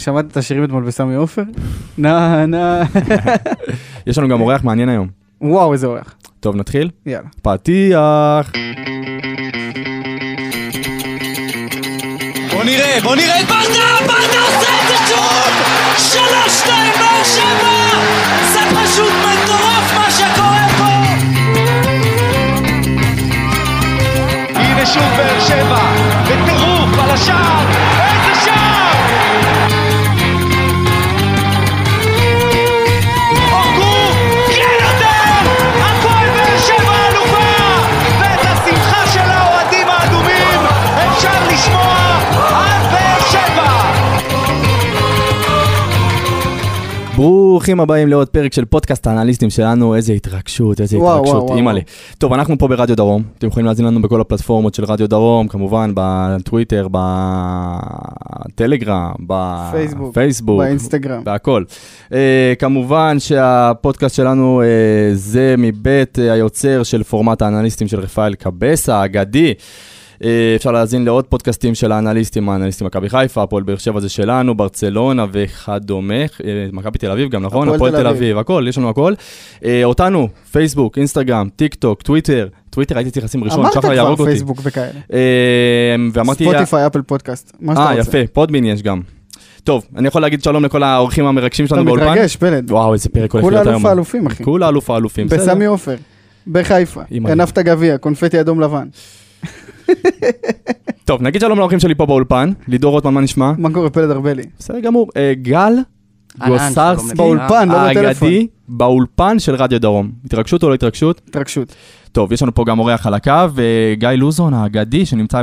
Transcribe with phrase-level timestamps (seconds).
[0.00, 1.42] שמעת את השירים אתמול בסמי עופר?
[1.98, 2.82] נה נה.
[4.06, 5.08] יש לנו גם אורח מעניין היום.
[5.40, 6.14] וואו, איזה אורח.
[6.40, 6.90] טוב, נתחיל?
[7.06, 7.28] יאללה.
[7.42, 8.52] פתיח.
[12.52, 14.06] בוא נראה, בוא נראה את ברדה!
[14.06, 15.50] ברדה עושה את זה שוב!
[15.98, 17.70] שלוש, שתיים, באר שבע!
[18.52, 20.90] זה פשוט מטורף מה שקורה פה!
[24.54, 25.92] הנה שוב באר שבע,
[26.24, 27.59] בטירוף על השער,
[47.60, 51.50] ברוכים הבאים לעוד פרק של פודקאסט האנליסטים שלנו, איזה התרגשות, איזה וואו, התרגשות.
[51.56, 51.80] אימא'לה.
[52.18, 55.92] טוב, אנחנו פה ברדיו דרום, אתם יכולים להאזין לנו בכל הפלטפורמות של רדיו דרום, כמובן
[55.94, 56.88] בטוויטר,
[58.50, 59.12] בטלגרם,
[59.70, 61.24] פייסבוק, בפייסבוק, באינסטגרם.
[61.24, 61.64] בהכל.
[62.08, 62.12] Uh,
[62.58, 64.64] כמובן שהפודקאסט שלנו uh,
[65.14, 69.54] זה מבית uh, היוצר של פורמט האנליסטים של רפאל קבסה, האגדי.
[70.20, 70.26] Uh,
[70.56, 75.26] אפשר להאזין לעוד פודקאסטים של האנליסטים, האנליסטים מכבי חיפה, הפועל באר שבע זה שלנו, ברצלונה
[75.32, 77.68] וכדומה, uh, מכבי תל אביב גם, נכון?
[77.68, 78.38] הפועל תל אביב.
[78.38, 79.14] הכל, יש לנו הכל.
[79.56, 83.92] אה, אותנו, פייסבוק, אינסטגרם, טיק טוק, טוויטר, טוויטר הייתי צריך לשים ראשון, אמרת שחר כבר
[83.92, 84.30] יהרוג אותי.
[84.30, 85.00] פייסבוק וכאלה.
[86.12, 86.44] ואמרתי...
[86.44, 87.56] ספוטיפיי, אפל פודקאסט.
[87.60, 88.18] מה שאתה אה, רוצה.
[88.18, 89.00] יפה, Podbean יש גם.
[89.64, 92.10] טוב, אני יכול להגיד שלום לכל האורחים המרגשים אתה שלנו באולפן?
[92.10, 92.70] מתרגש, פלד.
[92.70, 93.76] וואו, איזה פרק הולך כולה להיות היום.
[93.76, 94.44] אלוף האלופים, אחי.
[94.44, 95.26] כולה אלוף האלופים.
[95.26, 95.42] בסדר.
[95.42, 95.96] בסמי עופר.
[96.46, 97.00] בחיפה.
[97.24, 98.88] הנפת גביע, קונפטי אדום לבן.
[101.04, 102.52] טוב, נגיד שלום לאורחים שלי פה באולפן.
[102.68, 103.52] לידור רוטמן, מה נשמע?
[103.58, 104.42] מה קורה, פלד ארבלי?
[104.58, 105.08] בסדר גמור.
[105.16, 105.72] אה, גל
[106.38, 108.28] שלום באולפן, לא בטלפון.
[108.28, 110.10] האגדי, באולפן של רדיו דרום.
[110.24, 111.20] התרגשות או לא התרגשות?
[111.28, 111.74] התרגשות.
[112.12, 115.42] טוב, יש לנו פה גם אורח על הקו, וגיא לוזון האגדי שנמצא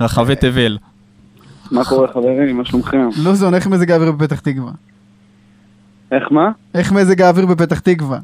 [0.00, 0.78] ברחבי תבל.
[1.70, 2.56] מה קורה חברים?
[2.58, 3.08] מה שלומכם?
[3.24, 4.72] לוזון, איך מזג האוויר בפתח תקווה?
[6.12, 6.50] איך מה?
[6.74, 8.18] איך מזג האוויר בפתח תקווה?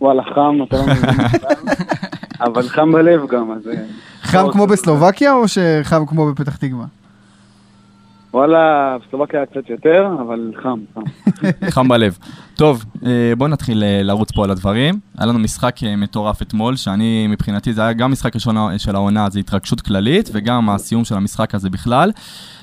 [0.00, 1.10] וואלה, חם, אתה לא מבין.
[2.40, 3.68] אבל חם בלב גם, אז...
[3.68, 3.74] אה,
[4.22, 6.86] חם לא, כמו בסלובקיה או שחם כמו בפתח תקווה?
[8.34, 11.00] וואלה, בסלובקיה קצת יותר, אבל חם, חם.
[11.74, 12.18] חם בלב.
[12.54, 14.94] טוב, אה, בואו נתחיל אה, לרוץ פה על הדברים.
[15.18, 19.38] היה לנו משחק מטורף אתמול, שאני מבחינתי זה היה גם משחק ראשון של העונה, זה
[19.38, 22.12] התרגשות כללית, וגם הסיום של המשחק הזה בכלל.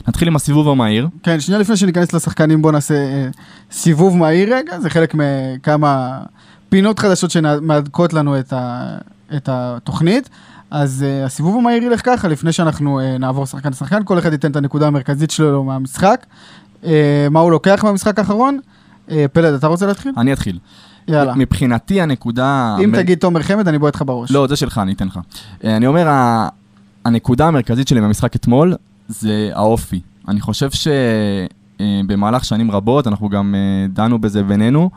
[0.08, 1.08] נתחיל עם הסיבוב המהיר.
[1.24, 2.96] כן, שנייה לפני שניכנס לשחקנים, בוא נעשה
[3.72, 6.20] סיבוב מהיר רגע, זה חלק מכמה
[6.70, 8.98] פינות חדשות שמהדקות לנו את, ה,
[9.36, 10.30] את התוכנית.
[10.72, 14.52] אז אה, הסיבוב המהיר ילך ככה, לפני שאנחנו אה, נעבור שחקן לשחקן, כל אחד ייתן
[14.52, 16.26] את הנקודה המרכזית שלו מהמשחק.
[16.86, 18.60] אה, מה הוא לוקח מהמשחק האחרון?
[19.12, 20.12] אה, פלד, אתה רוצה להתחיל?
[20.18, 20.60] אני אתחיל.
[21.08, 21.34] יאללה.
[21.36, 22.76] מבחינתי הנקודה...
[22.80, 24.32] אם המר- תגיד תומר חמד, אני בועט לך בראש.
[24.32, 25.20] לא, זה שלך, אני אתן לך.
[25.64, 26.48] אה, אני אומר, ה-
[27.06, 28.76] הנקודה המרכזית שלי במשחק אתמול
[29.08, 30.00] זה האופי.
[30.28, 30.70] אני חושב
[31.80, 33.60] שבמהלך שנים רבות, אנחנו גם אה,
[33.94, 34.90] דנו בזה בינינו,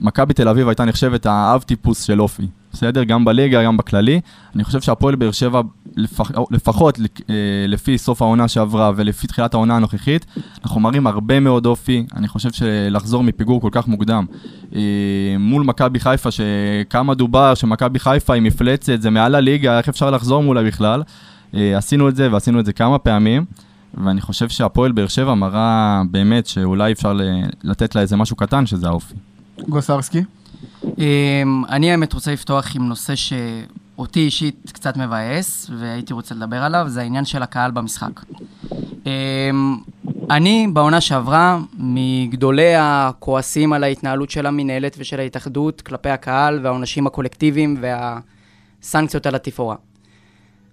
[0.00, 2.46] מכבי תל אביב הייתה נחשבת האב טיפוס של אופי.
[2.72, 3.04] בסדר?
[3.04, 4.20] גם בליגה, גם בכללי.
[4.54, 5.60] אני חושב שהפועל באר שבע,
[5.96, 6.98] לפח, לפחות
[7.30, 7.34] אה,
[7.68, 10.26] לפי סוף העונה שעברה ולפי תחילת העונה הנוכחית,
[10.64, 12.06] אנחנו מראים הרבה מאוד אופי.
[12.16, 14.24] אני חושב שלחזור מפיגור כל כך מוקדם
[14.74, 14.80] אה,
[15.38, 20.42] מול מכבי חיפה, שכמה דובר שמכבי חיפה היא מפלצת, זה מעל הליגה, איך אפשר לחזור
[20.42, 21.02] מולה בכלל?
[21.54, 23.44] אה, עשינו את זה ועשינו את זה כמה פעמים.
[23.94, 27.18] ואני חושב שהפועל באר שבע מראה באמת שאולי אפשר
[27.62, 29.14] לתת לה איזה משהו קטן, שזה האופי.
[29.68, 30.22] גוסרסקי.
[30.98, 36.84] אמ, אני האמת רוצה לפתוח עם נושא שאותי אישית קצת מבאס, והייתי רוצה לדבר עליו,
[36.88, 38.20] זה העניין של הקהל במשחק.
[39.06, 39.76] אמ,
[40.30, 47.82] אני בעונה שעברה, מגדולי הכועסים על ההתנהלות של המינהלת ושל ההתאחדות כלפי הקהל והעונשים הקולקטיביים
[48.82, 49.76] והסנקציות על התפאורה.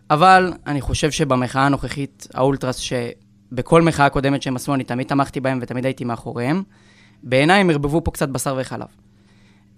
[0.09, 5.59] אבל אני חושב שבמחאה הנוכחית, האולטרס, שבכל מחאה קודמת שהם עשו, אני תמיד תמכתי בהם
[5.62, 6.64] ותמיד הייתי מאחוריהם,
[7.24, 8.88] בעיניי הם ערבבו פה קצת בשר וחלב.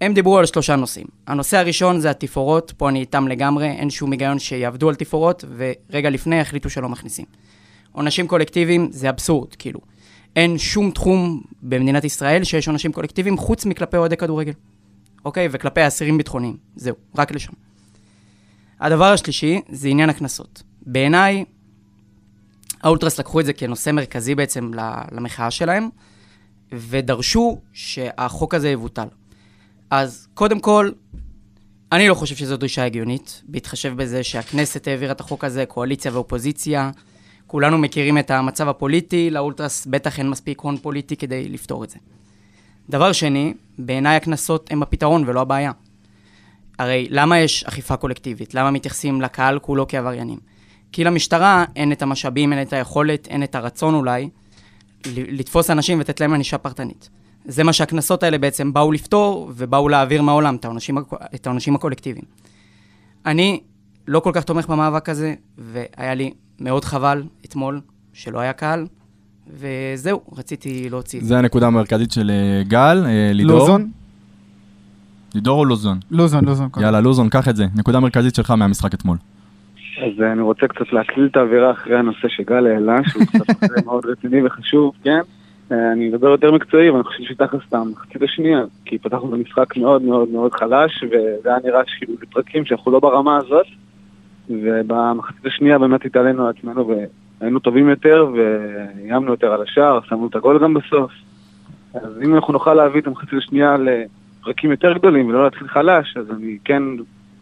[0.00, 1.06] הם דיברו על שלושה נושאים.
[1.26, 6.10] הנושא הראשון זה התפאורות, פה אני איתם לגמרי, אין שום היגיון שיעבדו על תפאורות, ורגע
[6.10, 7.24] לפני יחליטו שלא מכניסים.
[7.92, 9.80] עונשים קולקטיביים זה אבסורד, כאילו.
[10.36, 14.52] אין שום תחום במדינת ישראל שיש עונשים קולקטיביים חוץ מכלפי אוהדי כדורגל.
[15.24, 15.48] אוקיי?
[15.50, 16.56] וכלפי אסירים ביטחוניים.
[16.76, 17.52] זהו, רק לשם.
[18.80, 20.62] הדבר השלישי זה עניין הקנסות.
[20.82, 21.44] בעיניי,
[22.82, 24.70] האולטרס לקחו את זה כנושא מרכזי בעצם
[25.12, 25.88] למחאה שלהם,
[26.72, 29.06] ודרשו שהחוק הזה יבוטל.
[29.90, 30.90] אז קודם כל,
[31.92, 36.90] אני לא חושב שזו דרישה הגיונית, בהתחשב בזה שהכנסת העבירה את החוק הזה, קואליציה ואופוזיציה.
[37.46, 41.98] כולנו מכירים את המצב הפוליטי, לאולטרס בטח אין מספיק הון פוליטי כדי לפתור את זה.
[42.90, 45.72] דבר שני, בעיניי הקנסות הם הפתרון ולא הבעיה.
[46.78, 48.54] הרי למה יש אכיפה קולקטיבית?
[48.54, 50.38] למה מתייחסים לקהל כולו כעבריינים?
[50.92, 54.28] כי למשטרה אין את המשאבים, אין את היכולת, אין את הרצון אולי,
[55.06, 57.10] לתפוס אנשים ולתת להם ענישה פרטנית.
[57.44, 61.74] זה מה שהקנסות האלה בעצם באו לפתור, ובאו להעביר מהעולם את העונשים, הקו- את העונשים
[61.74, 62.24] הקולקטיביים.
[63.26, 63.60] אני
[64.08, 67.80] לא כל כך תומך במאבק הזה, והיה לי מאוד חבל אתמול
[68.12, 68.86] שלא היה קהל,
[69.56, 71.28] וזהו, רציתי להוציא את זה.
[71.28, 73.58] זה הנקודה המרכזית של אה, גל, אה, לידור.
[73.58, 73.90] לוזון?
[75.34, 75.98] לידור או לוזון?
[76.10, 76.68] לוזון, לוזון.
[76.80, 77.66] יאללה, לוזון, קח את זה.
[77.76, 79.16] נקודה מרכזית שלך מהמשחק אתמול.
[79.98, 83.74] אז אה, אני רוצה קצת להצליל את האווירה אחרי הנושא שגל העלה, שהוא קצת נושא
[83.84, 85.20] מאוד רציני וחשוב, כן?
[85.70, 90.02] אני אדבר יותר מקצועי, אבל אני חושב שתכלס את המחצית השנייה, כי פתחנו במשחק מאוד
[90.02, 93.66] מאוד מאוד חלש, וזה היה נראה שכאילו בפרקים שאנחנו לא ברמה הזאת,
[94.50, 96.94] ובמחצית השנייה באמת התעלינו על עצמנו
[97.40, 101.12] והיינו טובים יותר, ואיימנו יותר על השער, שמנו את הגול גם בסוף.
[101.94, 106.30] אז אם אנחנו נוכל להביא את המחצית השנייה לפרקים יותר גדולים ולא להתחיל חלש, אז
[106.30, 106.82] אני כן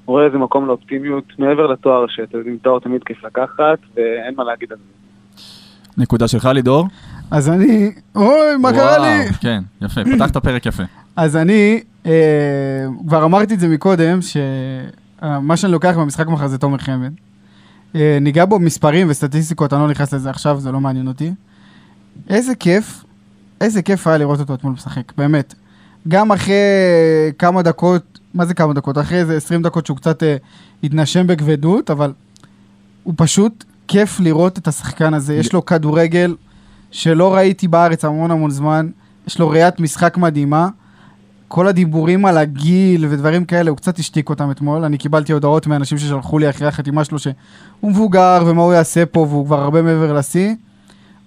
[0.07, 4.73] רואה איזה מקום לאופטימיות מעבר לתואר, שאתם יודעים, תואר תמיד כיף לקחת, ואין מה להגיד
[4.73, 4.85] על זה.
[5.99, 6.89] נקודה שלך, לידור?
[7.31, 7.93] אז אני...
[8.17, 9.33] אוי, מה קרה לי?
[9.41, 10.83] כן, יפה, פתחת פרק יפה.
[11.17, 12.13] אז אני, אה,
[13.09, 17.13] כבר אמרתי את זה מקודם, שמה שאני לוקח במשחק מחר זה תומר חמד.
[17.95, 21.33] אה, ניגע בו מספרים וסטטיסטיקות, אני לא נכנס לזה עכשיו, זה לא מעניין אותי.
[22.29, 23.05] איזה כיף,
[23.61, 25.55] איזה כיף היה לראות אותו אתמול משחק, באמת.
[26.09, 26.55] גם אחרי
[27.39, 28.99] כמה דקות, מה זה כמה דקות?
[28.99, 30.37] אחרי איזה 20 דקות שהוא קצת אה,
[30.85, 32.13] התנשם בכבדות, אבל
[33.03, 35.35] הוא פשוט כיף לראות את השחקן הזה.
[35.35, 36.35] יש לו כדורגל
[36.91, 38.89] שלא ראיתי בארץ המון המון זמן,
[39.27, 40.69] יש לו ראיית משחק מדהימה.
[41.49, 44.85] כל הדיבורים על הגיל ודברים כאלה, הוא קצת השתיק אותם אתמול.
[44.85, 47.35] אני קיבלתי הודעות מאנשים ששלחו לי אחרי החתימה שלו שהוא
[47.83, 50.55] מבוגר ומה הוא יעשה פה והוא כבר הרבה מעבר לשיא.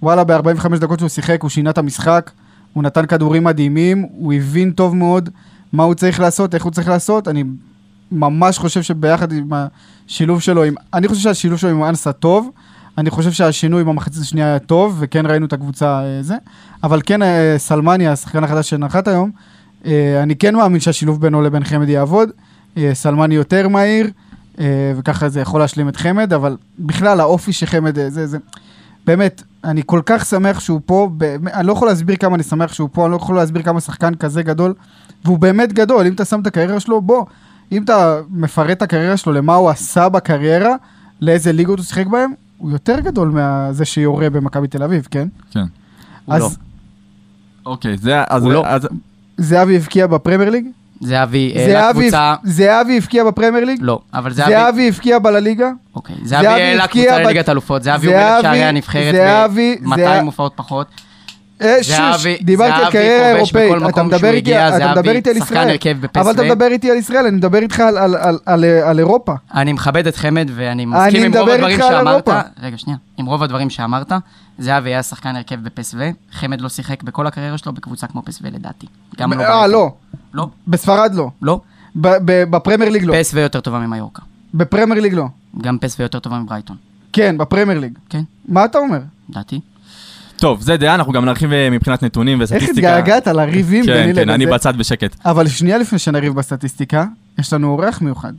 [0.04, 2.32] וואלה, ב-45 דקות שהוא שיחק, הוא שינה את המשחק,
[2.74, 5.30] הוא נתן כדורים מדהימים, הוא הבין טוב מאוד
[5.74, 7.28] מה הוא צריך לעשות, איך הוא צריך לעשות.
[7.28, 7.44] אני
[8.12, 9.50] ממש חושב שביחד עם
[10.08, 10.74] השילוב שלו, עם...
[10.94, 12.50] אני חושב שהשילוב שלו עם אנסה טוב.
[12.98, 16.36] אני חושב שהשינוי במחצית השנייה היה טוב, וכן ראינו את הקבוצה אה, זה.
[16.84, 19.32] אבל כן, אה, סלמני, השחקן החדש שנחת היום,
[19.86, 22.30] אה, אני כן מאמין שהשילוב בינו לבין חמד יעבוד.
[22.78, 24.08] אה, סלמני יותר מהיר,
[24.60, 28.38] אה, וככה זה יכול להשלים את חמד, אבל בכלל האופי שחמד, אה, זה, זה,
[29.06, 32.74] באמת, אני כל כך שמח שהוא פה, באמת, אני לא יכול להסביר כמה אני שמח
[32.74, 34.74] שהוא פה, אני לא יכול להסביר כמה שחקן כזה גדול,
[35.26, 37.26] והוא באמת גדול, אם אתה שם את הקריירה שלו, בוא,
[37.72, 40.76] אם אתה מפרט את הקריירה שלו, למה הוא עשה בקריירה,
[41.22, 43.30] לאיזה ליגות הוא שיחק בהם, הוא יותר גדול
[43.70, 45.28] מזה שיורה במכבי תל אביב, כן?
[45.52, 45.64] כן.
[46.26, 46.50] הוא אז לא.
[47.66, 48.22] אוקיי, זה...
[48.30, 48.64] אז- הוא לא.
[48.68, 48.88] אז-
[49.38, 50.66] זהבי הבקיע בפרמייר ליג?
[51.02, 52.36] זהבי, אה, זהבי- לקבוצה...
[52.44, 53.80] זהבי הבקיע בפרמייר ליג?
[53.82, 54.52] לא, אבל זהבי...
[54.52, 55.72] זהבי הבקיע בלליגה?
[55.96, 60.54] אוקיי, זהבי העלה קבוצה לליגת אלופות, זהבי הוא מלך שערי הנבחרת זהבי- ב-200 זהבי- הופעות
[60.56, 60.88] פחות.
[61.62, 65.78] אה, זהבי- דיברתי על קריירה אירופאית, אתה מדבר איתי על ישראל.
[66.16, 67.80] אבל אתה מדבר איתי על ישראל, אני מדבר איתך
[68.46, 69.34] על- על אירופה.
[69.54, 72.30] אני מכבד את חמד ואני מסכים עם רוב הדברים שאמרת.
[72.62, 72.98] רגע, שנייה.
[73.18, 74.12] עם רוב הדברים שאמרת,
[74.60, 75.98] זהבי היה שחקן הרכב בפסו,
[76.32, 78.88] חמד לא שיחק בכל הקריירה שלו בקבוצה כמו פסו לדעתי.
[79.18, 79.44] גם לא...
[79.44, 79.68] אה.
[79.68, 79.92] לא,
[80.34, 81.60] לא, בספרד לא, לא.
[82.50, 84.22] בפרמייר ליג לא, פסו יותר טובה ממיורקה.
[84.54, 85.26] בפרמייר ליג לא.
[85.62, 86.76] גם פסו יותר טובה מברייטון.
[87.14, 87.98] כן, בפרמייר ליג.
[88.10, 89.00] כן, מה אתה אומר?
[89.30, 89.60] לדעתי.
[90.42, 92.98] טוב, זה דעה, אנחנו גם נרחיב אה, מבחינת נתונים איך וסטטיסטיקה.
[92.98, 94.54] התגעגעת לריבים כן, ביני כן, אני לבין זה?
[94.54, 95.16] בצד בשקט.
[95.26, 97.06] אבל שנייה לפני שנריב בסטטיסטיקה,
[97.40, 98.34] יש לנו אורח מיוחד.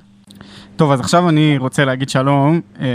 [0.76, 2.60] טוב, אז עכשיו אני רוצה להגיד שלום.
[2.80, 2.86] אה,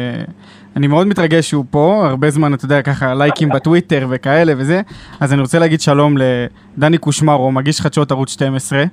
[0.75, 4.81] אני מאוד מתרגש שהוא פה, הרבה זמן, אתה יודע, ככה לייקים בטוויטר וכאלה וזה.
[5.19, 8.83] אז אני רוצה להגיד שלום לדני קושמרו, מגיש חדשות ערוץ 12.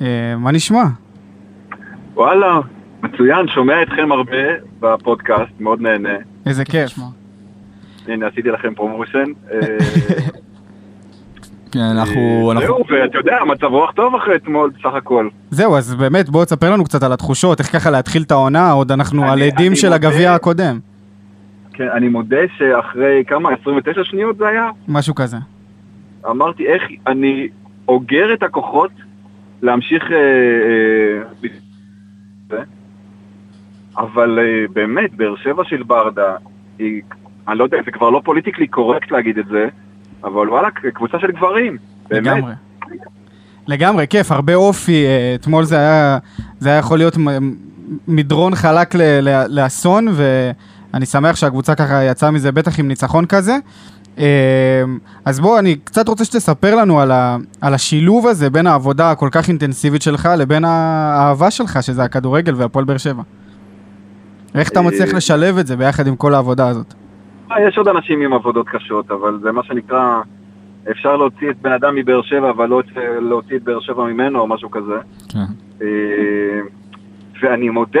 [0.00, 0.06] אה,
[0.38, 0.84] מה נשמע?
[2.14, 2.60] וואלה,
[3.02, 4.36] מצוין, שומע אתכם הרבה
[4.80, 6.18] בפודקאסט, מאוד נהנה.
[6.46, 6.98] איזה כיף.
[8.08, 9.24] הנה, עשיתי לכם promotion.
[9.52, 9.60] אה,
[11.72, 12.52] כן, אנחנו...
[12.52, 15.28] אנחנו- זהו, ואתה יודע, מצב רוח טוב אחרי אתמול, בסך הכל.
[15.50, 18.92] זהו, אז באמת, בוא תספר לנו קצת על התחושות, איך ככה להתחיל את העונה, עוד
[18.92, 20.78] אנחנו על עדים של הגביע הקודם.
[21.72, 24.70] כן, אני מודה שאחרי כמה, 29 שניות זה היה?
[24.88, 25.36] משהו כזה.
[26.30, 27.48] אמרתי, איך אני
[27.88, 28.90] אוגר את הכוחות
[29.62, 30.02] להמשיך...
[30.12, 30.16] אה,
[32.52, 32.62] אה.
[33.98, 36.34] אבל אה, באמת, באר שבע של ברדה,
[36.78, 37.02] היא,
[37.48, 39.68] אני לא יודע, זה כבר לא פוליטיקלי קורקט להגיד את זה,
[40.24, 41.76] אבל וואלה, קבוצה של גברים,
[42.08, 42.26] באמת.
[42.26, 42.52] לגמרי.
[43.66, 45.06] לגמרי, כיף, הרבה אופי.
[45.06, 46.18] אה, אתמול זה היה,
[46.58, 47.16] זה היה יכול להיות
[48.08, 53.56] מדרון חלק ל- ל- לאסון, ואני שמח שהקבוצה ככה יצאה מזה בטח עם ניצחון כזה.
[54.18, 54.82] אה,
[55.24, 59.28] אז בוא, אני קצת רוצה שתספר לנו על, ה, על השילוב הזה בין העבודה הכל
[59.32, 63.22] כך אינטנסיבית שלך לבין האהבה שלך, שזה הכדורגל והפועל באר שבע.
[64.54, 66.94] איך אתה מצליח אה, לשלב את זה ביחד עם כל העבודה הזאת?
[67.52, 70.20] אה, יש עוד אנשים עם עבודות קשות, אבל זה מה שנקרא,
[70.90, 72.82] אפשר להוציא את בן אדם מבאר שבע, אבל לא
[73.20, 74.96] להוציא את באר שבע ממנו או משהו כזה.
[75.32, 75.38] כן.
[75.82, 76.60] אה,
[77.42, 78.00] ואני מודה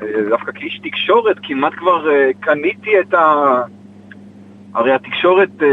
[0.00, 3.62] שדווקא כאיש תקשורת כמעט כבר אה, קניתי את, ה...
[4.74, 5.68] הרי התקשורת אה,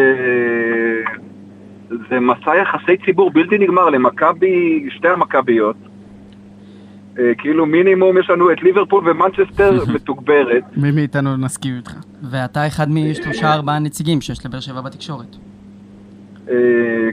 [2.10, 5.76] זה מסע יחסי ציבור בלתי נגמר למכבי, שתי המכביות.
[7.20, 10.64] אה, כאילו מינימום יש לנו את ליברפול ומנצ'סטר מתוגברת.
[10.78, 11.94] מי מאיתנו נסכים איתך?
[12.32, 15.36] ואתה אחד משלושה ארבעה נציגים שיש לבאר שבע בתקשורת.
[16.50, 16.56] אה,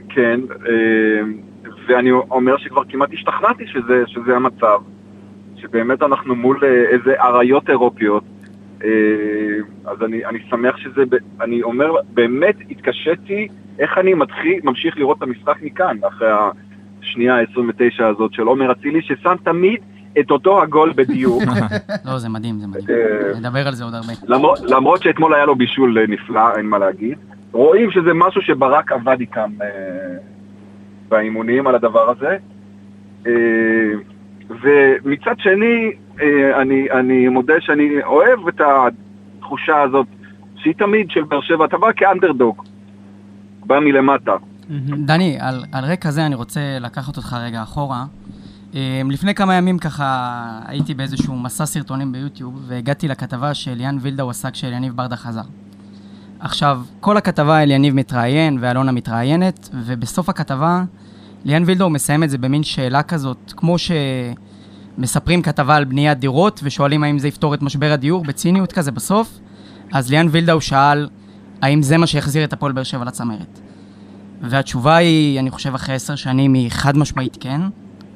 [0.09, 1.21] כן, אה,
[1.87, 4.81] ואני אומר שכבר כמעט השתכנעתי שזה, שזה המצב,
[5.57, 8.23] שבאמת אנחנו מול אה, איזה אריות אירופיות,
[8.83, 8.89] אה,
[9.85, 11.03] אז אני, אני שמח שזה,
[11.41, 13.47] אני אומר, באמת התקשיתי
[13.79, 16.27] איך אני מתחיל, ממשיך לראות את המשחק מכאן, אחרי
[17.03, 19.81] השנייה ה-29 הזאת של עומר אצילי, ששם תמיד
[20.19, 21.43] את אותו הגול בדיוק.
[22.05, 22.87] לא, זה מדהים, זה מדהים.
[22.89, 24.13] אה, נדבר על זה עוד הרבה.
[24.67, 27.17] למרות, שאתמול היה לו בישול אה, נפלא, אין מה להגיד.
[27.51, 29.67] רואים שזה משהו שברק עבד איתם אה,
[31.09, 32.37] באימונים על הדבר הזה.
[34.49, 35.91] ומצד שני,
[36.55, 40.07] אני, אני מודה שאני אוהב את התחושה הזאת,
[40.55, 42.63] שהיא תמיד של באר שבע, אתה בא כאנדרדוג,
[43.65, 44.35] בא מלמטה.
[45.05, 48.05] דני, על, על רקע זה אני רוצה לקחת אותך רגע אחורה.
[48.73, 54.51] אמ, לפני כמה ימים ככה הייתי באיזשהו מסע סרטונים ביוטיוב והגעתי לכתבה שאליאן וילדאו עשה
[54.51, 55.41] כשאליניב ברדה חזר.
[56.39, 60.83] עכשיו, כל הכתבה אליניב מתראיין ואלונה מתראיינת, ובסוף הכתבה
[61.45, 63.75] ליאן וילדאו מסיים את זה במין שאלה כזאת, כמו
[64.97, 69.39] שמספרים כתבה על בניית דירות ושואלים האם זה יפתור את משבר הדיור בציניות כזה בסוף,
[69.91, 71.09] אז ליאן וילדאו שאל
[71.61, 73.59] האם זה מה שיחזיר את הפועל באר שבע לצמרת.
[74.43, 77.61] והתשובה היא, אני חושב אחרי עשר שנים, היא חד משמעית כן,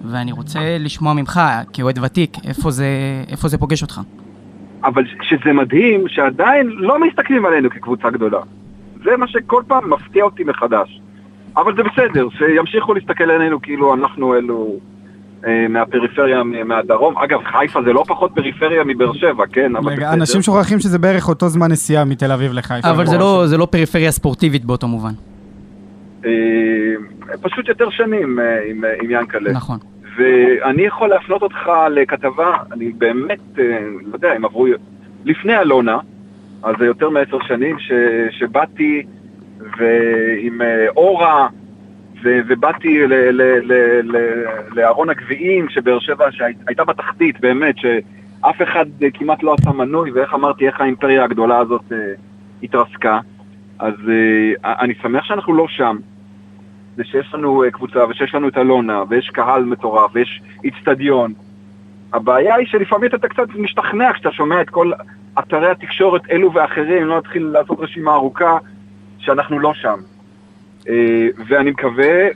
[0.05, 1.39] ואני רוצה לשמוע ממך,
[1.73, 2.87] כאוהד ותיק, איפה זה,
[3.31, 4.01] איפה זה פוגש אותך.
[4.83, 8.39] אבל שזה מדהים שעדיין לא מסתכלים עלינו כקבוצה גדולה.
[9.03, 11.01] זה מה שכל פעם מפתיע אותי מחדש.
[11.57, 14.75] אבל זה בסדר, שימשיכו להסתכל עלינו כאילו אנחנו אלו
[15.47, 17.17] אה, מהפריפריה, מהדרום.
[17.17, 19.75] אגב, חיפה זה לא פחות פריפריה מבאר שבע, כן?
[19.75, 20.13] אבל רגע, בסדר.
[20.13, 22.89] אנשים שוכחים שזה בערך אותו זמן נסיעה מתל אביב לחיפה.
[22.89, 25.13] אבל זה לא, זה לא פריפריה ספורטיבית באותו מובן.
[26.25, 29.51] אה, פשוט יותר שנים אה, עם, אה, עם ינקלה.
[29.51, 29.77] נכון.
[30.17, 33.39] ואני יכול להפנות אותך לכתבה, אני באמת,
[34.05, 34.65] לא יודע, הם עברו
[35.25, 35.97] לפני אלונה,
[36.63, 37.91] אז זה יותר מעשר שנים, ש,
[38.31, 39.03] שבאתי
[39.59, 40.61] ועם
[40.95, 41.47] אורה,
[42.23, 42.99] ו, ובאתי
[44.75, 50.67] לארון הגביעים, שבאר שבע שהייתה בתחתית, באמת, שאף אחד כמעט לא עשה מנוי, ואיך אמרתי,
[50.67, 51.91] איך האימפריה הגדולה הזאת
[52.63, 53.19] התרסקה.
[53.79, 55.97] אז אה, אני שמח שאנחנו לא שם.
[56.95, 61.33] זה שיש לנו אה, קבוצה ושיש לנו את אלונה ויש קהל מטורף ויש איצטדיון.
[62.13, 64.91] הבעיה היא שלפעמים אתה קצת משתכנע כשאתה שומע את כל
[65.39, 68.57] אתרי התקשורת אלו ואחרים, לא נתחיל לעשות רשימה ארוכה,
[69.19, 69.97] שאנחנו לא שם.
[70.89, 72.27] אה, ואני מקווה,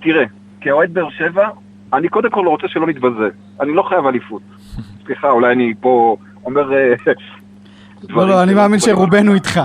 [0.00, 0.24] תראה,
[0.60, 1.48] כאוהד באר שבע,
[1.92, 3.28] אני קודם כל רוצה שלא נתבזה.
[3.60, 4.42] אני לא חייב אליפות.
[5.06, 6.70] סליחה, אולי אני פה אומר...
[8.08, 8.80] לא, לא, אני מאמין.
[8.80, 9.60] שרובנו איתך.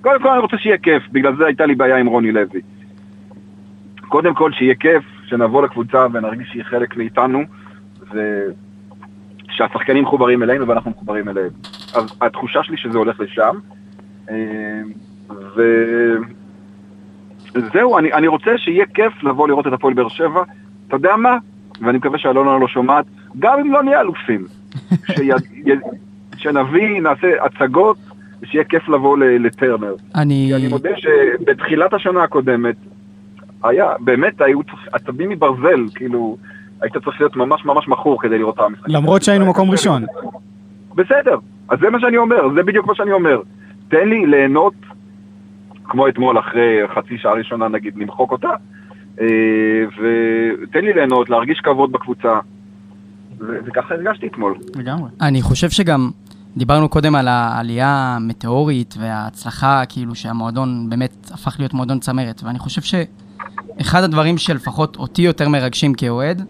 [0.00, 2.60] קודם כל אני רוצה שיהיה כיף, בגלל זה הייתה לי בעיה עם רוני לוי.
[4.08, 7.42] קודם כל שיהיה כיף, שנבוא לקבוצה ונרגיש שהיא חלק מאיתנו,
[9.48, 11.50] ושהשחקנים מחוברים אלינו ואנחנו מחוברים אליהם.
[11.94, 13.56] אז התחושה שלי שזה הולך לשם.
[14.30, 14.80] אה,
[17.54, 20.42] וזהו, אני, אני רוצה שיהיה כיף לבוא לראות את הפועל באר שבע.
[20.88, 21.38] אתה יודע מה?
[21.80, 23.04] ואני מקווה שאלונה לא שומעת,
[23.38, 24.46] גם אם לא נהיה אלופים.
[25.16, 25.30] שי,
[26.36, 27.96] שנביא, נעשה הצגות,
[28.42, 29.94] ושיהיה כיף לבוא לטרנר.
[30.14, 30.54] אני...
[30.54, 32.76] אני מודה שבתחילת השנה הקודמת,
[33.64, 34.60] היה, באמת היו
[34.92, 36.36] עצבים מברזל, כאילו,
[36.82, 38.88] היית צריך להיות ממש ממש מכור כדי לראות את המשחק.
[38.88, 40.04] למרות שהיינו מקום ראשון.
[40.94, 41.36] בסדר,
[41.68, 43.40] אז זה מה שאני אומר, זה בדיוק מה שאני אומר.
[43.88, 44.74] תן לי ליהנות,
[45.84, 48.50] כמו אתמול אחרי חצי שעה ראשונה נגיד, למחוק אותה,
[49.20, 49.26] אה,
[50.62, 52.38] ותן לי ליהנות, להרגיש כבוד בקבוצה.
[53.40, 54.54] וככה הרגשתי אתמול.
[54.76, 55.10] לגמרי.
[55.20, 56.10] אני חושב שגם
[56.58, 62.82] דיברנו קודם על העלייה המטאורית וההצלחה, כאילו שהמועדון באמת הפך להיות מועדון צמרת, ואני חושב
[62.82, 66.42] שאחד הדברים שלפחות אותי יותר מרגשים כאוהד,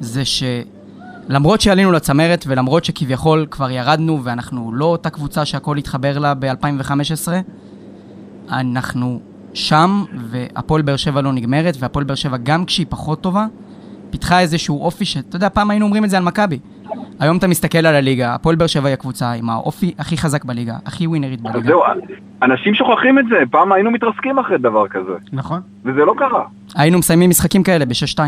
[0.00, 6.34] זה שלמרות שעלינו לצמרת ולמרות שכביכול כבר ירדנו ואנחנו לא אותה קבוצה שהכל התחבר לה
[6.34, 7.28] ב-2015,
[8.48, 9.20] אנחנו
[9.54, 13.46] שם, והפועל באר שבע לא נגמרת, והפועל באר שבע גם כשהיא פחות טובה,
[14.10, 16.58] פיתחה איזשהו אופי שאתה יודע, פעם היינו אומרים את זה על מכבי.
[17.20, 20.74] היום אתה מסתכל על הליגה, הפועל באר שבע היא הקבוצה עם האופי הכי חזק בליגה,
[20.86, 21.68] הכי ווינרית אז בליגה.
[21.68, 21.82] זהו,
[22.42, 25.60] אנשים שוכחים את זה, פעם היינו מתרסקים אחרי דבר כזה, נכון.
[25.84, 26.44] וזה לא קרה.
[26.74, 28.20] היינו מסיימים משחקים כאלה ב-6-2.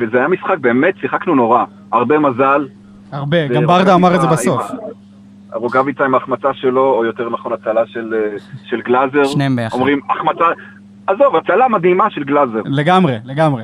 [0.00, 1.64] וזה היה משחק, באמת שיחקנו נורא.
[1.92, 2.68] הרבה מזל.
[3.12, 4.70] הרבה, גם ברדה אמר את זה בסוף.
[4.70, 4.78] עם
[5.52, 9.24] ה- רוקאביצה עם ההחמצה שלו, או יותר נכון הצלה של, אה, של גלאזר.
[9.24, 9.74] שניהם ביחד.
[9.78, 10.44] אומרים, החמצה...
[11.06, 12.60] עזוב, הצלה מדהימה של גלאזר.
[12.64, 13.62] לגמרי, לגמרי.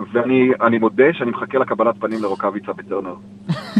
[0.00, 3.14] אה, ואני אני מודה שאני מחכה לקבלת פנים לרוקאביצה בטרנר.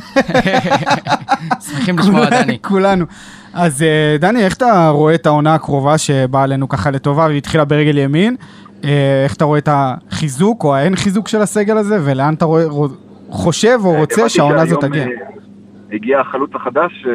[1.60, 2.58] שמחים לשמוע, דני.
[2.62, 3.04] כולנו.
[3.54, 7.98] אז אה, דני, איך אתה רואה את העונה הקרובה שבאה עלינו ככה לטובה והתחילה ברגל
[7.98, 8.36] ימין?
[8.84, 12.64] אה, איך אתה רואה את החיזוק או האין חיזוק של הסגל הזה, ולאן אתה רואה,
[12.66, 12.88] רו-
[13.30, 15.02] חושב או רוצה הבנתי שהעונה הזאת תגיע?
[15.02, 15.08] אה,
[15.92, 17.12] הגיע החלוץ החדש, אה,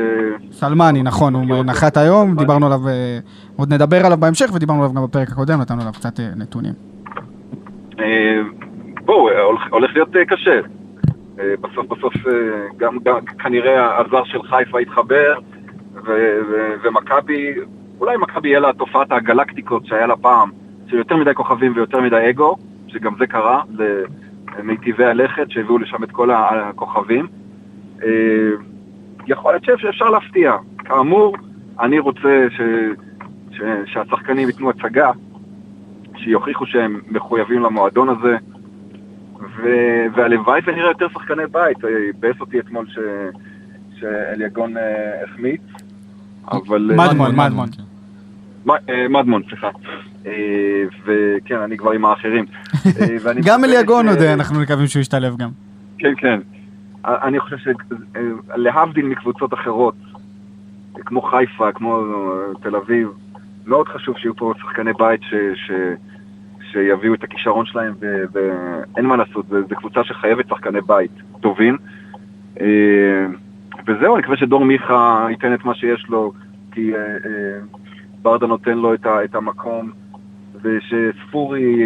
[0.51, 3.19] סלמני, נכון, הוא נחת היום, דיברנו עליו, אה,
[3.55, 6.73] עוד נדבר עליו בהמשך, ודיברנו עליו גם בפרק הקודם, נתנו עליו קצת אה, נתונים.
[9.05, 10.59] בואו, אה, הולך- להיות אה, קשה.
[11.39, 12.13] אה, בסוף בסוף
[12.77, 15.33] גם גם כנראה הזר של חיפה יתחבר,
[16.83, 17.53] ומכבי,
[17.99, 20.49] אולי מכבי יהיה לה תופעת הגלקטיקות שהיה לה פעם,
[20.87, 22.55] של יותר מדי כוכבים ויותר מדי אגו,
[22.87, 23.61] שגם זה קרה
[24.59, 27.27] למיטיבי הלכת שהביאו לשם את כל הכוכבים.
[29.27, 30.55] יכול להיות שאפשר להפתיע.
[30.77, 31.35] כאמור,
[31.79, 32.61] אני רוצה ש...
[33.51, 33.61] ש...
[33.85, 35.11] שהשחקנים ייתנו הצגה,
[36.17, 38.37] שיוכיחו שהם מחויבים למועדון הזה.
[40.15, 41.85] והלוואי ונראה יותר שחקני בית.
[41.85, 41.89] אה,
[42.19, 42.97] ביאס אותי אתמול ש...
[43.99, 45.61] שאליגון אה, החמיץ,
[46.51, 46.91] אבל...
[46.91, 47.69] אה, מדמון, מדמון.
[47.71, 47.83] כן.
[49.09, 49.69] מדמון, סליחה.
[50.25, 52.45] אה, וכן, אני כבר עם האחרים.
[53.23, 55.49] ואני גם אליגון עוד, אנחנו מקווים שהוא ישתלב גם.
[55.97, 56.39] כן, כן.
[57.05, 57.57] אני חושב
[58.55, 59.95] שלהבדיל מקבוצות אחרות,
[60.95, 62.03] כמו חיפה, כמו
[62.61, 63.09] תל אביב,
[63.65, 65.71] מאוד חשוב שיהיו פה שחקני בית ש, ש,
[66.75, 67.93] שיביאו את הכישרון שלהם,
[68.33, 71.77] ואין מה לעשות, זו קבוצה שחייבת שחקני בית טובים.
[72.61, 73.25] אה,
[73.87, 76.33] וזהו, אני מקווה שדור מיכה ייתן את מה שיש לו,
[76.71, 77.59] כי אה, אה,
[78.21, 79.91] ברדה נותן לו את, המקום,
[80.61, 81.83] ושספורי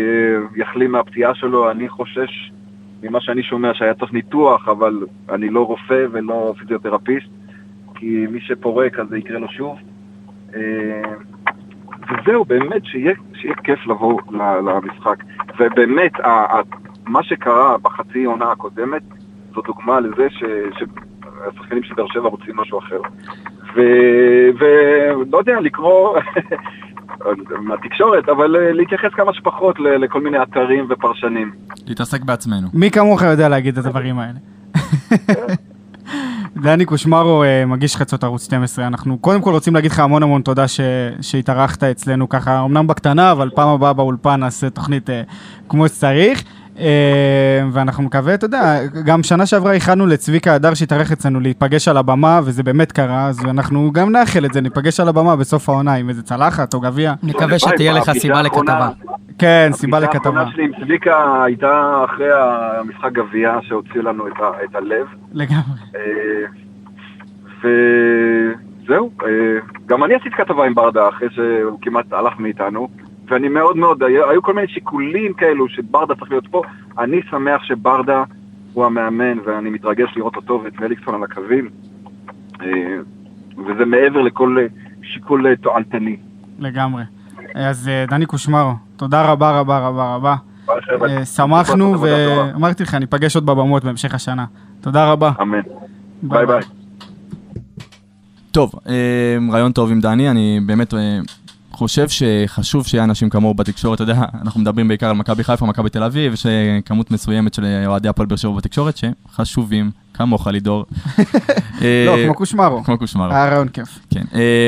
[0.56, 2.52] יחלים מהפציעה שלו, אני חושש
[3.04, 7.30] ממה שאני שומע שהיה צריך ניתוח, אבל אני לא רופא ולא פיזיותרפיסט,
[7.96, 9.80] כי מי שפורק אז זה יקרה לו שוב.
[12.10, 14.20] וזהו, באמת, שיהיה, שיהיה כיף לבוא
[14.66, 15.24] למשחק.
[15.60, 16.62] ובאמת, ה- ה-
[17.08, 19.02] מה שקרה בחצי עונה הקודמת,
[19.56, 20.44] זו דוגמה לזה ש-
[20.80, 23.02] שהשחקנים של באר שבע רוצים משהו אחר.
[23.76, 26.18] ו- ולא יודע, לקרוא
[27.62, 31.52] מהתקשורת, אבל אה, להתייחס כמה שפחות ל- לכל מיני אתרים ופרשנים.
[31.88, 32.68] להתעסק בעצמנו.
[32.74, 34.40] מי כמוך יודע להגיד את הדברים האלה.
[36.58, 40.42] דני קושמרו, אה, מגיש חדשות ערוץ 12, אנחנו קודם כל רוצים להגיד לך המון המון
[40.42, 40.80] תודה ש-
[41.22, 45.22] שהתארחת אצלנו ככה, אמנם בקטנה, אבל פעם הבאה באולפן נעשה תוכנית אה,
[45.70, 46.44] כמו שצריך.
[46.80, 51.98] אה, ואנחנו מקווה, אתה יודע, גם שנה שעברה איחלנו לצביקה הדר שהתארח אצלנו להיפגש על
[51.98, 55.94] הבמה, וזה באמת קרה, אז אנחנו גם נאחל את זה, ניפגש על הבמה בסוף העונה
[55.94, 57.14] עם איזה צלחת או גביע.
[57.24, 58.90] נקווה שתהיה לך סיבה לכתבה.
[59.40, 60.18] כן, סיבה לכתבה.
[60.18, 62.28] הפגישה האחרונה שלי עם צביקה הייתה אחרי
[62.80, 64.28] המשחק גביע שהוציא לנו
[64.64, 65.08] את הלב.
[65.34, 65.80] לגמרי.
[65.96, 66.46] אה,
[67.58, 69.30] וזהו, אה,
[69.86, 72.88] גם אני עשיתי כתבה עם ברדה אחרי שהוא כמעט הלך מאיתנו,
[73.30, 76.62] ואני מאוד מאוד, היו, היו כל מיני שיקולים כאלו שברדה צריך להיות פה.
[77.00, 78.24] אני שמח שברדה
[78.74, 81.70] הוא המאמן, ואני מתרגש לראות אותו ואת מליקסון על הקווים,
[82.62, 82.68] אה,
[83.58, 84.66] וזה מעבר לכל אה,
[85.04, 86.18] שיקול אה, תועלתני.
[86.60, 87.04] לגמרי.
[87.56, 90.36] אז דני קושמרו, תודה רבה רבה רבה רבה.
[91.36, 92.02] שמחנו.
[92.02, 94.46] ואמרתי לך, ניפגש עוד בבמות בהמשך השנה.
[94.82, 95.32] תודה רבה.
[95.42, 95.62] אמן.
[96.24, 96.62] ביי ביי.
[98.52, 98.72] טוב,
[99.52, 100.94] רעיון טוב עם דני, אני באמת
[101.80, 105.90] חושב שחשוב שיהיה אנשים כמוהו בתקשורת, אתה יודע, אנחנו מדברים בעיקר על מכבי חיפה, מכבי
[105.90, 110.48] תל אביב, יש אה, כמות מסוימת של אה, אוהדי הפועל באר שבע בתקשורת שחשובים, כמוך
[110.48, 110.86] לידור.
[111.82, 112.84] אה, לא, כמו קושמרו.
[112.84, 114.00] כמו קושמרו, היה רעיון כיף.
[114.10, 114.24] כן.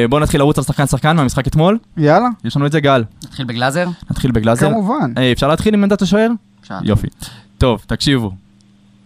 [0.10, 3.04] בואו נתחיל לרוץ על שחקן שחקן מהמשחק אתמול, יאללה, יש לנו את זה גל.
[3.26, 3.88] נתחיל בגלאזר?
[4.12, 4.70] נתחיל בגלאזר.
[4.70, 5.14] כמובן.
[5.32, 6.30] אפשר להתחיל עם עמדת השוער?
[6.62, 6.76] אפשר.
[6.84, 7.08] יופי.
[7.58, 8.32] טוב, תקשיבו.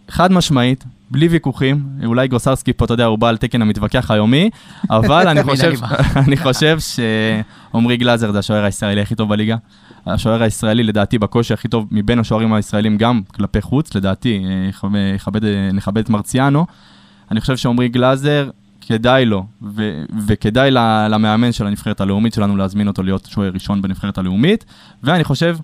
[0.09, 0.83] חד משמעית,
[1.15, 4.49] בלי ויכוחים, אולי גוסרסקי פה, אתה יודע, הוא בא על תקן המתווכח היומי,
[4.89, 5.71] אבל אני חושב,
[6.27, 9.55] אני חושב שעמרי גלאזר זה השוער הישראלי הכי טוב בליגה.
[10.05, 14.41] השוער הישראלי, לדעתי, בקושי הכי טוב מבין השוערים הישראלים, גם כלפי חוץ, לדעתי,
[15.15, 15.41] יכבד-
[15.73, 16.65] נכבד את מרציאנו.
[17.31, 18.49] אני חושב שעמרי גלאזר,
[18.81, 20.71] כדאי לו, ו- וכדאי
[21.09, 24.65] למאמן של הנבחרת הלאומית שלנו להזמין אותו להיות שוער ראשון בנבחרת הלאומית,
[25.03, 25.57] ואני חושב,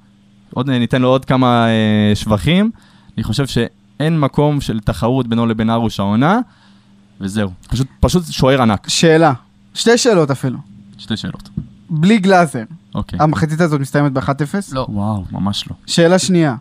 [0.53, 2.71] עוד ניתן לו עוד כמה אה, שבחים,
[3.17, 3.45] אני חושב
[4.01, 6.39] שאין מקום של תחרות בינו לבין ארוש העונה,
[7.21, 7.49] וזהו.
[7.69, 8.89] פשוט, פשוט שוער ענק.
[8.89, 9.33] שאלה,
[9.73, 10.59] שתי שאלות אפילו.
[10.97, 11.49] שתי שאלות.
[11.89, 12.63] בלי גלאזר,
[12.95, 13.19] אוקיי.
[13.21, 14.55] המחצית הזאת מסתיימת ב-1-0?
[14.71, 14.85] לא.
[14.89, 15.75] וואו, ממש לא.
[15.85, 16.55] שאלה שנייה,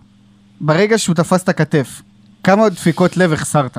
[0.61, 2.03] ברגע שהוא תפס את הכתף,
[2.44, 3.79] כמה דפיקות לב החסרת?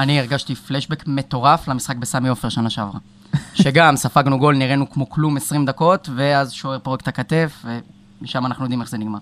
[0.00, 3.00] אני הרגשתי פלשבק מטורף למשחק בסמי עופר שנה שעברה.
[3.54, 7.64] שגם ספגנו גול, נראינו כמו כלום 20 דקות, ואז שוער פורק את הכתף,
[8.20, 9.18] ומשם אנחנו יודעים איך זה נגמר.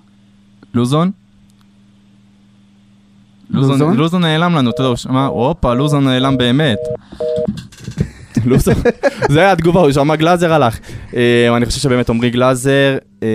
[0.75, 1.11] לוזון?
[3.51, 3.97] לוזון?
[3.97, 6.79] לוזון, נעלם לנו, אתה יודע, הוא שמע, הופה, לוזון נעלם באמת.
[8.45, 8.75] לוזון,
[9.33, 10.79] זה היה התגובה, הוא שמע גלאזר הלך.
[11.17, 13.29] אה, אני חושב שבאמת עמרי גלאזר, אה,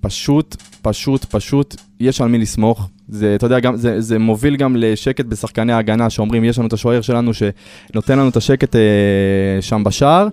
[0.00, 2.88] פשוט, פשוט, פשוט, יש על מי לסמוך.
[3.08, 6.72] זה, אתה יודע, גם, זה, זה מוביל גם לשקט בשחקני ההגנה, שאומרים, יש לנו את
[6.72, 8.80] השוער שלנו שנותן לנו את השקט אה,
[9.60, 10.28] שם בשער.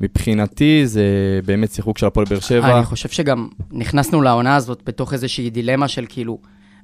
[0.00, 1.02] מבחינתי זה
[1.46, 2.76] באמת שיחוק של הפועל באר שבע.
[2.76, 6.38] אני חושב שגם נכנסנו לעונה הזאת בתוך איזושהי דילמה של כאילו,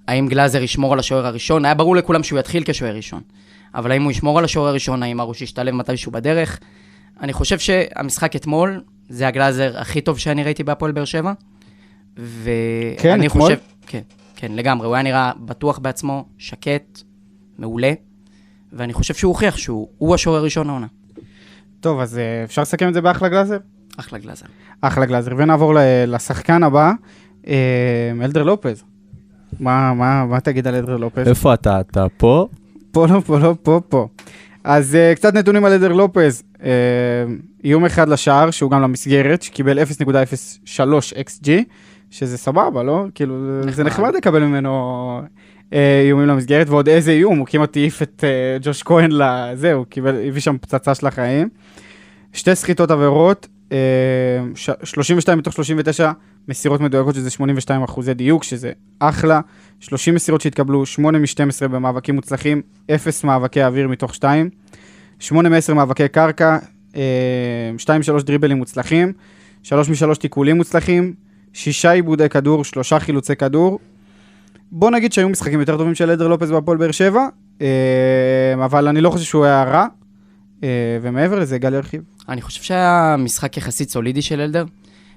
[0.07, 1.65] האם גלאזר ישמור על השוער הראשון?
[1.65, 3.23] היה ברור לכולם שהוא יתחיל כשוער ראשון.
[3.75, 5.03] אבל האם הוא ישמור על השוער הראשון?
[5.03, 6.61] האם ארוש ישתלב מתישהו בדרך?
[7.21, 11.33] אני חושב שהמשחק אתמול, זה הגלאזר הכי טוב שאני ראיתי בהפועל באר שבע.
[12.17, 13.43] ואני כן, אתמול?
[13.43, 13.59] חושב...
[13.87, 14.01] כן,
[14.37, 14.87] כן, לגמרי.
[14.87, 17.03] הוא היה נראה בטוח בעצמו, שקט,
[17.59, 17.93] מעולה.
[18.73, 20.87] ואני חושב שהוא הוכיח שהוא הוא השוער הראשון העונה.
[21.81, 23.59] טוב, אז אה, אפשר לסכם את זה באחלה גלאזר?
[23.97, 24.47] אחלה גלאזר.
[24.81, 25.33] אחלה גלאזר.
[25.37, 25.75] ונעבור
[26.07, 26.93] לשחקן הבא,
[27.47, 28.85] אה, אלדר לופז.
[29.61, 31.29] מה, מה, מה תגיד על אלדר לופז?
[31.29, 31.81] איפה אתה?
[31.81, 32.49] אתה פה?
[32.93, 34.09] פה לא, פה לא, פה, פה.
[34.65, 36.43] אז uh, קצת נתונים על אלדר לופז.
[36.57, 36.61] Uh,
[37.65, 40.79] איום אחד לשער, שהוא גם למסגרת, שקיבל 0.03
[41.29, 41.49] XG,
[42.11, 43.05] שזה סבבה, לא?
[43.15, 43.73] כאילו, נחמד.
[43.73, 44.05] זה נחמד.
[44.07, 45.21] נחמד לקבל ממנו
[45.71, 45.75] uh,
[46.07, 48.25] איומים למסגרת, ועוד איזה איום, הוא כמעט העיף את
[48.61, 51.49] uh, ג'וש כהן לזה, הוא קיבל, הביא שם פצצה של החיים.
[52.33, 53.73] שתי סחיטות עבירות, uh,
[54.55, 56.11] ש- 32 מתוך 39
[56.49, 59.41] מסירות מדויקות, שזה 82 אחוזי דיוק, שזה אחלה.
[59.81, 62.63] 30 מסירות שהתקבלו, 8 מ-12 במאבקים מוצלחים,
[62.95, 64.51] 0 מאבקי אוויר מתוך 2,
[65.19, 66.59] 8 מ-10 מאבקי קרקע,
[67.79, 69.13] 2 מ-3 דריבלים מוצלחים,
[69.63, 71.15] 3 מ-3 תיקולים מוצלחים,
[71.53, 73.79] 6 עיבודי כדור, 3 חילוצי כדור.
[74.73, 77.27] בוא נגיד שהיו משחקים יותר טובים של עדר לופז בהפועל באר שבע,
[77.61, 79.87] אה, אבל אני לא חושב שהוא היה רע,
[80.65, 82.03] אה, ומעבר לזה, גל ירחיב.
[82.29, 84.65] אני חושב שהיה משחק יחסית סולידי של אלדר.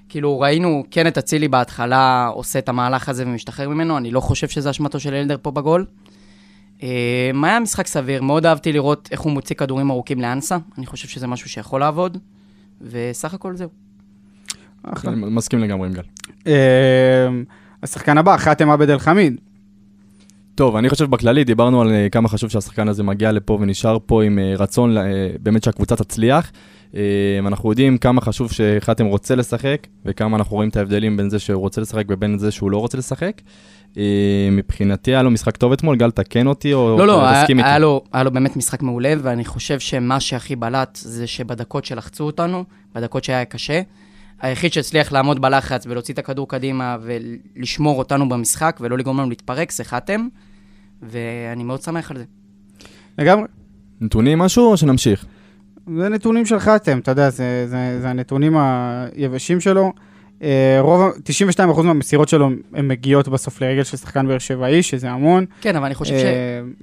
[0.10, 4.48] כאילו, ראינו כן את אצילי בהתחלה עושה את המהלך הזה ומשתחרר ממנו, אני לא חושב
[4.48, 5.86] שזה אשמתו של אלדר פה בגול.
[6.84, 11.08] אה, היה משחק סביר, מאוד אהבתי לראות איך הוא מוציא כדורים ארוכים לאנסה, אני חושב
[11.08, 12.17] שזה משהו שיכול לעבוד,
[12.82, 13.70] וסך הכל זהו.
[14.84, 15.13] אחלה.
[15.13, 16.02] אני מסכים לגמרי עם גל.
[16.48, 17.28] אה,
[17.84, 19.36] השחקן הבא, חאתם עבד אל חמיד.
[20.56, 24.24] טוב, אני חושב בכללי, דיברנו על אה, כמה חשוב שהשחקן הזה מגיע לפה ונשאר פה
[24.24, 24.96] עם רצון
[25.43, 26.52] באמת שהקבוצה תצליח.
[26.95, 27.02] אה,
[27.39, 31.62] אנחנו יודעים כמה חשוב שחתם רוצה לשחק, וכמה אנחנו רואים את ההבדלים בין זה שהוא
[31.62, 33.41] רוצה לשחק ובין זה שהוא לא רוצה לשחק.
[33.97, 37.58] אה, מבחינתי היה לו משחק טוב אתמול, גל תקן אותי או לא, לא, היה, תסכים
[37.58, 37.69] איתי?
[37.69, 42.23] היה, לו, היה לו באמת משחק מעולה, ואני חושב שמה שהכי בלט זה שבדקות שלחצו
[42.23, 42.63] אותנו,
[42.95, 43.82] בדקות שהיה קשה,
[44.41, 49.71] היחיד שהצליח לעמוד בלחץ ולהוציא את הכדור קדימה ולשמור אותנו במשחק ולא לגרום לנו להתפרק,
[49.71, 50.28] זה חתם,
[51.02, 52.23] ואני מאוד שמח על זה.
[53.17, 53.47] לגמרי.
[54.02, 55.26] נתונים משהו או שנמשיך?
[55.97, 59.93] זה נתונים של חתם, אתה יודע, זה, זה, זה הנתונים היבשים שלו.
[60.43, 61.10] אה, רוב, ה-
[61.78, 65.45] 92% מהמסירות שלו הן מגיעות בסוף לרגל של שחקן באר שבעי, שזה המון.
[65.62, 66.23] כן, אבל אני חושב ש...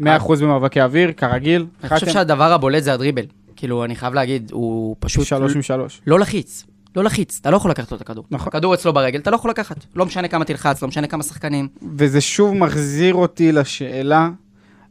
[0.05, 1.67] אה, 100% במאבקי אוויר, כרגיל.
[1.85, 3.23] אני חושב שהדבר הבולט זה הדריבל.
[3.57, 5.25] כאילו, אני חייב להגיד, הוא פשוט...
[5.27, 6.01] שלוש משלוש.
[6.07, 6.65] לא לחיץ.
[6.97, 8.25] לא לחיץ, אתה לא יכול לקחת לו את הכדור.
[8.31, 8.49] נכון.
[8.49, 9.77] הכדור אצלו ברגל, אתה לא יכול לקחת.
[9.97, 11.69] לא משנה כמה תלחץ, לא משנה כמה שחקנים.
[11.97, 14.29] וזה שוב מחזיר אותי לשאלה,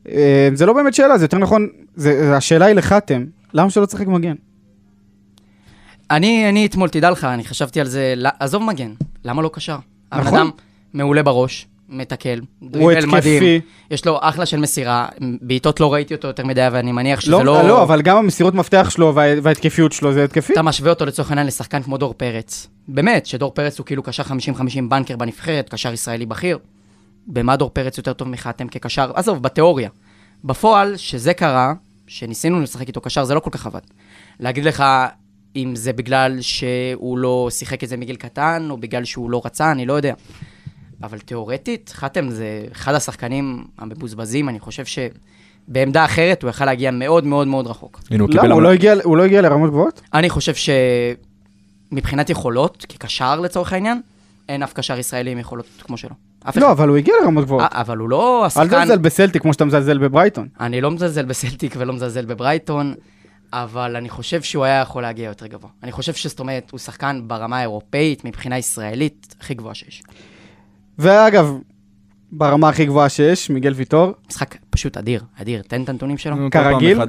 [0.09, 3.23] אה, זה לא באמת שאלה, זה יותר נכון, זה- השאלה היא לחתם,
[3.53, 4.35] למה שלא תשחק מגן?
[6.11, 8.93] אני, אני אתמול, תדע לך, אני חשבתי על זה, לא- עזוב מגן,
[9.25, 9.77] למה לא קשר?
[10.11, 10.39] הבן נכון.
[10.39, 10.49] אדם
[10.93, 13.15] מעולה בראש, מתקל, הוא דריבל התקפי.
[13.15, 13.61] מדהים,
[13.91, 15.07] יש לו אחלה של מסירה,
[15.41, 17.67] בעיטות לא ראיתי אותו יותר מדי, ואני מניח שזה לא, לא...
[17.67, 20.53] לא, אבל גם המסירות מפתח שלו וה, וההתקפיות שלו זה התקפי.
[20.53, 22.67] אתה משווה אותו לצורך העניין לשחקן כמו דור פרץ.
[22.87, 24.29] באמת, שדור פרץ הוא כאילו קשר 50-50
[24.89, 26.57] בנקר בנבחרת, קשר ישראלי בכיר.
[27.27, 29.11] במה דור פרץ יותר טוב מחתם כקשר?
[29.15, 29.89] עזוב, בתיאוריה.
[30.43, 31.73] בפועל, שזה קרה,
[32.07, 33.79] שניסינו לשחק איתו קשר, זה לא כל כך עבד.
[34.39, 34.83] להגיד לך
[35.55, 39.71] אם זה בגלל שהוא לא שיחק את זה מגיל קטן, או בגלל שהוא לא רצה,
[39.71, 40.13] אני לא יודע.
[41.03, 47.25] אבל תיאורטית, חתם זה אחד השחקנים המבוזבזים, אני חושב שבעמדה אחרת הוא יכל להגיע מאוד
[47.25, 48.01] מאוד מאוד רחוק.
[48.11, 48.45] הנה, הוא קיבל...
[48.45, 48.53] למה?
[48.53, 50.01] הוא לא הגיע- הוא לא הגיע לרמות גבוהות?
[50.13, 50.53] אני חושב
[51.91, 54.01] שמבחינת יכולות, כקשר לצורך העניין,
[54.49, 56.15] אין אף קשר ישראלי עם יכולות כמו שלו.
[56.49, 56.71] אף לא, אחד.
[56.71, 57.73] אבל הוא הגיע לרמות גבוהות.
[57.73, 58.67] אה, אבל הוא לא אל השחקן...
[58.67, 60.47] תזלזל בסלטיק כמו שאתה מזלזל בברייטון.
[60.59, 62.93] אני לא מזלזל בסלטיק ולא מזלזל בברייטון,
[63.53, 65.69] אבל אני חושב שהוא היה יכול להגיע יותר גבוה.
[65.83, 70.03] אני חושב שזאת אומרת, הוא שחקן ברמה האירופאית, מבחינה ישראלית, הכי גבוהה שיש.
[70.99, 71.53] ואגב,
[72.31, 74.11] ברמה הכי גבוהה שיש, מיגל ויטור.
[74.29, 75.61] משחק פשוט אדיר, אדיר.
[75.61, 76.35] תן את הנתונים שלו.
[76.35, 76.99] כל פעם כרגיל?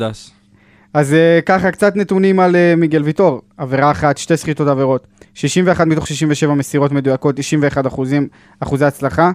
[0.94, 3.42] אז uh, ככה, קצת נתונים על uh, מיגל ויטור.
[3.56, 5.06] עבירה אחת, שתי סחיטות עבירות.
[5.34, 8.28] 61 מתוך 67 מסירות מדויקות, 91 אחוזים,
[8.60, 9.30] אחוזי הצלחה.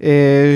[0.00, 0.04] Uh,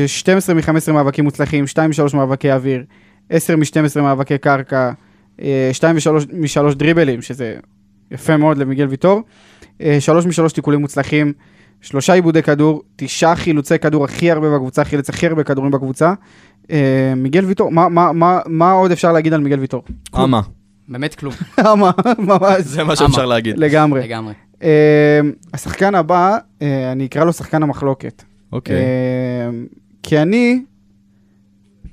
[0.06, 2.84] 12 מ-15 מאבקים מוצלחים, 2 מ-3 מאבקי אוויר,
[3.30, 4.90] 10 מ-12 מאבקי קרקע,
[5.38, 5.96] uh, 2
[6.32, 7.56] מ-3 דריבלים, שזה
[8.10, 9.22] יפה מאוד למיגל ויטור.
[10.00, 11.32] 3 מ-3 תיקולים מוצלחים,
[11.80, 16.12] שלושה עיבודי כדור, תשעה חילוצי כדור הכי הרבה בקבוצה, חילץ הכי הרבה כדורים בקבוצה.
[16.62, 16.66] Uh,
[17.16, 19.82] מיגל ויטור, מה, מה, מה, מה עוד אפשר להגיד על מיגל ויטור?
[20.14, 20.40] אמה,
[20.88, 21.34] באמת כלום,
[21.80, 22.60] מה, ממש.
[22.60, 22.96] זה מה אמה.
[22.96, 23.58] שאפשר להגיד.
[23.58, 24.00] לגמרי.
[24.00, 24.34] לגמרי.
[24.62, 25.20] אה,
[25.54, 28.22] השחקן הבא, אה, אני אקרא לו שחקן המחלוקת.
[28.52, 28.76] אוקיי.
[28.76, 29.50] אה,
[30.02, 30.62] כי אני,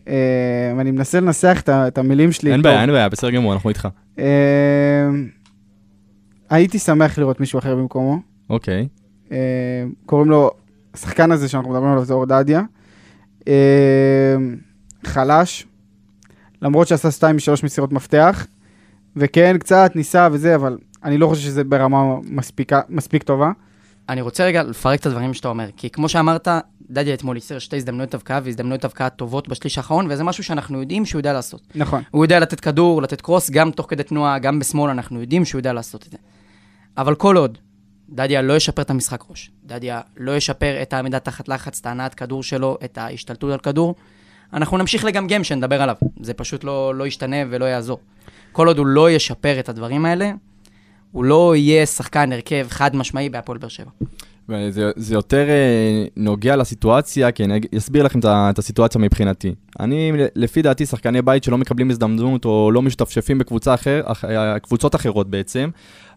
[0.07, 2.51] אה, אני מנסה לנסח את את המילים שלי.
[2.51, 2.61] אין.
[2.61, 3.87] בעיה, אין בעיה, בסדר גמור, אנחנו איתך.
[4.19, 4.25] אה,
[6.49, 8.17] הייתי שמח לראות מישהו אחר במקומו.
[8.49, 8.79] אוקיי.
[8.81, 9.00] אה,
[10.05, 10.51] קוראים לו,
[10.93, 12.61] השחקן הזה שאנחנו מדברים עליו זה אור דדיה.
[13.47, 14.35] אה,
[15.05, 15.67] חלש,
[16.61, 18.47] למרות שעשה שתיים משלוש מסירות מפתח,
[19.15, 23.51] וכן, קצת ניסה וזה, אבל אני לא חושב שזה ברמה מספיקה, מספיק טובה.
[24.09, 26.47] אני רוצה רגע לפרק את הדברים שאתה אומר, כי כמו שאמרת,
[26.89, 31.05] דדיה אתמול ייצר שתי הזדמנויות הבקעה והזדמנויות הבקעה טובות בשליש האחרון, וזה משהו שאנחנו יודעים
[31.05, 31.61] שהוא יודע לעשות.
[31.75, 32.03] נכון.
[32.11, 35.59] הוא יודע לתת כדור, לתת קרוס, גם תוך כדי תנועה, גם בשמאל, אנחנו יודעים שהוא
[35.59, 36.17] יודע לעשות את זה.
[36.97, 37.57] אבל כל עוד
[38.11, 42.13] דדיה לא ישפר את המשחק ראש, דדיה לא ישפר את העמידה תחת לחץ, את ההנעת
[42.13, 43.95] כדור שלו, את ההשתלטות על כדור,
[44.53, 45.95] אנחנו נמשיך לגמגם שנדבר עליו.
[46.21, 47.99] זה פשוט לא, לא ישתנה ולא יעזור.
[48.51, 50.31] כל עוד הוא לא ישפר את הדברים האלה,
[51.11, 53.89] הוא לא יהיה שחקן הרכב חד משמעי בהפועל באר שבע.
[54.49, 59.55] וזה זה יותר אה, נוגע לסיטואציה, כי אני אסביר לכם את הסיטואציה מבחינתי.
[59.79, 64.57] אני, לפי דעתי, שחקני בית שלא מקבלים הזדמנות או לא משתפשפים בקבוצה אחר, אח- אה,
[64.95, 65.69] אחרות בעצם,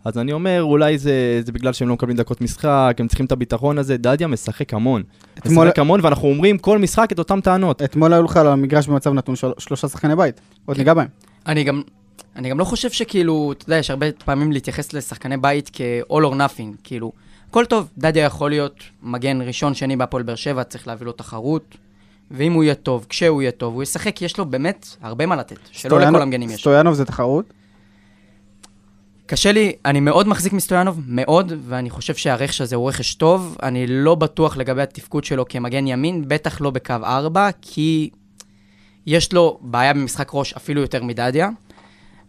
[0.05, 3.33] אז אני אומר, אולי זה, זה בגלל שהם לא מקבלים דקות משחק, הם צריכים את
[3.33, 3.97] הביטחון הזה.
[3.97, 5.03] דדיה משחק המון.
[5.39, 7.83] אתמול- משחק המון, ואנחנו אומרים כל משחק את אותן טענות.
[7.83, 11.07] אתמול היו לך על המגרש במצב נתון של, שלושה שחקני בית, עוד ניגע בהם.
[11.47, 11.83] אני גם,
[12.37, 16.35] אני גם לא חושב שכאילו, אתה יודע, יש הרבה פעמים להתייחס לשחקני בית כ-all or
[16.35, 17.13] nothing, כאילו,
[17.51, 21.75] הכל טוב, דדיה יכול להיות מגן ראשון, שני בהפועל באר שבע, צריך להביא לו תחרות,
[22.31, 25.57] ואם הוא יהיה טוב, כשהוא יהיה טוב, הוא ישחק, יש לו באמת הרבה מה לתת,
[25.71, 26.61] שלא לכל המגנים יש.
[26.61, 27.45] סטויאנוב זה תחרות.
[29.27, 33.57] קשה לי, אני מאוד מחזיק מסטויאנוב, מאוד, ואני חושב שהרכש הזה הוא רכש טוב.
[33.63, 38.11] אני לא בטוח לגבי התפקוד שלו כמגן ימין, בטח לא בקו 4, כי
[39.07, 41.49] יש לו בעיה במשחק ראש אפילו יותר מדדיה,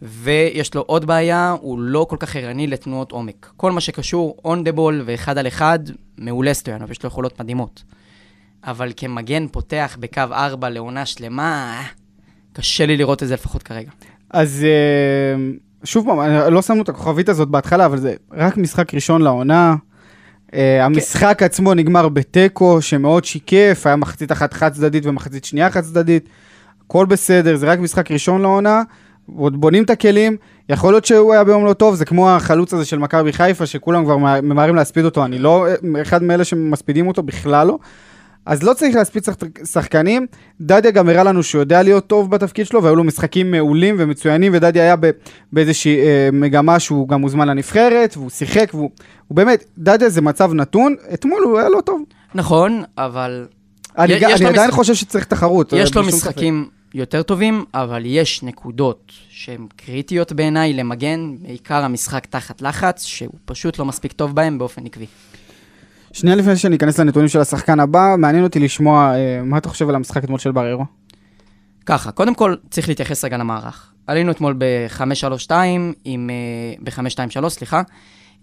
[0.01, 3.51] ויש לו עוד בעיה, הוא לא כל כך ערני לתנועות עומק.
[3.57, 5.79] כל מה שקשור און דה בול ואחד על אחד,
[6.17, 7.83] מעולה סטויאנוב, יש לו יכולות מדהימות.
[8.63, 11.81] אבל כמגן פותח בקו 4 לעונה שלמה,
[12.53, 13.91] קשה לי לראות את זה לפחות כרגע.
[14.29, 15.41] אז אה,
[15.85, 16.19] שוב פעם,
[16.53, 19.75] לא שמנו את הכוכבית הזאת בהתחלה, אבל זה רק משחק ראשון לעונה.
[20.53, 25.81] אה, המשחק עצמו נגמר בתיקו, שמאוד שיקף, היה מחצית אחת חד צדדית ומחצית שנייה חד
[25.81, 26.29] צדדית.
[26.85, 28.81] הכל בסדר, זה רק משחק ראשון לעונה,
[29.35, 30.37] עוד בונים את הכלים.
[30.69, 34.03] יכול להיות שהוא היה ביום לא טוב, זה כמו החלוץ הזה של מכבי חיפה, שכולם
[34.03, 37.77] כבר ממהרים להספיד אותו, אני לא אה, אחד מאלה שמספידים אותו, בכלל לא.
[38.45, 40.25] אז לא צריך להספיד שחק- שחקנים.
[40.61, 44.51] דדיה גם הראה לנו שהוא יודע להיות טוב בתפקיד שלו, והיו לו משחקים מעולים ומצוינים,
[44.55, 44.95] ודדיה היה
[45.53, 48.89] באיזושהי אה, מגמה שהוא גם מוזמן לנבחרת, והוא שיחק, והוא
[49.27, 52.01] הוא באמת, דדיה זה מצב נתון, אתמול הוא היה לא טוב.
[52.35, 53.47] נכון, אבל
[53.97, 55.73] אני, יש לו אני עדיין משחק- חושב שצריך תחרות.
[55.73, 61.35] אה, יש לו בלי שום משחקים יותר טובים, אבל יש נקודות שהן קריטיות בעיניי למגן,
[61.41, 65.05] בעיקר המשחק תחת לחץ, שהוא פשוט לא מספיק טוב בהם באופן עקבי.
[66.15, 69.89] שנייה לפני שאני אכנס לנתונים של השחקן הבא, מעניין אותי לשמוע אה, מה אתה חושב
[69.89, 70.85] על המשחק אתמול של בררו.
[71.85, 73.91] ככה, קודם כל צריך להתייחס רגע למערך.
[74.07, 75.51] עלינו אתמול ב-5-3-2,
[76.03, 76.29] עם...
[76.29, 77.81] אה, ב-5-2-3, סליחה,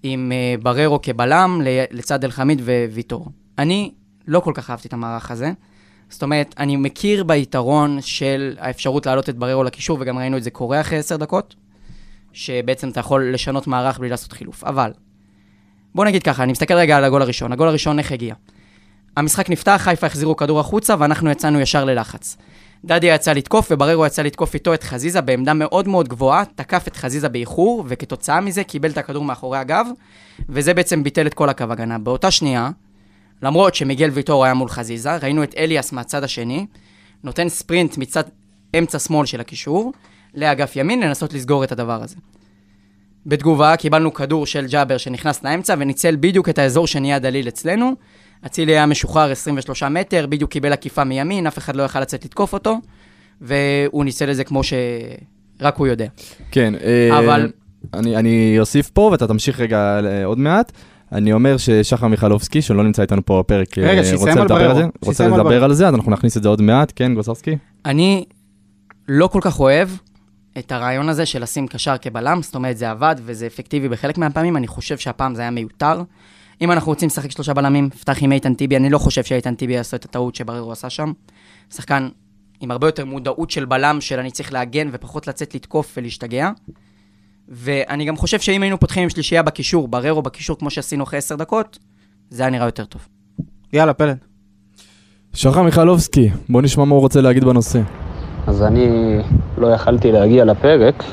[0.03, 2.61] עם אה, בררו כבלם ל- לצד אלחמיד
[2.93, 3.27] וויטור.
[3.59, 3.93] אני
[4.27, 5.53] לא כל כך אהבתי את המערך הזה.
[6.09, 10.51] זאת אומרת, אני מכיר ביתרון של האפשרות להעלות את בררו לקישור, וגם ראינו את זה
[10.51, 11.55] קורה אחרי עשר דקות,
[12.33, 14.65] שבעצם אתה יכול לשנות מערך בלי לעשות חילוף.
[14.65, 14.93] אבל,
[15.95, 17.53] בוא נגיד ככה, אני מסתכל רגע על הגול הראשון.
[17.53, 18.35] הגול הראשון איך הגיע?
[19.17, 22.37] המשחק נפתח, חיפה החזירו כדור החוצה, ואנחנו יצאנו ישר ללחץ.
[22.85, 26.97] דדיה יצא לתקוף, ובררו יצא לתקוף איתו את חזיזה בעמדה מאוד מאוד גבוהה, תקף את
[26.97, 29.87] חזיזה באיחור, וכתוצאה מזה קיבל את הכדור מאחורי הגב,
[30.49, 31.99] וזה בעצם ביטל את כל הקו הגנה.
[31.99, 32.71] באותה שנייה,
[33.43, 36.67] למרות שמיגל ויטור היה מול חזיזה, ראינו את אליאס מהצד השני,
[37.25, 38.23] נותן ספרינט מצד
[38.79, 39.93] אמצע שמאל של הקישור,
[40.35, 42.17] לאגף ימין לנסות לסגור את הדבר הזה.
[43.27, 47.93] בתגובה קיבלנו כדור של ג'אבר שנכנס לאמצע וניצל בדיוק את האזור שנהיה דליל אצלנו.
[48.47, 52.53] אצילי היה משוחרר 23 מטר, בדיוק קיבל עקיפה מימין, אף אחד לא יכל לצאת לתקוף
[52.53, 52.79] אותו,
[53.41, 56.07] והוא ניצל את זה כמו שרק הוא יודע.
[56.51, 57.51] כן, אה, אבל-
[57.95, 60.73] אני, אני אוסיף פה ואתה תמשיך רגע אה, עוד מעט.
[61.13, 64.71] אני אומר ששחר מיכלובסקי, שלא נמצא איתנו פה בפרק, אה, רגע, רוצה על לדבר בררו.
[64.71, 65.65] על זה, רוצה על לדבר בררו.
[65.65, 67.57] על זה, אז אנחנו נכניס את זה עוד מעט, כן, גוסרסקי?
[67.87, 68.25] אני
[69.09, 69.89] לא כל כך אוהב
[70.59, 74.57] את הרעיון הזה של לשים קשר כבלם, זאת אומרת זה עבד וזה אפקטיבי בחלק מהפעמים,
[74.57, 76.03] אני חושב שהפעם זה היה מיותר.
[76.61, 79.73] אם אנחנו רוצים לשחק שלושה בלמים, פתח עם איתן טיבי, אני לא חושב שאיתן טיבי
[79.73, 81.13] יעשה את הטעות שבררו עשה שם.
[81.75, 82.09] שחקן
[82.61, 86.51] עם הרבה יותר מודעות של בלם, של אני צריך להגן ופחות לצאת לתקוף ולהשתגע.
[87.49, 91.37] ואני גם חושב שאם היינו פותחים עם שלישייה בקישור, בררו בקישור כמו שעשינו אחרי עשר
[91.37, 91.79] דקות,
[92.31, 93.09] זה היה נראה יותר טוב.
[93.73, 94.19] יאללה, פלד.
[95.35, 97.81] שחר מיכלובסקי, בוא נשמע מה הוא רוצה להגיד בנושא.
[98.47, 99.19] אז אני
[99.59, 101.05] לא יכלתי להגיע לפרק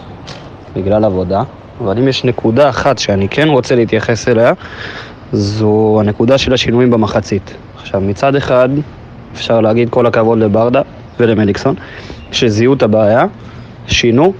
[0.75, 1.43] בגלל עבודה,
[1.81, 4.53] אבל אם יש נקודה אחת שאני כן רוצה להתייחס אליה,
[5.31, 7.53] זו הנקודה של השינויים במחצית.
[7.81, 8.69] עכשיו, מצד אחד,
[9.33, 10.81] אפשר להגיד כל הכבוד לברדה
[11.19, 11.75] ולמליקסון,
[12.31, 13.25] שזיהו את הבעיה,
[13.87, 14.33] שינו,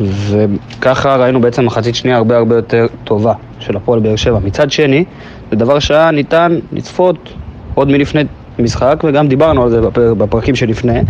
[0.00, 4.38] וככה ראינו בעצם מחצית שנייה הרבה הרבה יותר טובה של הפועל באר שבע.
[4.44, 5.04] מצד שני,
[5.50, 7.28] זה דבר שהיה ניתן לצפות
[7.74, 8.22] עוד מלפני
[8.58, 11.00] משחק, וגם דיברנו על זה בפר, בפרקים שלפני.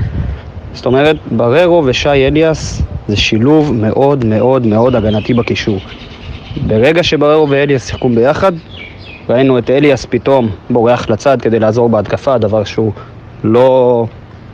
[0.76, 5.78] זאת אומרת, בררו ושי אליאס זה שילוב מאוד מאוד מאוד הגנתי בקישור.
[6.66, 8.52] ברגע שבררו ואליאס שיחקו ביחד,
[9.28, 12.92] ראינו את אליאס פתאום בורח לצד כדי לעזור בהתקפה, דבר שהוא
[13.44, 14.06] לא,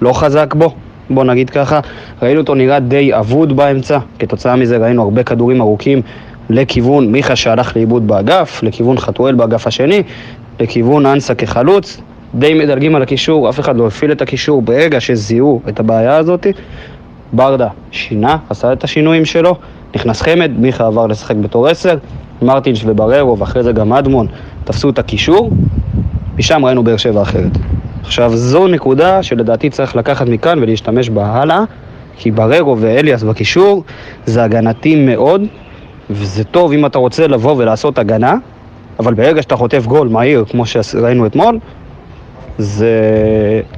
[0.02, 0.74] לא חזק בו,
[1.10, 1.80] בוא נגיד ככה.
[2.22, 6.02] ראינו אותו נראה די אבוד באמצע, כתוצאה מזה ראינו הרבה כדורים ארוכים
[6.50, 10.02] לכיוון מיכה שהלך לאיבוד באגף, לכיוון חתואל באגף השני,
[10.60, 12.00] לכיוון אנסה כחלוץ.
[12.34, 16.46] די מדלגים על הקישור, אף אחד לא הפעיל את הקישור ברגע שזיהו את הבעיה הזאת.
[17.32, 19.56] ברדה שינה, עשה את השינויים שלו,
[19.96, 21.96] נכנס חמד, מיכה עבר לשחק בתור עשר,
[22.42, 24.26] מרטינש ובררו ואחרי זה גם אדמון
[24.64, 25.50] תפסו את הקישור,
[26.38, 27.58] משם ראינו באר שבע אחרת.
[28.02, 31.64] עכשיו זו נקודה שלדעתי צריך לקחת מכאן ולהשתמש בה הלאה,
[32.16, 33.84] כי בררו ואליאס בקישור
[34.26, 35.42] זה הגנתי מאוד,
[36.10, 38.34] וזה טוב אם אתה רוצה לבוא ולעשות הגנה,
[38.98, 41.58] אבל ברגע שאתה חוטף גול מהיר כמו שראינו אתמול,
[42.58, 42.90] זה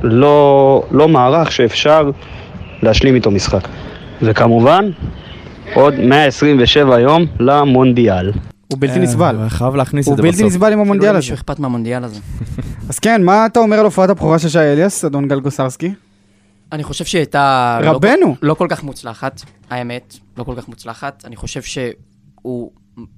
[0.03, 2.11] לא, לא מערך שאפשר
[2.83, 3.69] להשלים איתו משחק.
[4.23, 4.91] וכמובן,
[5.75, 8.33] עוד 127 יום למונדיאל.
[8.73, 9.37] הוא בלתי נסבל.
[9.41, 10.47] אה, חייב להכניס הוא את זה בלתי בסוף.
[10.47, 11.17] נסבל עם המונדיאל הזה.
[11.17, 12.21] למישהו אכפת מהמונדיאל הזה.
[12.91, 15.95] אז כן, מה אתה אומר על הופעת הבכורה של שי אליאס, אדון גלגוסרסקי?
[16.73, 17.79] אני חושב שהיא הייתה...
[17.83, 18.37] לא- רבנו.
[18.43, 21.23] לא כל כך מוצלחת, האמת, לא כל כך מוצלחת.
[21.27, 22.71] אני חושב שהוא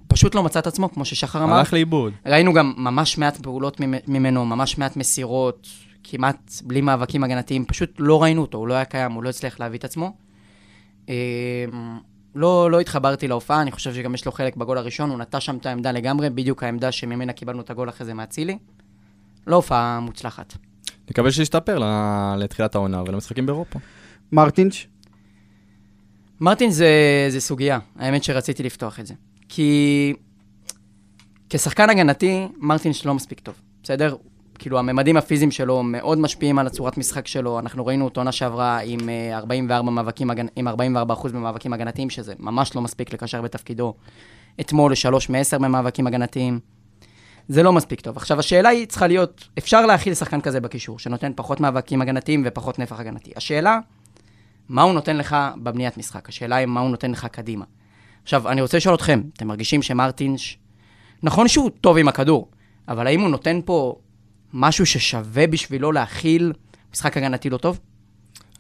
[0.09, 1.55] פשוט לא מצא את עצמו, כמו ששחר אמר.
[1.55, 2.13] הלך לאיבוד.
[2.27, 5.69] ראינו גם ממש מעט פעולות ממ- ממנו, ממש מעט מסירות,
[6.05, 9.61] כמעט בלי מאבקים הגנתיים, פשוט לא ראינו אותו, הוא לא היה קיים, הוא לא הצליח
[9.61, 10.13] להביא את עצמו.
[11.09, 11.15] אמ,
[12.35, 15.57] לא, לא התחברתי להופעה, אני חושב שגם יש לו חלק בגול הראשון, הוא נטש שם
[15.57, 18.59] את העמדה לגמרי, בדיוק העמדה שממנה קיבלנו את הגול אחרי זה מאצילי.
[19.47, 20.55] לא הופעה מוצלחת.
[21.11, 23.79] נקווה שישתפר ל- לתחילת העונה ולמשחקים באירופה.
[24.33, 24.87] מרטינש?
[26.41, 26.89] מרטין זה,
[27.29, 29.15] זה סוגיה, האמת שרציתי לפתוח את זה.
[29.49, 30.13] כי
[31.51, 34.17] כשחקן הגנתי, מרטין לא מספיק טוב, בסדר?
[34.59, 37.59] כאילו, הממדים הפיזיים שלו מאוד משפיעים על הצורת משחק שלו.
[37.59, 42.11] אנחנו ראינו אותו עונה שעברה עם אה, 44 מאבקים, הגנ- עם 44 אחוז במאבקים הגנתיים,
[42.11, 43.95] שזה ממש לא מספיק לקשר בתפקידו.
[44.61, 46.61] אתמול לשלוש מ-10 במאבקים הגנתיים.
[47.49, 48.17] זה לא מספיק טוב.
[48.17, 52.79] עכשיו, השאלה היא צריכה להיות, אפשר להכיל שחקן כזה בקישור, שנותן פחות מאבקים הגנתיים ופחות
[52.79, 53.31] נפח הגנתי.
[53.37, 53.79] השאלה,
[54.69, 56.29] מה הוא נותן לך בבניית משחק?
[56.29, 57.65] השאלה היא מה הוא נותן לך קדימה.
[58.27, 60.59] עכשיו, אני רוצה לשאול אתכם, אתם מרגישים שמרטינש,
[61.23, 62.49] נכון שהוא טוב עם הכדור,
[62.89, 63.97] אבל האם הוא נותן פה
[64.53, 66.53] משהו ששווה בשבילו להכיל
[66.95, 67.81] משחק הגנתי לא טוב?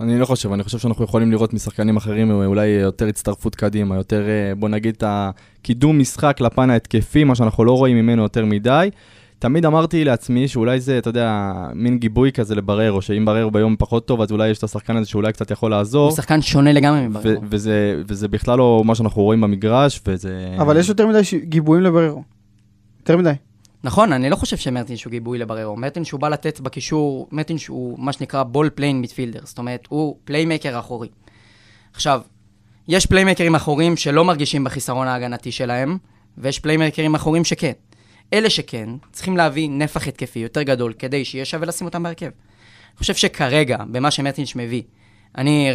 [0.00, 4.28] אני לא חושב, אני חושב שאנחנו יכולים לראות משחקנים אחרים אולי יותר הצטרפות קדימה, יותר,
[4.28, 8.90] אה, בוא נגיד, את הקידום משחק לפן ההתקפי, מה שאנחנו לא רואים ממנו יותר מדי.
[9.38, 14.06] תמיד אמרתי לעצמי שאולי זה, אתה יודע, מין גיבוי כזה לבררו, שאם בררו ביום פחות
[14.06, 16.08] טוב, אז אולי יש את השחקן הזה שאולי קצת יכול לעזור.
[16.08, 17.40] הוא שחקן שונה לגמרי ו- מבררו.
[17.50, 20.54] וזה, וזה בכלל לא מה שאנחנו רואים במגרש, וזה...
[20.58, 22.22] אבל יש יותר מדי ש- גיבויים לבררו.
[23.00, 23.32] יותר מדי.
[23.84, 25.76] נכון, אני לא חושב שמרטינש הוא גיבוי לבררו.
[25.76, 30.16] מרטינש הוא בא לתת בקישור, מרטינש הוא מה שנקרא ball playing midfielder, זאת אומרת, הוא
[30.24, 31.08] playmaker אחורי.
[31.94, 32.20] עכשיו,
[32.88, 35.98] יש פליימקרים אחורים שלא מרגישים בחיסרון ההגנתי שלהם,
[36.38, 37.72] ויש פליימקרים אחורים שכן.
[38.32, 42.26] אלה שכן, צריכים להביא נפח התקפי יותר גדול כדי שיהיה שווה לשים אותם בהרכב.
[42.26, 44.82] אני חושב שכרגע, במה שמרטינש מביא,
[45.38, 45.72] אני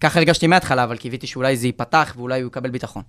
[0.00, 3.02] ככה הרגשתי מההתחלה, אבל קיוויתי שאולי זה ייפתח ואולי הוא יקבל ביטחון.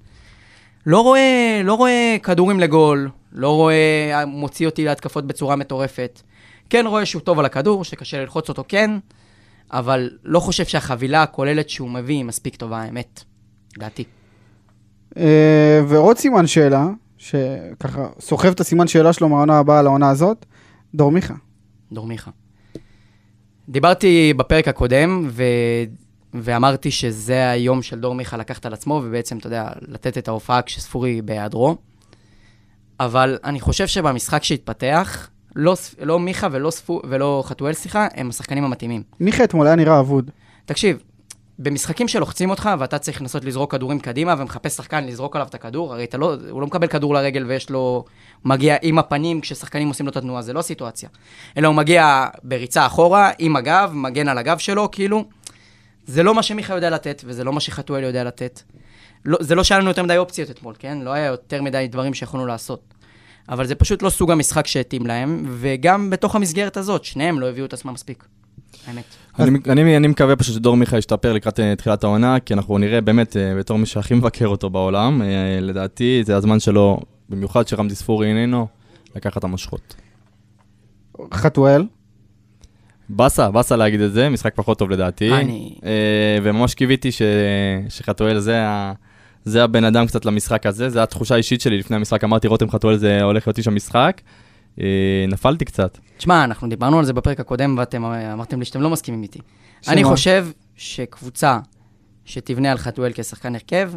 [0.85, 6.21] לא רואה, לא רואה כדורים לגול, לא רואה מוציא אותי להתקפות בצורה מטורפת.
[6.69, 8.91] כן רואה שהוא טוב על הכדור, שקשה ללחוץ אותו, כן,
[9.71, 13.23] אבל לא חושב שהחבילה הכוללת שהוא מביא היא מספיק טובה, האמת.
[13.77, 14.03] לדעתי.
[15.17, 16.87] אה, ועוד סימן שאלה,
[17.21, 20.45] שככה סוחב את הסימן שאלה שלו מהעונה הבאה לעונה הזאת,
[20.95, 21.33] דור מיכה.
[21.91, 22.31] דור מיכה.
[23.69, 25.43] דיברתי בפרק הקודם, ו...
[26.33, 30.61] ואמרתי שזה היום של דור מיכה לקחת על עצמו, ובעצם, אתה יודע, לתת את ההופעה
[30.61, 31.77] כשספורי בהיעדרו.
[32.99, 37.01] אבל אני חושב שבמשחק שהתפתח, לא, לא מיכה ולא, ספו...
[37.09, 39.03] ולא חתואל, סליחה, הם השחקנים המתאימים.
[39.19, 40.31] מיכה אתמול היה נראה אבוד.
[40.65, 41.03] תקשיב,
[41.63, 45.93] במשחקים שלוחצים אותך ואתה צריך לנסות לזרוק כדורים קדימה ומחפש שחקן לזרוק עליו את הכדור,
[45.93, 48.05] הרי לא, הוא לא מקבל כדור לרגל ויש לו,
[48.45, 51.09] מגיע עם הפנים כששחקנים עושים לו את התנועה, זה לא סיטואציה.
[51.57, 55.25] אלא הוא מגיע בריצה אחורה, עם הגב, מגן על הגב שלו, כאילו,
[56.05, 58.61] זה לא מה שמיכה יודע לתת וזה לא מה שחתואל יודע לתת.
[59.25, 60.97] לא, זה לא שהיה לנו יותר מדי אופציות אתמול, כן?
[61.01, 62.93] לא היה יותר מדי דברים שיכולנו לעשות.
[63.49, 67.65] אבל זה פשוט לא סוג המשחק שהתאים להם, וגם בתוך המסגרת הזאת, שניהם לא הביאו
[67.65, 68.23] את עצמם מספיק.
[68.87, 69.03] האמת.
[69.39, 73.01] אני, אני, אני מקווה פשוט שדור מיכה ישתפר לקראת אה, תחילת העונה, כי אנחנו נראה
[73.01, 75.27] באמת, אה, בתור מי שהכי מבקר אותו בעולם, אה,
[75.61, 78.67] לדעתי זה הזמן שלו, במיוחד שרמזי ספורי איננו,
[79.15, 79.95] לקחת את המושכות.
[81.33, 81.83] חתואל.
[83.09, 85.31] באסה, באסה להגיד את זה, משחק פחות טוב לדעתי.
[85.33, 85.89] אני- אה,
[86.43, 87.21] וממש קיוויתי ש...
[87.89, 88.93] שחתואל זה, ה...
[89.45, 92.97] זה הבן אדם קצת למשחק הזה, זו התחושה האישית שלי לפני המשחק, אמרתי רותם חתואל
[92.97, 94.21] זה הולך להיות איש המשחק.
[94.79, 94.85] אה,
[95.27, 95.97] נפלתי קצת.
[96.17, 99.39] תשמע, אנחנו דיברנו על זה בפרק הקודם, ואתם אה, אמרתם לי שאתם לא מסכימים איתי.
[99.87, 100.09] אני שמה?
[100.09, 101.59] חושב שקבוצה
[102.25, 103.91] שתבנה על חתואל כשחקן הרכב,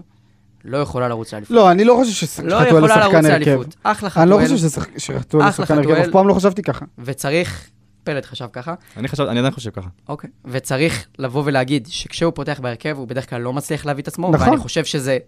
[0.65, 1.57] לא יכולה לרוץ לאליפות.
[1.57, 3.61] לא, אני לא חושב שחתואל לא הוא יכולה שחקן לרוץ הרכב.
[3.83, 6.05] אחלה אני לא חתואל, חושב שחתואל הוא אחלה שחקן הרכב, חתואל.
[6.07, 6.85] אף פעם לא חשבתי ככה.
[6.99, 7.71] וצריך,
[8.05, 9.89] פלד חשב ככה, אני, חשב, אני עדיין חושב ככה.
[10.09, 10.31] אוקיי.
[10.45, 14.49] וצריך לבוא ולהגיד שכשהוא פותח בהרכב, הוא בדרך כלל לא מצליח להביא את עצמו, נכון.
[14.49, 15.19] ואני חושב שזה...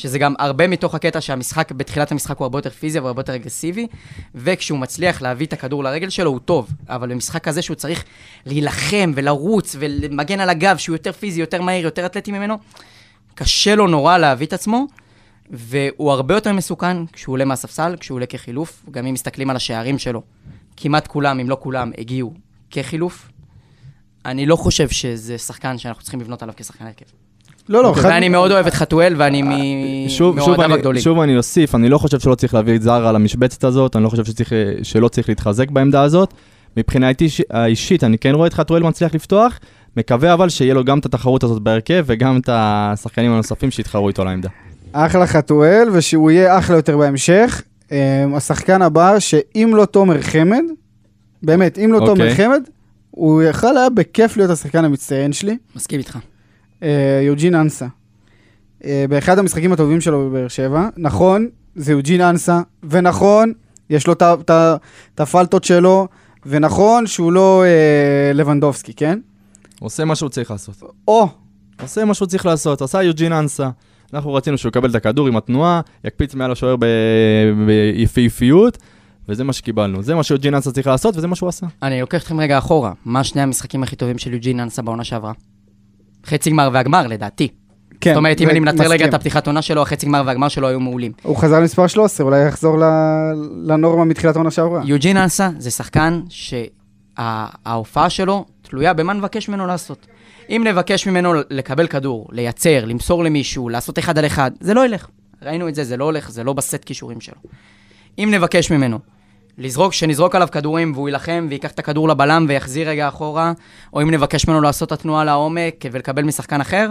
[0.00, 3.86] שזה גם הרבה מתוך הקטע שהמשחק, בתחילת המשחק הוא הרבה יותר פיזי והרבה יותר אגרסיבי,
[4.34, 8.04] וכשהוא מצליח להביא את הכדור לרגל שלו הוא טוב, אבל במשחק הזה שהוא צריך
[8.46, 12.58] להילחם ולרוץ ולמגן על הגב, שהוא יותר פיזי, יותר מהיר, יותר אתלטי ממנו,
[13.34, 14.86] קשה לו נורא להביא את עצמו,
[15.50, 19.98] והוא הרבה יותר מסוכן כשהוא עולה מהספסל, כשהוא עולה כחילוף, גם אם מסתכלים על השערים
[19.98, 20.22] שלו,
[20.76, 22.34] כמעט כולם, אם לא כולם, הגיעו
[22.70, 23.28] כחילוף.
[24.24, 27.29] אני לא חושב שזה שחקן שאנחנו צריכים לבנות עליו כשחקן הרכב.
[27.68, 31.02] לא, לא, חד- ואני מאוד אוהב את חתואל, ואני שוב, מאוהדיו אני, הגדולים.
[31.02, 34.04] שוב אני אוסיף, אני לא חושב שלא צריך להביא את זר על המשבצת הזאת, אני
[34.04, 34.52] לא חושב שצריך,
[34.82, 36.34] שלא צריך להתחזק בעמדה הזאת.
[36.76, 39.58] מבחינתי איש- האישית, אני כן רואה את חתואל מצליח לפתוח,
[39.96, 44.22] מקווה אבל שיהיה לו גם את התחרות הזאת בהרכב וגם את השחקנים הנוספים שיתחרו איתו
[44.22, 44.48] על העמדה.
[44.92, 47.62] אחלה חתואל, ושהוא יהיה אחלה יותר בהמשך.
[47.92, 50.62] אה, השחקן הבא, שאם לא תומר חמד,
[51.42, 52.34] באמת, אם לא תומר אוקיי.
[52.34, 52.62] חמד,
[53.10, 56.18] הוא יכל היה בכיף להיות השחקן המצטיין שלי, מסכים איתך.
[56.82, 57.86] אה, יוג'ין אנסה.
[58.84, 63.52] אה, באחד המשחקים הטובים שלו בבאר שבע, נכון, זה יוג'ין אנסה, ונכון,
[63.90, 66.08] יש לו את הפלטות שלו,
[66.46, 69.18] ונכון שהוא לא אה, לבנדובסקי, כן?
[69.80, 70.82] עושה מה שהוא צריך לעשות.
[71.08, 71.28] או,
[71.82, 73.70] עושה מה שהוא צריך לעשות, עשה יוג'ין אנסה.
[74.14, 76.86] אנחנו רצינו שהוא יקבל את הכדור עם התנועה, יקפיץ מעל השוער ב-
[77.66, 78.78] ביפהפיות,
[79.28, 80.02] וזה מה שקיבלנו.
[80.02, 81.66] זה מה שיוג'ין אנסה צריך לעשות, וזה מה שהוא עשה.
[81.82, 82.92] אני לוקח אתכם רגע אחורה.
[83.04, 85.32] מה שני המשחקים הכי טובים של יוג'ין אנסה בעונה שעברה?
[86.26, 87.48] חצי גמר והגמר, לדעתי.
[88.00, 88.10] כן.
[88.10, 89.04] זאת אומרת, אם אני מנטרל רגע.
[89.04, 91.12] את הפתיחת עונה שלו, החצי גמר והגמר שלו היו מעולים.
[91.22, 92.78] הוא חזר למספר 13, אולי יחזור
[93.64, 94.82] לנורמה מתחילת העונה שעברה.
[94.84, 96.20] יוג'ין אנסה זה שחקן
[97.18, 100.06] שההופעה שלו תלויה במה נבקש ממנו לעשות.
[100.50, 105.06] אם נבקש ממנו לקבל כדור, לייצר, למסור למישהו, לעשות אחד על אחד, זה לא ילך.
[105.42, 107.40] ראינו את זה, זה לא הולך, זה לא בסט כישורים שלו.
[108.18, 108.98] אם נבקש ממנו
[109.60, 113.52] לזרוק, שנזרוק עליו כדורים והוא יילחם וייקח את הכדור לבלם ויחזיר רגע אחורה,
[113.92, 116.90] או אם נבקש ממנו לעשות את התנועה לעומק ולקבל משחקן אחר,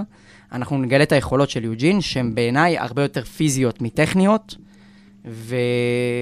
[0.52, 4.56] אנחנו נגלה את היכולות של יוג'ין, שהן בעיניי הרבה יותר פיזיות מטכניות,
[5.26, 5.56] ו...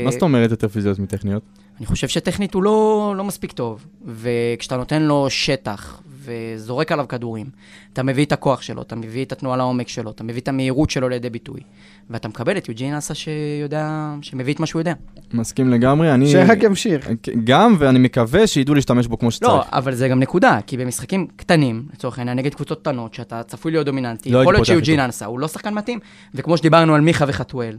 [0.05, 1.43] מה זאת אומרת יותר פיזיות מטכניות?
[1.77, 7.45] אני חושב שטכנית הוא לא, לא מספיק טוב, וכשאתה נותן לו שטח וזורק עליו כדורים,
[7.93, 10.89] אתה מביא את הכוח שלו, אתה מביא את התנועה לעומק שלו, אתה מביא את המהירות
[10.89, 11.61] שלו לידי ביטוי,
[12.09, 14.93] ואתה מקבל את יוג'ין אסה שיודע, שמביא את מה שהוא יודע.
[15.33, 16.31] מסכים לגמרי, אני...
[16.31, 17.09] שרק ימשיך.
[17.43, 19.51] גם, ואני מקווה שידעו להשתמש בו כמו שצריך.
[19.51, 23.71] לא, אבל זה גם נקודה, כי במשחקים קטנים, לצורך העניין, נגד קבוצות קטנות, שאתה צפוי
[23.71, 24.99] להיות דומיננטי, לא יכול להיות שיוג'ין.
[24.99, 25.99] אנסה הוא לא שחקן מתאים,
[26.35, 27.77] וכמו שדיברנו על מיכה וחתואל,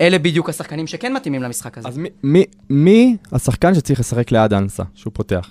[0.00, 1.88] אלה בדיוק השחקנים שכן מתאימים למשחק הזה.
[1.88, 5.50] אז מי, מי, מי השחקן שצריך לשחק ליד אנסה, שהוא פותח?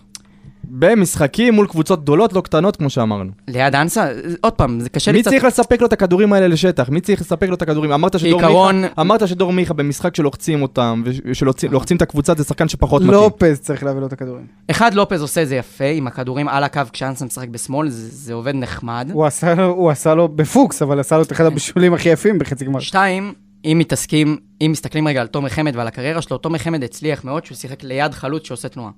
[0.69, 3.31] במשחקים מול קבוצות גדולות, לא קטנות, כמו שאמרנו.
[3.47, 4.07] ליד אנסה,
[4.41, 5.31] עוד פעם, זה קשה לי מי קצת...
[5.31, 6.89] צריך לספק לו את הכדורים האלה לשטח?
[6.89, 7.91] מי צריך לספק לו את הכדורים?
[7.91, 12.67] אמרת שדור כעיקרון- מיכה, אמרת שדור מיכה במשחק שלוחצים אותם, ושלוחצים את הקבוצה, זה שחקן
[12.67, 13.13] שפחות מתאים.
[13.13, 14.45] לופז צריך להביא לו את הכדורים.
[14.71, 18.33] אחד, לופז עושה את זה יפה, עם הכדורים על הקו כשאנסה משחק בשמאל, זה, זה
[18.33, 19.09] עובד נחמד.
[19.13, 22.39] הוא עשה לו- הוא עשה לו בפוקס, אבל עשה לו את אחד הבישולים הכי יפים
[22.39, 22.79] בחצי גמר.
[22.79, 23.33] שתיים,
[23.65, 27.45] אם מתעסקים, אם מסתכלים רגע על תומר חמד ועל הקריירה שלו, תומר חמד הצליח מאוד
[27.45, 28.91] שהוא שיחק ליד חלוץ שעושה תנועה.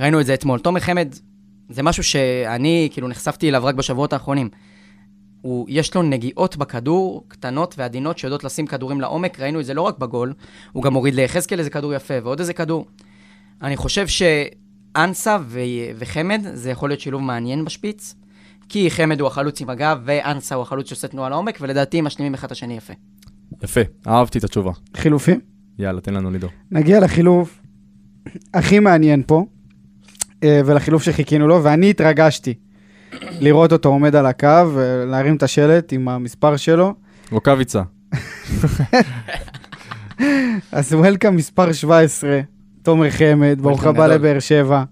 [0.00, 0.58] ראינו את זה אתמול.
[0.58, 1.14] תומר חמד,
[1.68, 4.48] זה משהו שאני כאילו נחשפתי אליו רק בשבועות האחרונים.
[5.40, 9.82] הוא, יש לו נגיעות בכדור, קטנות ועדינות, שיודעות לשים כדורים לעומק, ראינו את זה לא
[9.82, 10.32] רק בגול,
[10.72, 12.86] הוא גם הוריד ליחזקאל איזה כדור יפה, ועוד איזה כדור.
[13.62, 15.60] אני חושב שאנסה ו-
[15.98, 18.14] וחמד, זה יכול להיות שילוב מעניין בשפיץ,
[18.68, 22.34] כי חמד הוא החלוץ עם הגב, ואנסה הוא החלוץ שעושה תנועה לעומק, ולדעתי הם משלימים
[22.34, 22.92] אחד את השני יפה.
[23.62, 24.72] יפה, אהבתי את התשובה.
[24.96, 25.40] חילופים?
[25.78, 26.50] יאללה, תן לנו לידור.
[26.70, 27.60] נגיע לחילוף
[28.54, 29.44] הכי מעניין פה,
[30.44, 32.54] ולחילוף שחיכינו לו, ואני התרגשתי
[33.40, 36.94] לראות אותו עומד על הקו, ולהרים את השלט עם המספר שלו.
[37.30, 37.82] רוקאביצה.
[40.72, 42.40] אז וולקאם מספר 17,
[42.82, 44.06] תומר חמד, ברוך הבא.
[44.06, 44.82] לבאר שבע.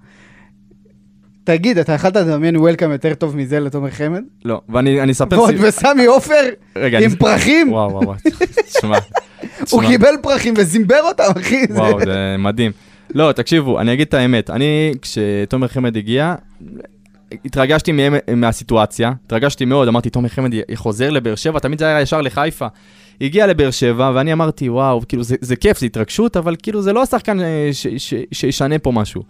[1.45, 4.23] תגיד, אתה יכלת לדמיין וולקאם יותר טוב מזה לתומר חמד?
[4.45, 5.39] לא, ואני אני אספר...
[5.39, 6.45] ועוד בסמי עופר
[6.77, 7.73] רגע, עם פרחים?
[7.73, 8.17] וואו, וואו, וואו.
[8.67, 8.99] תשמע,
[9.71, 9.83] הוא.
[9.83, 11.65] קיבל פרחים וזימבר אותם, אחי.
[11.71, 12.73] וואו, זה מדהים.
[13.15, 14.51] לא, תקשיבו, אני אגיד את האמת.
[14.51, 16.35] אני, כשתומר חמד הגיע,
[17.45, 22.21] התרגשתי מהם, מהסיטואציה, התרגשתי מאוד, אמרתי, תומר חמד חוזר לבאר שבע, תמיד זה היה ישר
[22.21, 22.67] לחיפה.
[23.21, 26.93] הגיע לבאר שבע, ואני אמרתי, וואו, כאילו, זה, זה כיף, זה התרגשות, אבל כאילו, זה
[26.93, 27.71] לא השחקן אה,
[28.33, 29.23] שישנה פה משהו.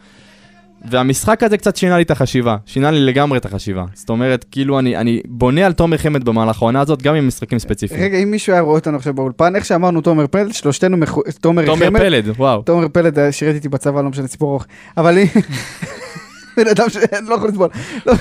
[0.90, 3.84] והמשחק הזה קצת שינה לי את החשיבה, שינה לי לגמרי את החשיבה.
[3.94, 7.58] זאת אומרת, כאילו, אני, אני בונה על תומר חמד במהלך העונה הזאת, גם עם משחקים
[7.58, 8.00] ספציפיים.
[8.02, 11.66] רגע, אם מישהו היה רואה אותנו עכשיו באולפן, איך שאמרנו תומר פלד, שלושתנו, מחו- תומר
[11.66, 12.62] תומר חמד, פלד, וואו.
[12.62, 14.66] תומר פלד היה- שירת איתי בצבא, לא משנה, סיפור ארוך.
[14.96, 15.26] אבל אם...
[16.56, 17.68] בן אדם שלא יכול לסבול.
[18.06, 18.12] לא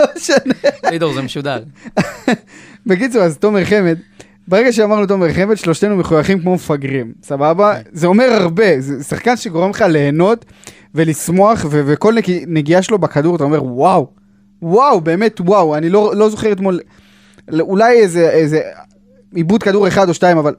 [0.00, 0.54] לא משנה.
[0.90, 1.62] לידור, זה משודר.
[2.86, 3.98] בקיצור, אז תומר חמד,
[4.48, 7.74] ברגע שאמרנו תומר חמד, שלושתנו מחויכים כמו מפגרים, סבבה?
[7.92, 10.44] זה אומר הרבה, זה שחקן שגורם לך ליהנות
[10.94, 14.06] ולשמוח, ו- וכל נג- נגיעה שלו בכדור, אתה אומר, וואו,
[14.62, 16.80] וואו, באמת וואו, אני לא, לא זוכר אתמול,
[17.60, 18.60] אולי איזה, איזה
[19.34, 20.54] עיבוד כדור אחד או שתיים, אבל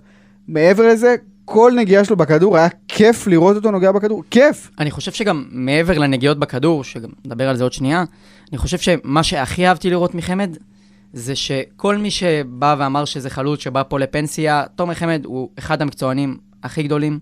[0.47, 1.15] מעבר לזה,
[1.45, 4.71] כל נגיעה שלו בכדור, היה כיף לראות אותו נוגע בכדור, כיף.
[4.79, 8.03] אני חושב שגם מעבר לנגיעות בכדור, שגם נדבר על זה עוד שנייה,
[8.51, 10.57] אני חושב שמה שהכי אהבתי לראות מחמד,
[11.16, 16.38] זה שכל מי שבא ואמר שזה חלוץ שבא פה לפנסיה, תומר חמד הוא אחד המקצוענים
[16.63, 17.20] הכי גדולים,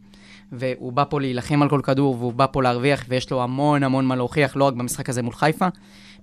[0.51, 4.05] והוא בא פה להילחם על כל כדור, והוא בא פה להרוויח, ויש לו המון המון
[4.05, 5.67] מה להוכיח, לא רק במשחק הזה מול חיפה.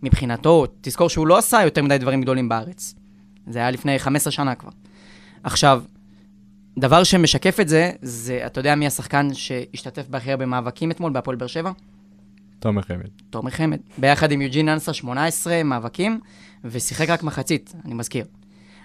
[0.02, 2.94] מבחינתו, תזכור שהוא לא עשה יותר מדי דברים גדולים בארץ.
[3.46, 4.70] זה היה לפני 15 שנה כבר.
[5.42, 5.82] עכשיו,
[6.78, 11.36] דבר שמשקף את זה, זה, אתה יודע מי השחקן שהשתתף בהכי הרבה מאבקים אתמול בהפועל
[11.36, 11.72] באר שבע?
[12.58, 13.08] תומר חמד.
[13.30, 13.78] תומר חמד.
[13.98, 16.20] ביחד עם יוג'ין אנסה 18 מאבקים,
[16.64, 18.24] ושיחק רק מחצית, אני מזכיר.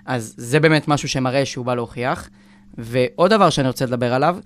[0.05, 2.29] אז זה באמת משהו שמראה שהוא בא להוכיח.
[2.77, 4.37] ועוד דבר שאני רוצה לדבר עליו,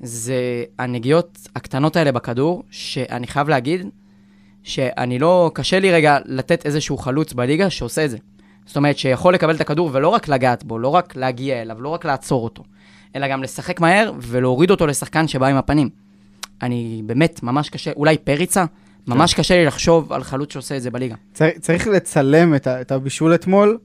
[0.00, 3.86] זה הנגיעות הקטנות האלה בכדור, שאני חייב להגיד
[4.62, 8.18] שאני לא, קשה לי רגע לתת איזשהו חלוץ בליגה שעושה את זה.
[8.66, 11.88] זאת אומרת, שיכול לקבל את הכדור ולא רק לגעת בו, לא רק להגיע אליו, לא
[11.88, 12.62] רק לעצור אותו,
[13.16, 15.88] אלא גם לשחק מהר ולהוריד אותו לשחקן שבא עם הפנים.
[16.62, 18.64] אני באמת, ממש קשה, אולי פריצה?
[19.06, 21.14] ממש קשה לי לחשוב על חלוץ שעושה את זה בליגה.
[21.34, 23.78] צריך, צריך לצלם את, ה, את הבישול אתמול,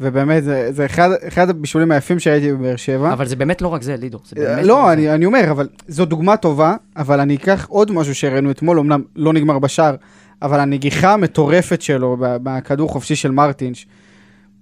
[0.00, 3.12] ובאמת, זה, זה אחד, אחד הבישולים היפים שהייתי בבאר שבע.
[3.12, 4.20] אבל זה באמת לא רק זה, לידור.
[4.24, 5.14] זה באמת לא, רק אני, זה.
[5.14, 9.32] אני אומר, אבל זו דוגמה טובה, אבל אני אקח עוד משהו שהראינו אתמול, אמנם לא
[9.32, 9.94] נגמר בשער,
[10.42, 13.86] אבל הנגיחה המטורפת שלו בכדור חופשי של מרטינש,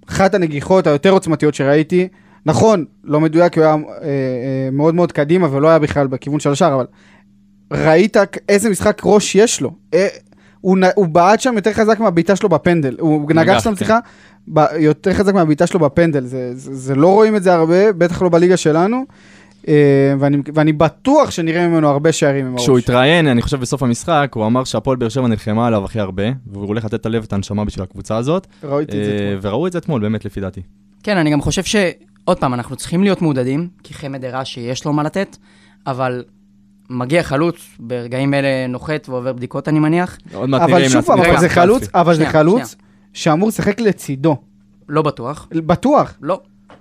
[0.09, 2.09] אחת הנגיחות היותר עוצמתיות שראיתי,
[2.47, 6.41] נכון, לא מדויק, כי הוא היה אה, אה, מאוד מאוד קדימה ולא היה בכלל בכיוון
[6.41, 6.87] של השער, אבל
[7.75, 8.17] ראית
[8.49, 9.71] איזה משחק ראש יש לו.
[9.95, 10.07] אה,
[10.61, 13.77] הוא, הוא בעט שם יותר חזק מהבעיטה שלו בפנדל, הוא נגח שם, כן.
[13.77, 13.99] סליחה,
[14.79, 18.29] יותר חזק מהבעיטה שלו בפנדל, זה, זה, זה לא רואים את זה הרבה, בטח לא
[18.29, 19.05] בליגה שלנו,
[19.69, 22.85] אה, ואני, ואני בטוח שנראה ממנו הרבה שערים עם כשהוא הראש.
[22.85, 26.67] התראיין, אני חושב בסוף המשחק, הוא אמר שהפועל באר שבע נלחמה עליו הכי הרבה, והוא
[26.67, 28.47] הולך לתת את הלב ואת הנשמה בשביל הקבוצה הזאת.
[28.65, 29.39] ראיתי את זה אה, אתמול.
[29.43, 30.61] וראו את זה אתמול, באמת, לפי דעתי.
[31.03, 31.77] כן, אני גם חושב ש...
[32.25, 35.37] עוד פעם, אנחנו צריכים להיות מעודדים, כי חמד הראה שיש לו מה לתת,
[35.87, 36.25] אבל
[36.91, 40.19] מגיע חלוץ, ברגעים אלה נוחת ועובר בדיקות, אני מניח.
[40.35, 41.49] עוד מעט נראה אבל אם שוב פעם, נעצמי אבל זה.
[41.49, 42.77] חלוץ, אבל זה חלוץ
[43.13, 44.37] שאמור לשחק לצידו,
[44.89, 45.49] לא בטוח.
[45.51, 46.15] בטוח.
[46.23, 46.41] לא.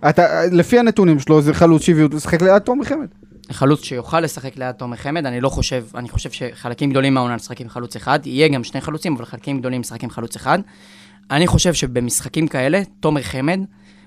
[0.10, 3.08] אתה, לפי הנתונים שלו, זה חלוץ שהביאו אותו לשחק ליד תומר חמד.
[3.52, 7.62] חלוץ שיוכל לשחק ליד תומר חמד, אני לא חושב, אני חושב שחלקים גדולים מהעונה לשחק
[7.62, 10.60] עם חלוץ אחד, יהיה גם שני חלוצים, אבל חלקים גדולים לשחק עם חלוץ אחד.
[11.32, 13.60] אני חושב שבמשחקים כאלה, תומר חמד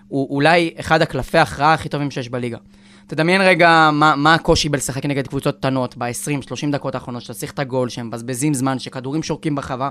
[0.09, 2.59] הוא אולי אחד הקלפי ההכרעה הכי טובים שיש בליגה.
[3.07, 7.59] תדמיין רגע מה, מה הקושי בלשחק נגד קבוצות קטנות ב-20-30 דקות האחרונות, שאתה צריך את
[7.59, 9.91] הגול, שהם מבזבזים זמן, שכדורים שורקים בחווה.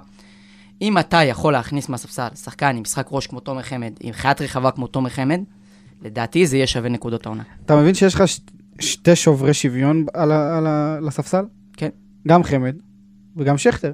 [0.82, 4.72] אם אתה יכול להכניס מהספסל שחקן עם משחק ראש כמו תומר חמד, עם חיית רחבה
[4.72, 5.42] כמו תומר חמד,
[6.02, 7.44] לדעתי זה יהיה שווה נקודות העונה.
[7.66, 8.40] אתה מבין שיש לך ש...
[8.80, 10.58] שתי שוברי שוויון על, ה...
[10.58, 11.00] על, ה...
[11.02, 11.46] לספסל?
[11.78, 11.90] כן.
[12.28, 12.76] גם חמד
[13.38, 13.92] וגם שכטר.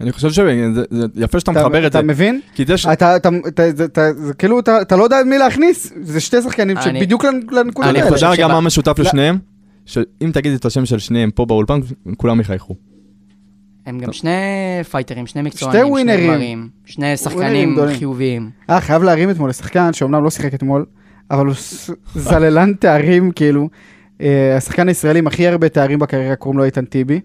[0.00, 0.84] אני חושב שזה
[1.14, 1.98] יפה שאתה אתה, מחבר את זה.
[1.98, 2.40] אתה מבין?
[2.54, 2.86] כי זה ש...
[2.86, 6.42] אתה, אתה, אתה, אתה, אתה, זה כאילו, אתה, אתה לא יודע מי להכניס, זה שתי
[6.42, 8.16] שחקנים אני- שבדיוק לנ- לנקודות אני האלה.
[8.16, 9.04] יודע חושב גם מה משותף לא.
[9.04, 9.38] לשניהם?
[9.86, 11.80] שאם תגיד את השם של שניהם פה באולפן,
[12.16, 12.74] כולם יחייכו.
[13.86, 14.30] הם גם שני
[14.90, 16.30] פייטרים, שני מקצוענים, שתי ווינרים.
[16.30, 17.76] גמרים, שני שחקנים.
[17.98, 18.50] חיוביים.
[18.70, 20.84] אה, חייב להרים אתמול לשחקן שאומנם לא שיחק אתמול,
[21.30, 21.54] אבל הוא
[22.14, 23.68] זללן תארים, כאילו.
[24.20, 27.20] אה, השחקן הישראלי עם הכי הרבה תארים בקריירה קוראים לו איתן טיבי.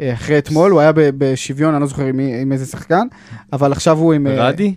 [0.00, 2.20] אה, אחרי אתמול, הוא היה ב- בשוויון, אני לא זוכר עם,
[2.52, 3.06] איזה שחקן,
[3.52, 4.26] אבל עכשיו הוא עם...
[4.26, 4.74] אה, רדי?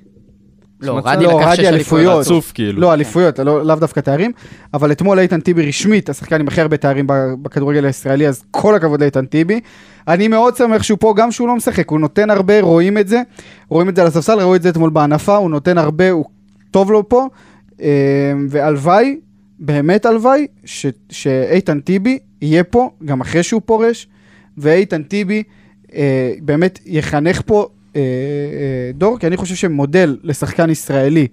[0.82, 2.20] לא, רדי לא, לקח רדי שש אליפויות.
[2.22, 2.82] רצוף כאילו.
[2.82, 4.32] לא, אליפויות, לא, לאו דווקא תארים,
[4.74, 8.76] אבל אתמול איתן טיבי רשמית, השחקן עם הכי הרבה תארים ב- בכדורגל הישראלי, אז כל
[8.76, 9.60] הכבוד לאיתן טיבי.
[10.08, 13.22] אני מאוד שמח שהוא פה, גם שהוא לא משחק, הוא נותן הרבה, רואים את זה,
[13.70, 16.26] רואים את זה על הספסל, ראו את זה אתמול בהנפה, הוא נותן הרבה, הוא
[16.72, 17.28] טוב לו פה,
[17.82, 17.88] אה,
[18.50, 19.20] והלוואי,
[19.60, 24.08] באמת הלוואי, ש- שאיתן טיבי יהיה פה, גם אחרי שהוא פורש,
[24.58, 25.44] ואיתן טיבי
[25.96, 31.28] אה, באמת יחנך פה אה, אה, דור, כי אני חושב שמודל לשחקן ישראלי,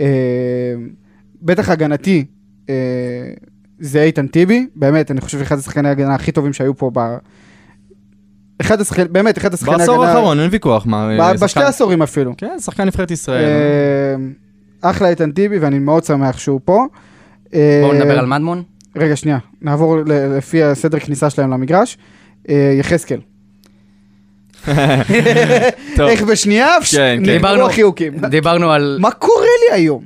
[0.00, 0.06] אה,
[1.42, 2.24] בטח הגנתי,
[2.68, 2.74] אה,
[3.78, 7.16] זה איתן טיבי, באמת, אני חושב שאחד השחקני ההגנה הכי טובים שהיו פה ב...
[8.60, 9.86] אחד השחקנים, באמת, אחד השחקני הגנה...
[9.86, 10.86] בעשור האחרון, אין ויכוח.
[10.86, 12.34] מה, ב- אה, בשתי עשורים אפילו.
[12.36, 13.44] כן, שחקן נבחרת ישראל.
[13.44, 14.14] אה,
[14.90, 16.84] אחלה איתן טיבי, ואני מאוד שמח שהוא פה.
[17.54, 18.62] אה, בואו נדבר על מדמון.
[18.96, 21.98] רגע, שנייה, נעבור ל- לפי הסדר כניסה שלהם למגרש.
[22.48, 23.20] אה, יחזקאל.
[26.00, 27.12] איך בשנייה כן, כן.
[27.20, 28.18] נגמרו דיברנו- החיוקים.
[28.18, 28.98] דיברנו על...
[29.00, 29.34] מה קורה
[29.68, 30.04] לי היום?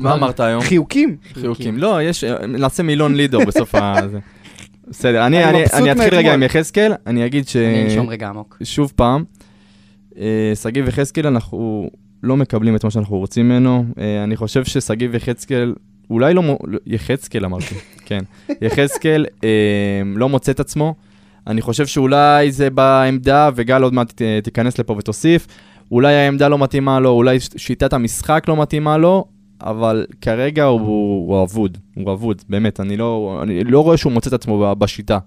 [0.00, 0.60] מה אמרת היום?
[0.62, 1.16] חיוקים.
[1.34, 1.78] חיוקים.
[1.78, 3.94] לא, יש, נעשה מילון לידור בסוף ה...
[4.88, 6.34] בסדר, אני, אתחיל רגע.
[6.34, 7.56] עם יחזקאל, אני אגיד ש...
[7.56, 8.56] אני אנשום רגע עמוק.
[8.62, 9.24] שוב פעם,
[10.18, 11.90] אה, שגיב יחזקאל, אנחנו
[12.22, 13.84] לא מקבלים את מה שאנחנו רוצים ממנו.
[13.98, 15.74] אה, אני חושב ששגיב יחזקאל,
[16.10, 16.42] אולי לא...
[16.66, 17.74] לא, יחזקאל אמרתי,
[18.06, 18.20] כן.
[18.60, 19.26] יחזקאל
[20.16, 20.94] לא מוצא את עצמו.
[21.46, 25.46] אני חושב שאולי זה בעמדה, וגל עוד מעט תיכנס לפה ותוסיף.
[25.90, 29.24] אולי העמדה לא מתאימה לו, אולי שיטת המשחק לא מתאימה לו,
[29.60, 34.28] אבל כרגע הוא, הוא אבוד, הוא אבוד, באמת, אני לא, אני לא רואה שהוא מוצא
[34.28, 35.18] את עצמו בשיטה.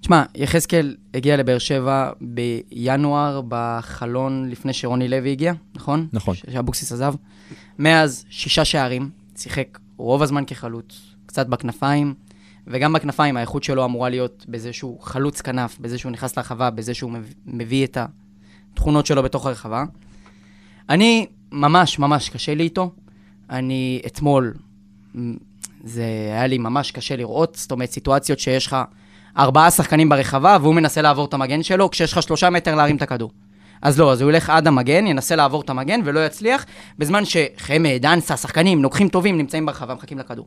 [0.00, 6.06] תשמע, יחזקאל הגיע לבאר שבע בינואר, בחלון לפני שרוני לוי הגיע, נכון?
[6.12, 6.34] נכון.
[6.34, 7.14] שאבוקסיס עזב.
[7.78, 12.14] מאז שישה שערים, שיחק רוב הזמן כחלוץ, קצת בכנפיים,
[12.66, 16.94] וגם בכנפיים האיכות שלו אמורה להיות בזה שהוא חלוץ כנף, בזה שהוא נכנס לרחבה, בזה
[16.94, 17.98] שהוא מביא- מביא את
[18.72, 19.84] התכונות שלו בתוך הרחבה.
[20.90, 22.90] אני, ממש ממש קשה לי איתו.
[23.50, 24.54] אני אתמול,
[25.84, 26.02] זה
[26.32, 28.76] היה לי ממש קשה לראות, זאת אומרת, סיטואציות שיש לך
[29.38, 33.02] ארבעה שחקנים ברחבה, והוא מנסה לעבור את המגן שלו, כשיש לך שלושה מטר להרים את
[33.02, 33.30] הכדור.
[33.82, 36.64] אז לא, אז הוא ילך עד המגן, ינסה לעבור את המגן ולא יצליח,
[36.98, 40.46] בזמן שחמד, אנסה, שחקנים, לוקחים טובים, נמצאים ברחבה, מחכים לכדור.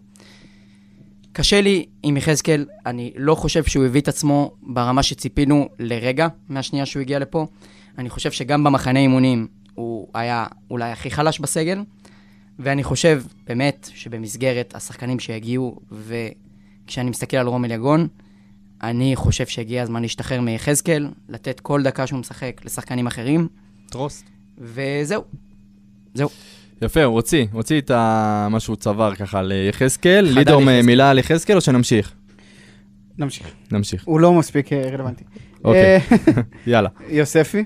[1.38, 6.86] קשה לי עם יחזקאל, אני לא חושב שהוא הביא את עצמו ברמה שציפינו לרגע מהשנייה
[6.86, 7.48] שהוא הגיע לפה.
[7.98, 11.84] אני חושב שגם במחנה אימונים הוא היה אולי הכי חלש בסגל,
[12.60, 18.08] ואני חושב באמת שבמסגרת השחקנים שיגיעו, וכשאני מסתכל על רומל יגון,
[18.84, 23.48] אני חושב שהגיע הזמן להשתחרר מיחזקאל, לתת כל דקה שהוא משחק לשחקנים אחרים,
[23.90, 24.26] טרוסט.
[24.58, 25.24] וזהו.
[26.14, 26.30] זהו.
[26.82, 30.26] יפה, הוא הוציא, הוציא את ה- מה שהוא צבר ככה ליחזקאל.
[30.26, 30.62] לידור.
[30.84, 32.12] מילה על יחזקאל או שנמשיך?
[33.18, 33.48] נמשיך.
[33.72, 34.04] נמשיך.
[34.06, 35.24] הוא לא מספיק אה, רלוונטי.
[35.64, 35.96] אוקיי.
[35.96, 36.00] אה,
[36.68, 36.90] יאללה.
[37.10, 37.64] יוספי?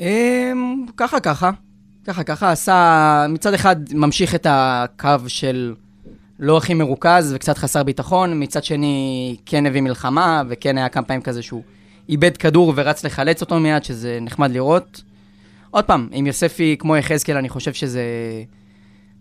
[0.00, 1.50] אמ, ככה ככה,
[2.06, 5.74] ככה ככה, עשה, מצד אחד ממשיך את הקו של
[6.38, 11.22] לא הכי מרוכז וקצת חסר ביטחון, מצד שני כן הביא מלחמה, וכן היה כמה פעמים
[11.22, 11.62] כזה שהוא
[12.08, 15.02] איבד כדור ורץ לחלץ אותו מיד, שזה נחמד לראות.
[15.74, 18.02] עוד פעם, עם יוספי כמו יחזקאל, אני חושב שזה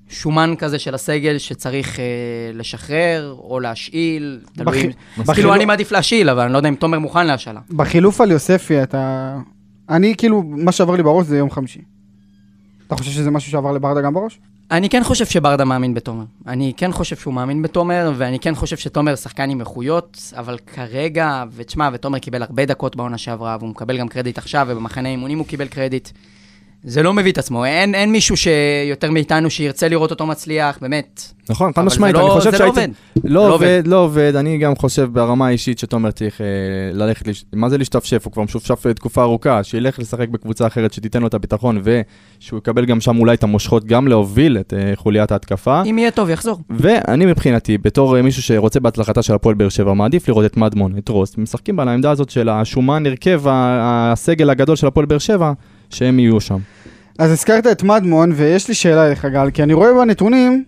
[0.09, 2.05] שומן כזה של הסגל שצריך אה,
[2.53, 4.65] לשחרר או להשאיל, תלוי.
[4.77, 7.59] בכי- אם- בחילו- כאילו אני מעדיף להשאיל, אבל אני לא יודע אם תומר מוכן להשאלה.
[7.71, 9.35] בחילוף על יוספי אתה...
[9.89, 11.81] אני כאילו, מה שעבר לי בראש זה יום חמישי.
[12.87, 14.39] אתה חושב שזה משהו שעבר לברדה גם בראש?
[14.71, 16.23] אני כן חושב שברדה מאמין בתומר.
[16.47, 21.43] אני כן חושב שהוא מאמין בתומר, ואני כן חושב שתומר שחקן עם איכויות, אבל כרגע,
[21.55, 25.47] ותשמע, ותומר קיבל הרבה דקות בעונה שעברה, והוא מקבל גם קרדיט עכשיו, ובמחנה אימונים הוא
[25.47, 26.09] קיבל קרדיט.
[26.83, 31.21] זה לא מביא את עצמו, אין, אין מישהו שיותר מאיתנו שירצה לראות אותו מצליח, באמת.
[31.49, 32.79] נכון, חד אבל משמעית, זה אני לא- חושב זה לא שהייתי...
[32.81, 32.89] עובד.
[33.23, 36.45] לא לא עובד, לא עובד, אני גם חושב ברמה האישית שתומר צריך אה,
[36.93, 38.25] ללכת, לש- מה זה להשתפשף?
[38.25, 42.85] הוא כבר משופשף תקופה ארוכה, שילך לשחק בקבוצה אחרת שתיתן לו את הביטחון, ושהוא יקבל
[42.85, 45.81] גם שם אולי את המושכות גם להוביל את אה, חוליית ההתקפה.
[45.89, 46.59] אם יהיה טוב, יחזור.
[46.69, 50.97] ואני מבחינתי, בתור אה, מישהו שרוצה בהצלחתה של הפועל באר שבע, מעדיף לראות את מדמון,
[50.97, 55.51] את רוסט, משחקים על העמדה הזאת של השומן הרכב, הסגל הגדול של הפועל באר שבע,
[55.93, 56.57] שהם יהיו שם.
[57.19, 60.63] אז הזכרת את מדמון, ויש לי שאלה אליך, גל, כי אני רואה בנתונים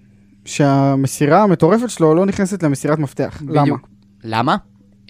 [0.46, 3.42] שהמסירה המטורפת שלו לא נכנסת למסירת מפתח.
[3.48, 3.62] למה?
[3.62, 3.88] בדיוק.
[4.24, 4.56] למה?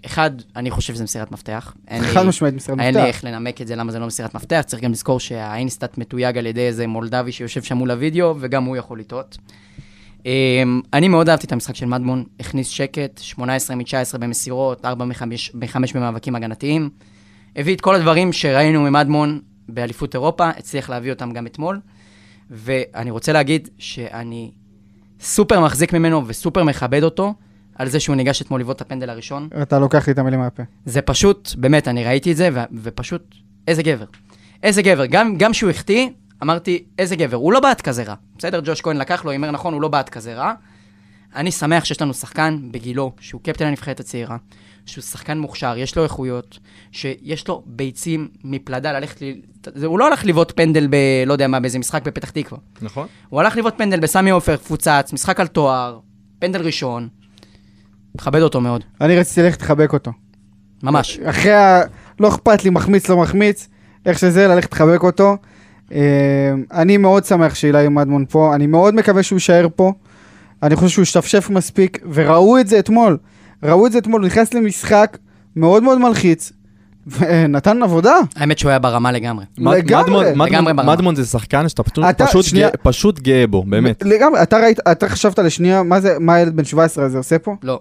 [0.06, 1.74] אחד, אני חושב שזה מסירת מפתח.
[2.02, 3.16] חד משמעית מסירת אין לי מפתח.
[3.16, 4.62] איך לנמק את זה, למה זה לא מסירת מפתח.
[4.66, 8.78] צריך גם לזכור שהאינסטאט מתויג על ידי איזה מולדבי שיושב שם מול הוידאו, וגם הוא
[8.78, 9.38] יכול לטעות.
[10.26, 15.22] אמ, אני מאוד אהבתי את המשחק של מדמון, הכניס שקט, 18 מ-19 במסירות, 4 מ-5
[15.96, 16.90] במאבקים הגנתיים.
[17.56, 19.40] הביא את כל הדברים שראינו ממדמון
[19.70, 21.80] באליפות אירופה, הצליח להביא אותם גם אתמול.
[22.50, 24.52] ואני רוצה להגיד שאני
[25.20, 27.34] סופר מחזיק ממנו וסופר מכבד אותו
[27.76, 29.50] על זה שהוא ניגש אתמול לבעוט את הפנדל הראשון.
[29.62, 30.64] אתה לוקח לי את המילים מהפה.
[30.86, 33.36] זה פשוט, באמת, אני ראיתי את זה, ו- ופשוט,
[33.68, 34.06] איזה גבר.
[34.64, 35.06] איזה גבר.
[35.06, 36.10] גם, גם שהוא החטיא,
[36.44, 37.38] אמרתי, איזה גבר.
[37.38, 38.16] הוא לא בעט כזה רע.
[38.38, 40.54] בסדר, ג'וש כהן לקח לו, הימר נכון, הוא לא בעט כזה רע.
[41.36, 44.38] אני שמח שיש לנו שחקן בגילו, שהוא קפטן הנבחרת הצעירה,
[44.86, 46.60] שהוא שחקן מוכשר, יש לו איכויות,
[46.92, 49.26] שיש לו ביצים מפלדה ללכת ל...
[49.86, 50.96] הוא לא הלך לבעוט פנדל ב...
[51.26, 52.60] לא יודע מה, באיזה משחק בפתח תקווה.
[52.82, 53.08] נכון.
[53.30, 56.00] הוא הלך לבעוט פנדל בסמי עופר, פוצץ, משחק על תואר,
[56.40, 57.08] פנדל ראשון.
[58.16, 60.12] מכבד אותו מאוד, אני רציתי ללכת לחבק אותו.
[60.84, 61.20] ממש.
[61.20, 61.82] אחרי ה...
[62.20, 63.68] לא אכפת לי, מחמיץ, לא מחמיץ,
[64.06, 65.38] איך שזה, ללכת לחבק אותו.
[65.92, 69.94] אה, אני מאוד שמח שאילי מדמון פה, אני מאוד מקווה שהוא יישאר פה.
[70.64, 73.18] אני חושב שהוא השתפשף מספיק, וראו את זה אתמול.
[73.64, 75.18] ראו את זה אתמול, נכנס למשחק
[75.56, 76.52] מאוד מאוד מלחיץ,
[77.08, 78.16] ונתן עבודה.
[78.36, 79.46] האמת שהוא היה ברמה לגמרי.
[79.58, 80.74] לגמרי.
[80.74, 82.00] מדמון- זה שחקן שאתה פשוט-.
[83.20, 84.04] גאה- בו, באמת.
[84.06, 87.56] לגמרי, אתה ראית, אתה חשבת לשנייה, מה זה, מה הילד בן 17 הזה עושה פה?
[87.64, 87.80] לא,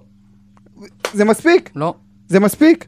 [1.15, 1.95] זה מספיק, לא.
[2.29, 2.87] זה מספיק.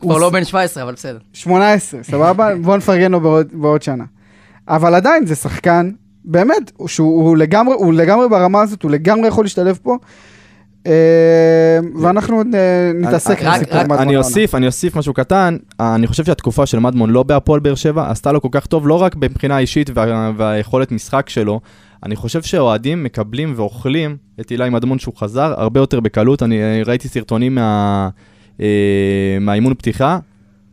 [0.00, 1.18] כבר הוא לא בן 17, אבל בסדר.
[1.32, 2.54] 18, סבבה?
[2.62, 3.20] בוא נפרגן לו
[3.52, 4.04] בעוד, שנה.
[4.68, 5.90] אבל עדיין זה שחקן,
[6.24, 9.96] באמת, הוא- שהוא הוא לגמרי, הוא לגמרי ברמה הזאת, הוא לגמרי יכול להשתלב פה.
[10.86, 10.92] אה,
[12.02, 12.44] ואנחנו אה,
[12.94, 14.16] נתעסק בסיפור רק- מדמון אני.
[14.16, 15.56] אוסיף, אני אוסיף משהו קטן.
[15.80, 19.02] אני חושב שהתקופה של מדמון לא בהפועל באר שבע עשתה לו כל כך טוב, לא
[19.02, 21.60] רק מבחינה אישית וה- והיכולת משחק שלו.
[22.02, 26.42] אני חושב שאוהדים מקבלים ואוכלים את אילי מדמון שהוא חזר הרבה יותר בקלות.
[26.42, 28.08] אני אה, ראיתי סרטונים מה-
[28.60, 28.66] אה,
[29.40, 30.18] מהאימון פתיחה.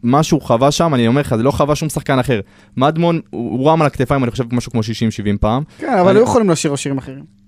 [0.03, 2.39] מה שהוא חווה שם, אני אומר לך, זה לא חווה שום שחקן אחר.
[2.77, 4.83] מדמון, הוא רם על הכתפיים, אני חושב, משהו כמו 60-70
[5.41, 5.63] פעם.
[5.77, 7.40] כן, אבל היו יכולים לשיר שירים אחרים.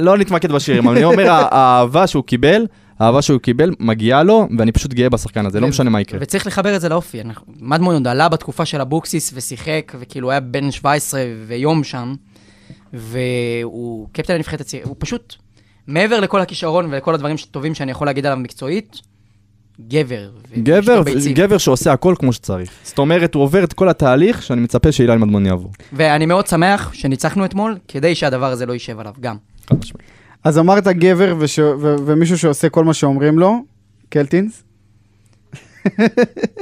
[0.00, 2.66] לא נתמקד בשירים, אבל אני אומר, האהבה שהוא קיבל,
[2.98, 6.20] האהבה שהוא קיבל, מגיעה לו, ואני פשוט גאה בשחקן הזה, לא משנה מה יקרה.
[6.22, 7.22] וצריך לחבר את זה לאופי.
[7.82, 12.14] עוד עלה בתקופה של אבוקסיס ושיחק, וכאילו היה בן 17 ויום שם,
[12.92, 15.34] והוא קפטן הנבחרת הצעירה, הוא פשוט,
[15.86, 18.96] מעבר לכל הכישרון ולכל הדברים הטובים שאני יכול להגיד עליו מקצועית,
[19.80, 20.30] גבר.
[20.58, 21.02] גבר.
[21.34, 22.70] גבר שעושה הכל כמו שצריך.
[22.84, 25.72] זאת אומרת, הוא עובר את כל התהליך שאני מצפה שאילן מדמון יעבור.
[25.92, 29.36] ואני מאוד שמח שניצחנו אתמול, כדי שהדבר הזה לא יישב עליו גם.
[29.70, 30.06] חד משמעית.
[30.44, 31.58] אז אמרת גבר וש...
[31.58, 31.96] ו...
[32.06, 33.64] ומישהו שעושה כל מה שאומרים לו,
[34.08, 34.62] קלטינס.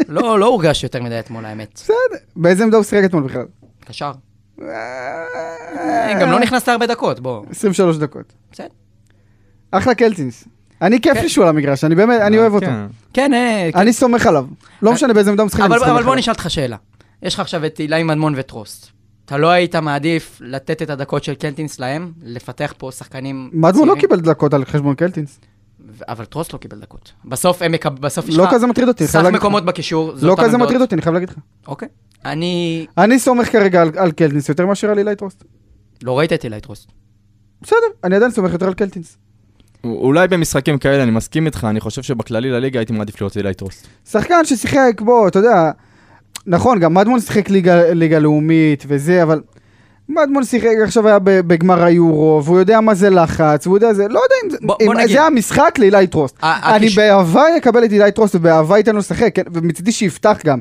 [0.09, 1.73] לא, לא הורגש יותר מדי אתמול, האמת.
[1.75, 1.95] בסדר,
[2.37, 3.47] באיזה עמדה הוא שיחק אתמול בכלל?
[3.85, 4.13] קשר.
[4.63, 7.45] אה, גם לא נכנסת הרבה דקות, בוא.
[7.51, 8.33] 23 דקות.
[8.53, 8.67] בסדר.
[9.71, 10.45] אחלה קלטינס.
[10.83, 11.23] אני כיף כן.
[11.23, 12.67] לי שהוא על המגרש, אני באמת, אני אוהב אותו.
[12.67, 12.87] כן.
[13.13, 14.47] כן, אה, אני סומך עליו.
[14.83, 16.15] לא משנה באיזה עמדה הוא משחק, אני אבל, סומך אבל בוא עליו.
[16.15, 16.77] נשאל אותך שאלה.
[17.23, 18.91] יש לך עכשיו את אילי מדמון וטרוסט.
[19.25, 23.95] אתה לא היית מעדיף לתת את הדקות של קלטינס להם, לפתח פה שחקנים מדמון לא
[23.95, 24.01] צעירים?
[24.01, 25.41] קיבל דקות על חשבון קלטינס.
[26.09, 27.13] אבל טרוסט לא קיבל דקות.
[27.25, 27.89] בסוף הם מקב...
[27.89, 29.21] בסוף יש לא לך כזה מטריד אותי, סך.
[29.33, 30.59] מקומות בקישור, לא כזה.
[30.59, 31.37] מטריד אותי, אני חייב להגיד לך.
[31.67, 31.89] אוקיי.
[32.25, 35.45] אני אני סומך כרגע על- על קלטינס יותר מאשר על אילי טרוסט.
[36.03, 36.89] לא ראית את אילי טרוסט.
[37.63, 39.17] בסדר, אני עדיין סומך יותר על קלטינס.
[39.85, 43.87] אולי במשחקים כאלה, אני מסכים איתך, אני חושב שבכללי לליגה הייתי מעדיף להיות אילי טרוסט.
[44.11, 45.71] שחקן ששיחק, בוא, אתה יודע,
[46.47, 49.41] נכון, גם מדמון שיחק ליגה, ליגה לאומית וזה, אבל
[50.09, 54.21] מדמון שיחק, עכשיו היה בגמר היורו, והוא יודע מה זה לחץ, והוא יודע זה, לא
[54.21, 55.17] יודע אם זה, בוא- אם בוא נגיד.
[55.17, 56.37] זה המשחק לאילי טרוסט.
[56.43, 60.59] אני הקיש- באהבה אקבל את אילי טרוסט, ובאהבה ייתן לו לשחק, כן, ומצידי שיפתח גם.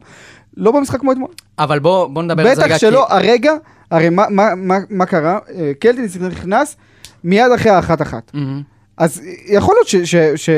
[0.58, 1.28] לא במשחק כמו אתמול.
[1.60, 2.68] אבל בוא, בוא נדבר על זה רגע.
[2.76, 3.52] בטח שלא, הרגע,
[3.92, 5.40] הרי מה, מה, מה, מה קרה?
[5.56, 6.76] אה, קלטינס נכנס
[7.24, 8.32] מיד אחרי האחת-אחת.
[8.34, 8.62] מהמם.
[8.98, 9.96] אז יכול להיות ש...
[9.96, 10.50] ש, ש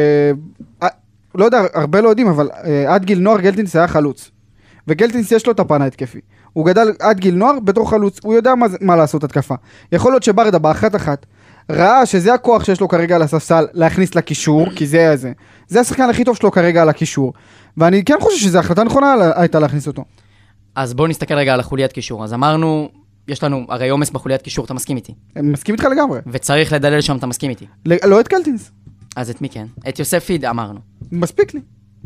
[0.84, 0.88] אה,
[1.36, 4.32] לא יודע, הרבה לא יודעים, אבל אה, עד גיל נוער גלטינס היה חלוץ.
[4.88, 6.20] וגלטינס יש לו את הפן ההתקפי.
[6.54, 9.56] הוא גדל עד גיל נוער בתור חלוץ, הוא יודע מה, מה לעשות התקפה.
[9.92, 11.26] יכול להיות שברדה באחת-אחת
[11.72, 15.32] ראה שזה הכוח שיש לו כרגע על הספסל להכניס לקישור, כי זה זה.
[15.68, 17.34] זה השחקן הכי טוב שלו כרגע על הקישור.
[17.78, 20.04] ואני כן חושב שזו החלטה נכונה הייתה להכניס אותו.
[20.76, 22.24] אז בוא נסתכל רגע על החוליית קישור.
[22.24, 22.90] אז אמרנו,
[23.28, 25.14] יש לנו הרי עומס בחוליית קישור, אתה מסכים איתי.
[25.44, 26.20] מסכים איתך לגמרי.
[26.28, 27.66] וצריך לדלל שם, אתה מסכים איתי.
[27.86, 28.72] ל- לא את קלטינס,
[29.16, 29.66] אז את מי כן?
[29.90, 30.80] את יוסף פיד אמרנו.
[31.12, 31.60] מספיק לי.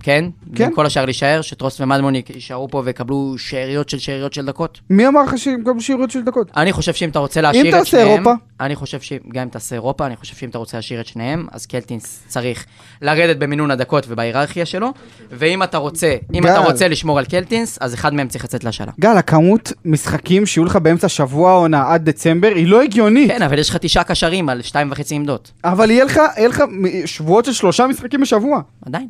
[0.04, 0.26] כן?
[0.56, 0.70] כן.
[0.76, 4.80] כל השאר להישאר, שטרוס ומדמון יישארו פה ויקבלו שאריות של שאריות של דקות.
[4.90, 6.52] מי אמר לך שהם יקבלו שירות של דקות?
[6.58, 8.08] אני חושב שאם אתה רוצה להשאיר את תעשה שניהם...
[8.08, 8.34] אירופה.
[8.60, 11.66] אני חושב שגם אם תעשה אירופה, אני חושב שאם אתה רוצה להשאיר את שניהם, אז
[11.66, 12.66] קלטינס צריך
[13.02, 14.94] לרדת במינון הדקות ובהיררכיה שלו,
[15.32, 16.50] ואם אתה רוצה, אם גל.
[16.50, 18.92] אתה רוצה לשמור על קלטינס, אז אחד מהם צריך לצאת להשאלה.
[19.00, 23.32] גל, הכמות משחקים שיהיו לך באמצע שבוע העונה עד דצמבר היא לא הגיונית.
[23.32, 25.52] כן, אבל יש לך תשעה קשרים על שתיים וחצי עמדות.
[25.64, 26.64] אבל יהיה לך, יהיה לך
[27.06, 28.62] שבועות של שלושה משחקים בשבוע.
[28.86, 29.08] עדיין.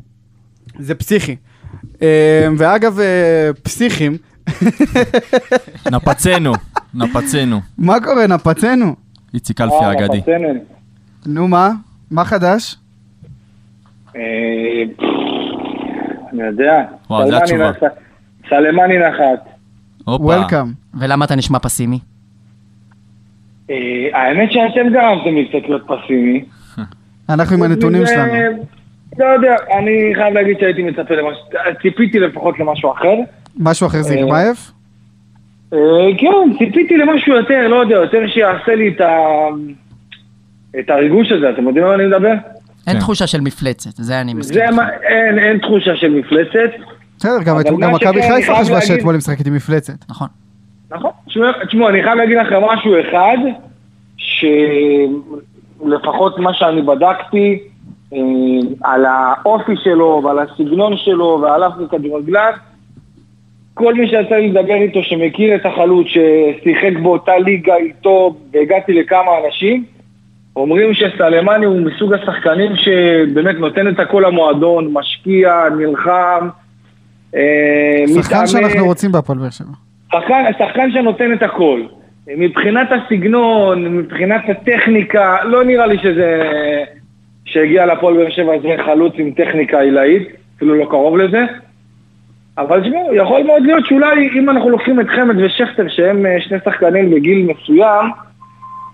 [0.80, 1.36] זה פסיכי.
[2.02, 4.16] אה, ואגב, אה, פסיכים,
[5.92, 6.52] נפצנו,
[6.94, 7.60] נפצנו.
[7.78, 8.26] מה קורה?
[8.26, 8.94] נפצנו.
[9.34, 10.20] איציק אלפי האגדי.
[11.26, 11.70] נו מה?
[12.10, 12.76] מה חדש?
[14.16, 14.20] אה,
[16.32, 16.82] אני יודע.
[17.10, 17.70] וואו, סלמני התשובה.
[18.48, 19.48] סלמני נחת.
[20.04, 20.24] הופה.
[20.24, 20.72] וולקאם.
[21.00, 21.98] ולמה אתה נשמע פסימי?
[23.70, 23.76] אה,
[24.12, 26.44] האמת שאתם גרמתם לי קצת להיות פסימי.
[27.34, 28.66] אנחנו עם הנתונים וזה- שלנו.
[29.18, 31.42] לא יודע, אני חייב להגיד שהייתי מצפה למשהו,
[31.82, 33.14] ציפיתי לפחות למשהו אחר.
[33.58, 34.56] משהו אחר זה אה, ירמייב?
[35.72, 35.78] אה,
[36.18, 39.08] כן, ציפיתי למשהו יותר, לא יודע, יותר שיעשה לי את ה...
[40.78, 42.32] את הריגוש הזה, אתם יודעים על מה אני מדבר?
[42.86, 42.98] אין כן.
[42.98, 44.62] תחושה של מפלצת, זה אני מסכים.
[45.02, 46.70] אין, אין תחושה של מפלצת.
[47.18, 49.94] בסדר, גם מכבי חיפה חשבה שאתמול היא משחקת עם מפלצת.
[50.08, 50.28] נכון.
[50.90, 51.10] נכון.
[51.66, 53.36] תשמעו, אני חייב להגיד לכם משהו אחד,
[55.76, 57.69] שלפחות מה שאני בדקתי, אה,
[58.82, 62.52] על האופי שלו ועל הסגנון שלו ועל אף כדורגלן,
[63.74, 69.30] כל מי שיצא לי לדבר איתו שמכיר את החלוץ, ששיחק באותה ליגה איתו, והגעתי לכמה
[69.46, 69.84] אנשים,
[70.56, 76.48] אומרים שסלמני הוא מסוג השחקנים שבאמת נותן את הכל למועדון, משקיע, נלחם,
[77.36, 79.68] אה, שחקן שאנחנו רוצים בהפועל באר שבע.
[80.12, 81.82] שחקן, שחקן שנותן את הכל.
[82.36, 86.42] מבחינת הסגנון, מבחינת הטכניקה, לא נראה לי שזה...
[87.50, 91.44] שהגיע לפועל באר שבע זה חלוץ עם טכניקה עילאית, אפילו לא קרוב לזה.
[92.58, 96.58] אבל תשמעו, יכול מאוד להיות שאולי אם אנחנו לוקחים את חמד ושכטר, שהם אה, שני
[96.64, 98.06] שחקנים בגיל מסוים,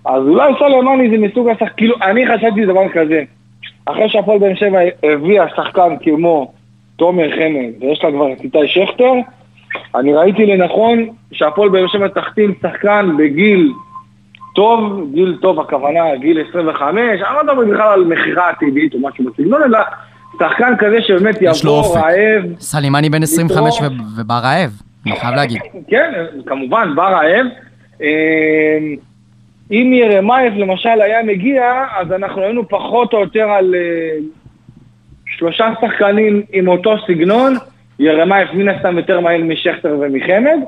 [0.04, 1.72] אז אולי סלמני זה מסוג השחק...
[1.76, 3.22] כאילו, אני חשבתי דבר כזה.
[3.86, 6.52] אחרי שהפועל באר שבע הביאה שחקן כמו
[6.96, 9.12] תומר חמד, ויש לה כבר את איתי שכטר,
[9.94, 13.72] אני ראיתי לנכון שהפועל באר שבע תחתים שחקן בגיל
[14.56, 19.24] טוב, גיל טוב הכוונה גיל 25, אני לא מדבר בכלל על מכירה עתידית או משהו
[19.24, 19.78] בסגנון, אלא
[20.38, 21.96] שחקן כזה שבאמת יבוא.
[21.96, 24.00] רעב, סלימני בן 25 לתרום.
[24.00, 24.70] ו- ובא רעב,
[25.06, 25.60] אני חייב להגיד.
[25.88, 26.12] כן,
[26.46, 27.46] כמובן, בא רעב.
[28.02, 28.78] אה,
[29.70, 34.18] אם ירמייב למשל היה מגיע, אז אנחנו היינו פחות או יותר על אה,
[35.26, 37.54] שלושה שחקנים עם אותו סגנון.
[37.98, 40.58] ירמייב מן הסתם יותר מהיר משכטר ומחמד.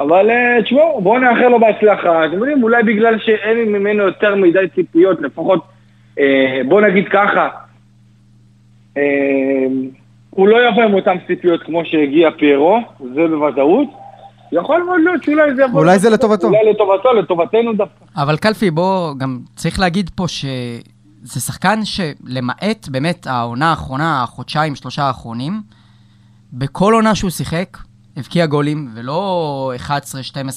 [0.00, 2.26] אבל אה, תשמעו, בואו נאחל לו בהצלחה.
[2.26, 5.64] אתם יודעים, אולי בגלל שאין ממנו יותר מדי ציפיות, לפחות,
[6.18, 7.48] אה, בואו נגיד ככה,
[8.96, 9.02] אה,
[10.30, 12.80] הוא לא יבוא עם אותן ציפיות כמו שהגיע פיירו,
[13.14, 13.88] זה בוודאות.
[14.52, 15.80] יכול מאוד להיות שאולי זה יבוא...
[15.80, 16.46] אולי זה לטובתו.
[16.46, 18.04] אולי לטובתו, לטובתנו דווקא.
[18.16, 25.02] אבל קלפי, בוא, גם צריך להגיד פה שזה שחקן שלמעט באמת העונה האחרונה, החודשיים, שלושה
[25.02, 25.52] האחרונים,
[26.52, 27.76] בכל עונה שהוא שיחק,
[28.20, 29.90] הבקיע גולים, ולא 11-12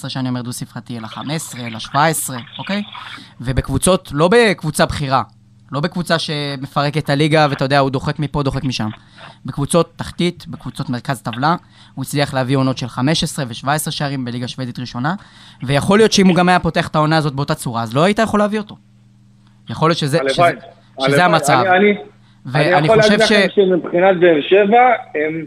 [0.09, 2.83] שאני אומר דו-ספרתי, אלא 15, אלא 17, אוקיי?
[3.41, 5.23] ובקבוצות, לא בקבוצה בכירה,
[5.71, 8.89] לא בקבוצה שמפרקת את הליגה, ואתה יודע, הוא דוחק מפה, דוחק משם.
[9.45, 11.55] בקבוצות תחתית, בקבוצות מרכז טבלה,
[11.95, 15.15] הוא הצליח להביא עונות של 15 ו-17 שערים בליגה שוודית ראשונה,
[15.63, 18.19] ויכול להיות שאם הוא גם היה פותח את העונה הזאת באותה צורה, אז לא היית
[18.19, 18.75] יכול להביא אותו.
[19.69, 20.33] יכול להיות שזה, שזה.
[20.33, 20.45] שזה
[21.05, 21.21] הלוואי.
[21.21, 21.53] המצב.
[21.53, 21.95] אני- אני- אני
[22.45, 23.31] ואני יכול חושב להגיד ש...
[23.31, 24.79] לכם שמבחינת באר שבע,
[25.15, 25.45] הם,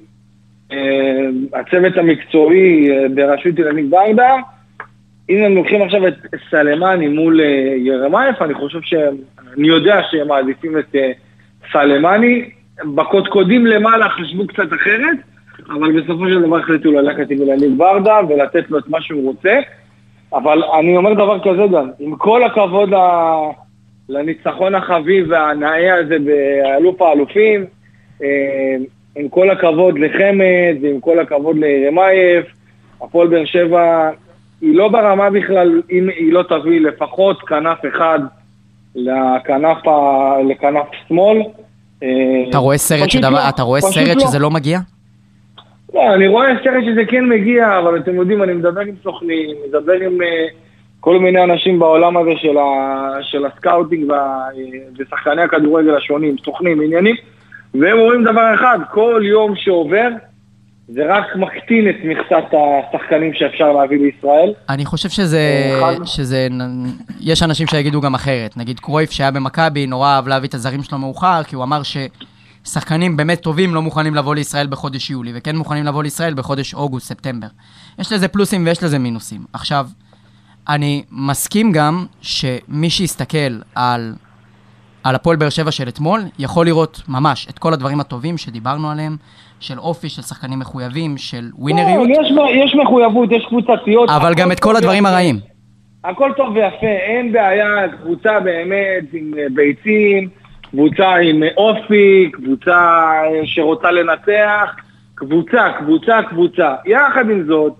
[1.54, 4.34] הצוות המקצועי אה, בראשות אילנית ברדה,
[5.30, 6.14] אם הם לוקחים עכשיו את
[6.50, 9.16] סלמני מול אה, ירמייף, אני חושב שהם,
[9.56, 11.10] אני יודע שהם מעדיפים את אה,
[11.72, 12.50] סלמני.
[12.94, 15.18] בקודקודים למעלה חשבו קצת אחרת,
[15.68, 19.58] אבל בסופו של דבר החליטו ללכת עם אילנית ברדה ולתת לו את מה שהוא רוצה.
[20.32, 22.96] אבל אני אומר דבר כזה גם, עם כל הכבוד ל...
[24.08, 27.64] לניצחון החביב והנאה הזה באלוף האלופים,
[28.22, 28.76] אה,
[29.16, 32.44] עם כל הכבוד לחמד ועם כל הכבוד לירמייב,
[33.02, 34.10] הפועל באר שבע
[34.60, 38.18] היא לא ברמה בכלל אם היא לא תביא לפחות כנף אחד
[38.94, 40.34] לכנף, ה...
[40.48, 41.42] לכנף שמאל.
[42.50, 44.20] אתה רואה סרט, שדבר, לא, אתה רואה סרט לא.
[44.20, 44.78] שזה לא מגיע?
[45.94, 49.92] לא, אני רואה סרט שזה כן מגיע, אבל אתם יודעים, אני מדבר עם סוכנים, מדבר
[49.92, 50.46] עם אה,
[51.00, 54.46] כל מיני אנשים בעולם הזה של, ה, של ה scouting וה,
[54.98, 57.14] ושחקני הכדורגל השונים, סוכנים, עניינים,
[57.80, 60.08] והם אומרים דבר אחד, כל יום שעובר
[60.88, 64.52] זה רק מקטין את מכסת השחקנים שאפשר להביא לישראל.
[64.68, 65.40] אני חושב שזה,
[66.04, 66.48] שזה,
[67.20, 68.56] יש אנשים שיגידו גם אחרת.
[68.56, 73.16] נגיד קרויף שהיה במכבי, נורא אהב להביא את הזרים שלו מאוחר, כי הוא אמר ששחקנים
[73.16, 77.46] באמת טובים לא מוכנים לבוא לישראל בחודש יולי, וכן מוכנים לבוא לישראל בחודש אוגוסט, ספטמבר.
[77.98, 79.40] יש לזה פלוסים ויש לזה מינוסים.
[79.52, 79.86] עכשיו,
[80.68, 84.14] אני מסכים גם שמי שיסתכל על,
[85.08, 89.16] על הפועל באר שבע של אתמול, יכול לראות ממש את כל הדברים הטובים שדיברנו עליהם,
[89.60, 94.10] של אופי, של שחקנים מחויבים, של ווינריות, לא, יש, יש מחויבות, יש קבוצתיות.
[94.10, 95.06] אבל גם את כל הדברים.
[95.06, 95.38] הרעים.
[96.04, 100.28] הכל טוב ויפה, אין בעיה, קבוצה באמת עם אה, ביצים,
[100.70, 102.72] קבוצה עם אה, אופי, קבוצה
[103.24, 104.76] אה, שרוצה לנצח,
[105.14, 106.74] קבוצה, קבוצה, קבוצה.
[106.86, 107.72] יחד עם זאת,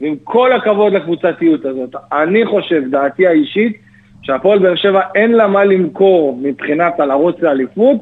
[0.00, 3.87] ועם כל הכבוד לקבוצתיות הזאת, אני חושב, דעתי האישית,
[4.22, 7.96] שהפועל באר שבע אין לה מה למכור מבחינת הלרוץ לאליפות,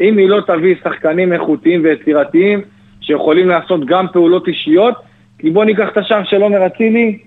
[0.00, 2.60] אם היא לא תביא שחקנים איכותיים ויצירתיים
[3.00, 4.94] שיכולים לעשות גם פעולות אישיות,
[5.38, 7.18] כי בוא ניקח את השער של עומר אצילי,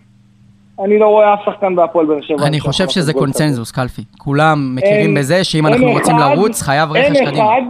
[0.84, 2.48] אני לא רואה אף שחקן בהפועל באר שבע.
[2.48, 3.14] אני חושב שזה.
[3.14, 4.02] קונצנזוס, קלפי.
[4.18, 7.32] כולם מכירים בזה שאם אנחנו רוצים לרוץ, חייב רכש קדימה.
[7.32, 7.62] אחד,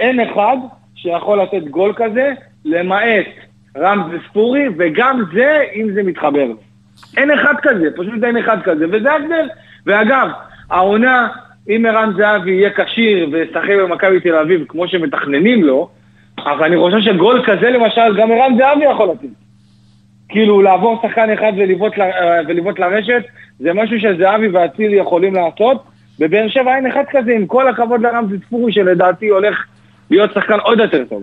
[0.00, 0.56] אין אחד
[0.94, 2.32] שיכול לתת גול כזה,
[2.64, 3.26] למעט
[3.78, 6.46] רמזי ספורי, וגם זה, אם זה מתחבר.
[7.16, 9.48] אין אחד כזה, פשוט אין אחד כזה, וזה ההבדל.
[9.86, 10.28] ואגב,
[10.70, 11.28] העונה,
[11.68, 15.88] אם ערן זהבי יהיה כשיר וישחק במכבי תל אביב כמו שמתכננים לו,
[16.38, 19.28] אבל אני חושב שגול כזה למשל, גם ערן זהבי יכול לתת.
[20.28, 21.52] כאילו לעבור שחקן אחד
[21.98, 23.22] אה, ולבעוט לרשת,
[23.58, 25.82] זה משהו שזהבי ואצילי יכולים לעשות.
[26.18, 29.64] בבאר שבע אין אחד כזה, עם כל הכבוד לרמזי ספורי, שלדעתי הולך
[30.10, 31.22] להיות שחקן עוד יותר טוב.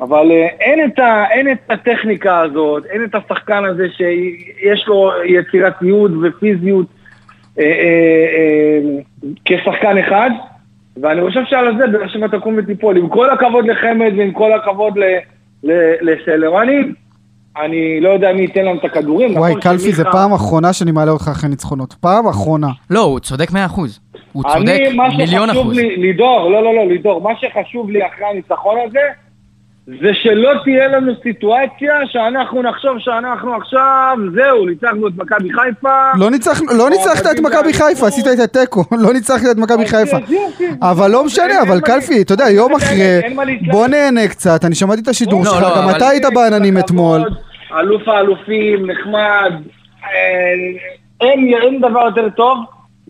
[0.00, 5.10] אבל אה, אין את, ה, אין את הטכניקה הזאת, אין את השחקן הזה שיש לו
[5.24, 6.86] יצירתיות ופיזיות
[9.44, 10.30] כשחקן אחד,
[11.02, 12.96] ואני חושב שעל זה באר שבע תקום ותיפול.
[12.96, 15.02] עם כל הכבוד לחמד ועם כל הכבוד ל,
[15.64, 16.80] ל- לסלרני,
[17.62, 19.36] אני לא יודע מי ייתן לנו את הכדורים.
[19.36, 21.92] וואי, נכון קלפי, זה שמיכה- פעם אחרונה שאני מעלה אותך אחרי ניצחונות.
[22.00, 22.68] פעם אחרונה.
[22.90, 24.00] לא, הוא צודק מאה אחוז.
[24.32, 25.76] הוא צודק אני, מה מיליון שחשוב אחוז.
[25.76, 28.98] לי, לידור, לא, לא, לא, לידור, מה שחשוב לי אחרי הניצחון הזה,
[30.02, 36.10] זה שלא תהיה לנו סיטואציה שאנחנו נחשוב שאנחנו עכשיו, זהו, ניצחנו את מכבי חיפה.
[36.18, 40.16] לא ניצחנו- לא ניצחת את מכבי חיפה, עשית את התיקו, לא ניצחת את מכבי חיפה.
[40.16, 40.64] אז יופי.
[40.82, 43.20] אבל לא משנה, אבל קלפי, אתה יודע, יום אחרי.
[43.70, 47.20] בוא נהנה קצת, אני שמעתי את השידור לא, שלך, לא, גם אתה היית בעננים אתמול.
[47.80, 49.52] אלוף האלופים, נחמד.
[50.04, 50.10] אה,
[51.20, 52.58] אין דבר יותר טוב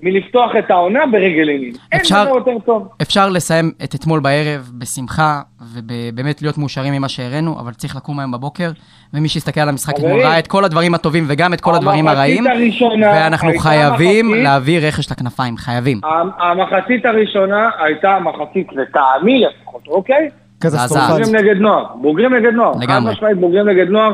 [0.02, 1.72] מלפתוח את העונה ברגל ימין.
[1.92, 2.88] אין אפשר- דבר יותר טוב.
[3.02, 5.40] אפשר לסיים את אתמול בערב בשמחה,
[5.74, 8.70] ובאמת להיות מאושרים ממה שהראינו, אבל צריך לקום היום בבוקר,
[9.14, 12.46] ומי שיסתכל על המשחק אתמול ראה את כל הדברים הטובים וגם את כל הדברים הרעים,
[12.46, 16.00] הראשונה ואנחנו חייבים מחצית- להביא רכש לכנפיים, חייבים.
[16.38, 20.28] המחצית הראשונה הייתה מחצית לטעמי לפחות, אוקיי?
[20.62, 23.12] בוגרים נגד נוער, בוגרים נגד נוער, חד לגמרי.
[23.12, 24.12] משמעית בוגרים נגד נוער,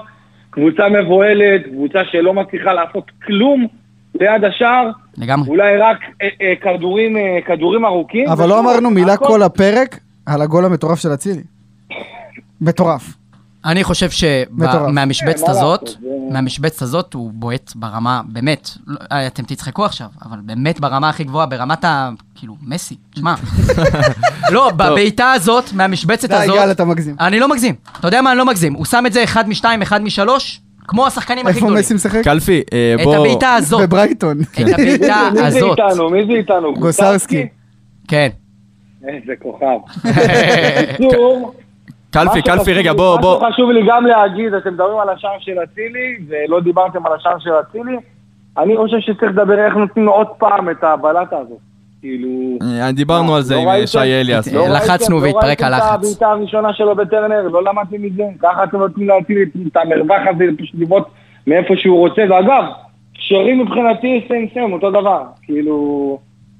[0.50, 3.66] קבוצה מבוהלת, קבוצה שלא מצליחה לעשות כלום
[4.20, 5.48] ליד השער, לגמרי.
[5.48, 8.28] אולי רק אה, אה, כדורים, אה, כדורים ארוכים.
[8.28, 11.42] אבל לא אמרנו מילה הכל- כל הפרק על הגול המטורף של אצילי.
[12.60, 13.02] מטורף.
[13.64, 14.10] אני חושב.
[14.10, 15.90] שמהמשבצת כן, מה הזאת,
[16.30, 21.24] מהמשבצת הזאת הוא בועט ברמה, באמת, לא, אה, אתם תצחקו עכשיו, אבל באמת ברמה הכי
[21.24, 22.10] גבוהה, ברמת ה...
[22.34, 23.34] כאילו, מסי, שמע.
[24.54, 27.16] לא, בבעיטה הזאת, מהמשבצת די, הזאת, גל, אתה מגזים.
[27.20, 27.74] אני לא מגזים.
[28.00, 28.74] אתה יודע מה, אני לא מגזים.
[28.74, 31.80] הוא שם את זה אחד משתיים, אחד משלוש, כמו השחקנים הכי איפה גדולים.
[31.80, 32.24] מסי משחק?
[32.24, 33.16] קלפי, אה, את בוא...
[33.16, 34.36] הבעיטה הזאת, בברייטון.
[34.40, 35.78] את הבעיטה מי זה הזאת.
[35.78, 36.10] איתנו?
[36.10, 36.74] מי זה איתנו?
[36.74, 37.48] גוסרסקי.
[38.08, 38.28] כן.
[39.08, 39.78] איזה כוכב.
[42.10, 43.40] קלפי, קלפי, רגע, בוא, בוא.
[43.40, 47.38] מה שחשוב לי גם להגיד, אתם מדברים על השער של אצילי, ולא דיברתם על השער
[47.38, 47.96] של אצילי,
[48.58, 51.58] אני חושב שצריך לדבר איך נותנים עוד פעם את הבלטה הזאת.
[52.06, 52.58] כאילו...
[52.62, 53.86] אה, דיברנו על זה לא עם ראיתם?
[53.86, 54.52] שי אליאס.
[54.52, 55.88] לא לחצנו והתפרק לא ראיתם הלחץ.
[55.88, 58.22] את הבעיטה הראשונה שלו בטרנר, לא למדתי מזה.
[58.38, 61.04] ככה אתם נותנים להציל את המרווח הזה, פשוט לבעוט
[61.46, 62.22] מאיפה שהוא רוצה.
[62.30, 62.64] ואגב,
[63.14, 65.22] שרי מבחינתי סיים סיים, אותו דבר.
[65.42, 66.18] כאילו,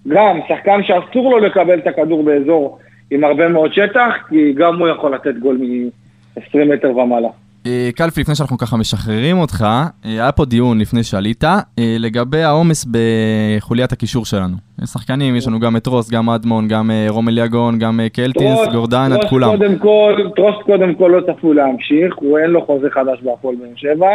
[0.09, 2.79] גם שחקן שאסור לו לקבל את הכדור באזור
[3.11, 7.29] עם הרבה מאוד שטח, כי גם הוא יכול לתת גול מ-20 מטר ומעלה.
[7.67, 12.43] אה, קלפי, לפני שאנחנו ככה משחררים אותך, אה, היה פה דיון לפני שעלית, אה, לגבי
[12.43, 14.57] העומס בחוליית הקישור שלנו.
[14.83, 19.11] יש שחקנים, יש לנו גם את רוס, גם אדמון, גם רומל יגון, גם קלטינס, גורדן,
[19.15, 19.49] את כולם.
[19.49, 23.69] קודם כל, טרוסט קודם כל לא צפוי להמשיך, הוא אין לו חוזה חדש בהפועל באר
[23.77, 24.09] שבע.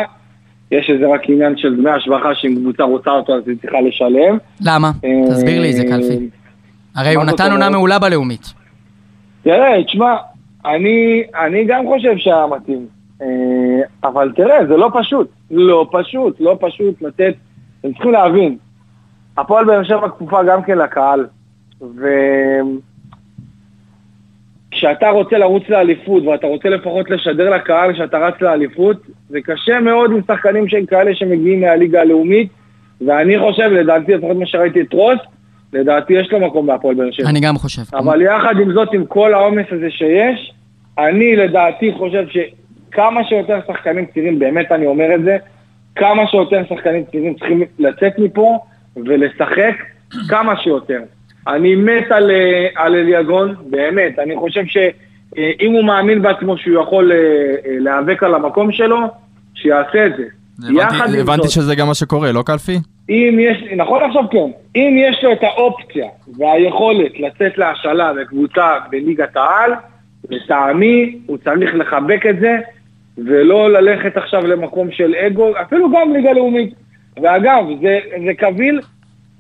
[0.72, 4.38] יש איזה רק עניין של דמי השבחה שאם קבוצה רוצה אותו אז היא צריכה לשלם.
[4.62, 4.92] למה?
[5.30, 6.30] תסביר לי את זה, קלפי.
[6.96, 7.70] הרי הוא נתן עונה?
[7.70, 8.54] מעולה בלאומית.
[9.44, 10.16] תראה, תשמע,
[10.66, 13.01] אני, אני גם חושב שהיה מתאים.
[13.22, 13.28] אה,
[14.04, 15.28] אבל תראה, זה לא פשוט.
[15.52, 17.34] לא פשוט, לא פשוט לתת...
[17.80, 18.58] אתם צריכים להבין,
[19.38, 21.26] הפועל באר שבע כפופה גם כן לקהל.
[24.72, 28.98] וכשאתה רוצה לרוץ לאליפות, ואתה רוצה לפחות לשדר לקהל שאתה רץ לאליפות,
[29.30, 32.50] זה קשה מאוד עם שחקנים שהם כאלה שמגיעים מהליגה הלאומית,
[33.08, 35.20] ואני חושב, לדעתי, לפחות מה שראיתי את רוס,
[35.74, 37.30] לדעתי יש לו מקום בהפועל באר שבע.
[37.30, 37.82] אני גם חושב.
[37.94, 40.54] אבל יחד עם זאת, עם כל העומס הזה שיש,
[40.98, 42.28] אני לדעתי חושב
[42.92, 45.38] שכמה שיותר שחקנים צעירים, באמת אני אומר את זה,
[45.96, 48.60] כמה שיותר שחקנים צעירים צריכים לצאת מפה
[48.96, 49.76] ולשחק
[50.30, 51.00] כמה שיותר.
[51.48, 57.12] אני מת על, אה, על אליגון, באמת, אני חושב שאם הוא מאמין בעצמו שהוא יכול
[57.12, 58.98] אה, אה, להיאבק על המקום שלו,
[59.56, 60.24] שיעשה את זה.
[60.70, 62.78] הבנתי- הבנתי זאת, שזה גם מה שקורה, לא קלפי?
[63.10, 66.06] אם יש, נכון עכשיו כן, אם יש לו את האופציה
[66.38, 69.72] והיכולת לצאת להשאלה בקבוצה בליגת העל,
[70.30, 72.58] לטעמי הוא צריך לחבק את זה
[73.18, 76.74] ולא ללכת עכשיו למקום של אגו, אפילו גם ליגה לאומית.
[77.22, 78.82] ואגב, זה, זה קביל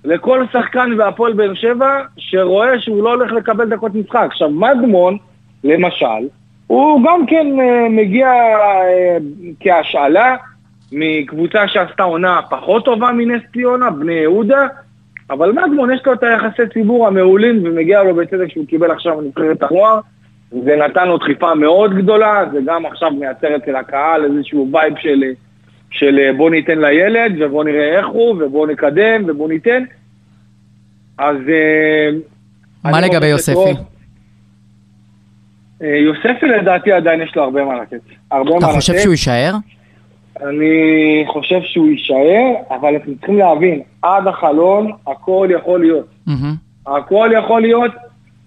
[0.04, 4.28] לכל שחקן בהפועל באר שבע שרואה שהוא לא הולך לקבל דקות משחק.
[4.32, 5.18] עכשיו, מדמון,
[5.64, 6.28] למשל,
[6.68, 9.18] הוא גם כן אה, מגיע אה,
[9.60, 10.36] כהשאלה
[10.92, 14.68] מקבוצה שעשתה עונה פחות טובה מנס ציונה, בני יהודה,
[15.30, 19.64] אבל מדמון יש לו את היחסי ציבור המעולים ומגיע לו בצדק שהוא קיבל עכשיו נבחרת
[19.64, 20.00] הנוער.
[20.52, 25.24] זה נתן לו דחיפה מאוד גדולה, זה גם עכשיו מייצר אצל הקהל איזשהו vibe של,
[25.92, 29.84] של אה, בוא ניתן לילד ובוא נראה איך הוא ובוא נקדם ובוא ניתן.
[31.18, 31.36] אז...
[31.50, 32.10] אה,
[32.84, 33.74] מה לגבי יוספי?
[35.82, 38.02] אה, יוספי לדעתי עדיין יש לו הרבה מה לתת.
[38.32, 39.02] הרבה אתה מה חושב לתת.
[39.02, 39.54] שהוא יישאר?
[40.42, 46.08] אני חושב שהוא יישאר, אבל אתם צריכים להבין, עד החלון הכל יכול להיות.
[46.28, 46.56] מהמם.
[46.88, 47.92] הכל יכול להיות.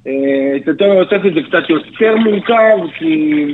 [0.07, 3.45] אה, אצל תומר יוספי זה קצת יותר מורכב, כי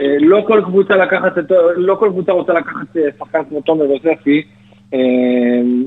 [0.00, 3.84] אה, לא כל קבוצה לקחת את, לא כל קבוצה רוצה לקחת אה, שחקן כמו תומר
[3.84, 4.42] יוספי.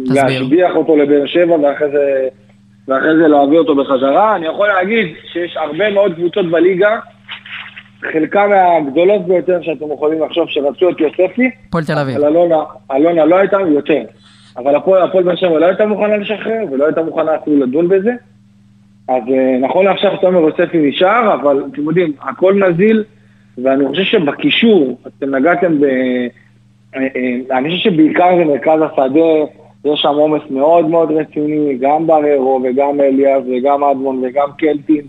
[0.05, 2.27] להשביח אותו לבאר שבע ואחרי זה,
[2.87, 4.35] ואחרי זה להביא אותו בחזרה.
[4.35, 6.99] אני יכול להגיד שיש הרבה מאוד קבוצות בליגה,
[8.13, 12.17] חלקם מהגדולות ביותר שאתם יכולים לחשוב שרצו את יוספי, הפועל תל אביב.
[12.17, 12.55] אלונה,
[12.91, 14.01] אלונה לא הייתה יותר.
[14.57, 18.11] אבל הפועל באר שבע לא הייתה מוכנה לשחרר, ולא הייתה מוכנה אפילו לדון בזה.
[19.07, 23.03] אז אה, נכון לעכשיו תומר יוספי נשאר, אבל אתם יודעים, הכל נזיל,
[23.63, 25.83] ואני חושב שבקישור, אתם נגעתם ב...
[25.83, 26.27] אה,
[26.95, 29.51] אה, אני חושב שבעיקר זה מרכז השדה,
[29.85, 35.05] יש שם עומס מאוד מאוד רציני, גם בררו וגם אליאס וגם אדמון וגם קלטין.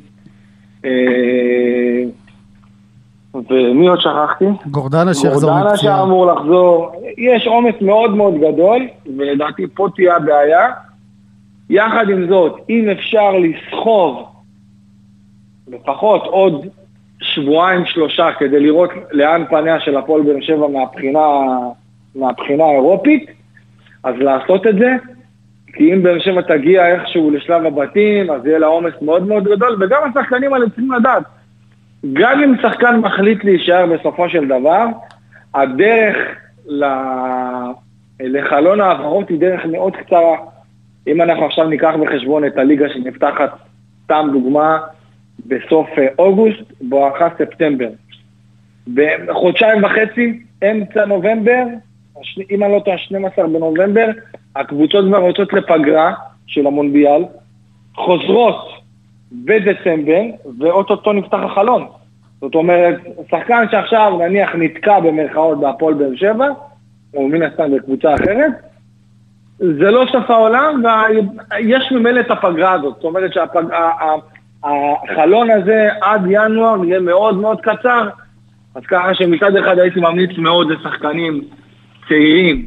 [3.50, 4.44] ומי עוד שכחתי?
[4.70, 5.98] גורדנה שיחזור גורדנה מפציעה.
[5.98, 6.92] שאמור לחזור.
[7.18, 10.70] יש עומס מאוד מאוד גדול, ולדעתי פה תהיה הבעיה.
[11.74, 14.26] יחד עם זאת, אם אפשר לסחוב
[15.68, 16.66] לפחות עוד
[17.20, 21.28] שבועיים שלושה כדי לראות לאן פניה של הפועל באר שבע מהבחינה,
[22.14, 23.30] מהבחינה האירופית,
[24.04, 24.94] אז לעשות את זה,
[25.72, 29.76] כי אם באר שבע תגיע איכשהו לשלב הבתים, אז יהיה לה עומס מאוד מאוד גדול,
[29.80, 31.22] וגם השחקנים האלה צריכים לדעת,
[32.12, 34.86] גם אם שחקן מחליט להישאר בסופו של דבר,
[35.54, 36.16] הדרך
[36.66, 36.84] ל...
[38.20, 40.53] לחלון העברות היא דרך מאוד קצרה.
[41.06, 43.50] אם אנחנו עכשיו ניקח בחשבון את הליגה שנפתחת,
[44.04, 44.78] סתם דוגמה,
[45.46, 47.88] בסוף אה, אוגוסט, בואכה ספטמבר.
[48.94, 50.40] בחודשיים וחצי,
[50.70, 51.64] אמצע נובמבר,
[52.50, 54.10] אם אני לא טועה, 12 בנובמבר,
[54.56, 56.12] הקבוצות כבר יוצאות לפגרה
[56.46, 57.24] של המונדיאל,
[57.94, 58.68] חוזרות
[59.32, 60.22] בדצמבר,
[60.58, 61.86] ואו-טו-טו נפתח החלון.
[62.40, 63.00] זאת אומרת,
[63.30, 66.48] שחקן שעכשיו נניח נתקע במרכאות בהפועל באר שבע,
[67.14, 68.52] או מן הסתם בקבוצה אחרת,
[69.58, 72.94] זה לא סוף העולם, ויש ממילא את הפגרה הזאת.
[72.94, 73.30] זאת אומרת
[74.62, 78.08] שהחלון הזה עד ינואר יהיה מאוד מאוד קצר,
[78.74, 81.40] אז ככה שמצד אחד הייתי ממליץ מאוד לשחקנים
[82.08, 82.66] צעירים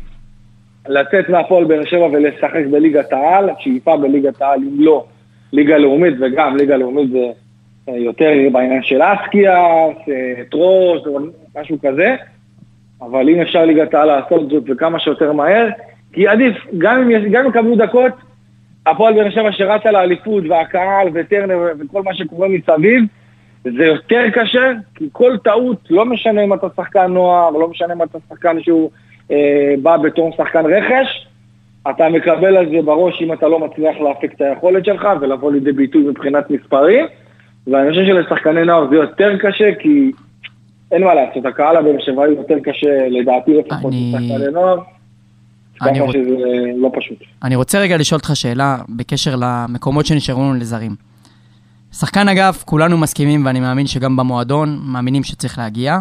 [0.88, 5.06] לצאת מהפועל באר שבע ולשחק בליגת העל, שאיפה בליגת העל, אם לא
[5.54, 7.26] ליגה לאומית, וגם ליגה לאומית זה
[7.90, 11.02] אה, יותר בעניין של אסקיאס, אה, טרוס,
[11.62, 12.16] משהו כזה,
[13.02, 15.68] אבל אם אפשר ליגת העל לעשות זאת וכמה שיותר מהר,
[16.18, 18.11] כי עדיף, גם אם, גם אם יקבלו דקות,
[18.86, 23.03] הפועל באר שבע שרצה לאליפות והקהל וטרנר וכל מה שקורה מסביב,
[23.63, 28.03] זה יותר קשה, כי כל טעות, לא משנה אם אתה שחקן נוער, לא משנה אם
[28.03, 28.89] אתה שחקן שהוא
[29.32, 31.28] אה, בא בתור שחקן רכש,
[31.89, 35.72] אתה מקבל על זה בראש אם אתה לא מצליח להפיק את היכולת שלך ולבוא לידי
[35.72, 37.05] ביטוי מבחינת מספרים,
[37.68, 40.11] ואני חושב שלשחקני נוער זה יותר קשה, כי
[40.91, 44.78] אין מה לעשות, הקהל הבאר שבעי יותר קשה, לדעתי לפחות, אני- לשחקני נוער,
[45.82, 46.16] אני רוצ-
[46.78, 47.18] לא פשוט.
[47.44, 50.96] אני רוצה רגע לשאול אותך שאלה בקשר למקומות שנשארו לנו לזרים.
[51.94, 55.98] שחקן אגף, כולנו מסכימים, ואני מאמין שגם במועדון מאמינים שצריך להגיע.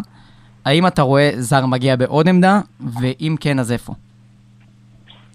[0.65, 2.61] האם אתה רואה זר מגיע בעוד עמדה,
[3.01, 3.93] ואם כן, אז איפה?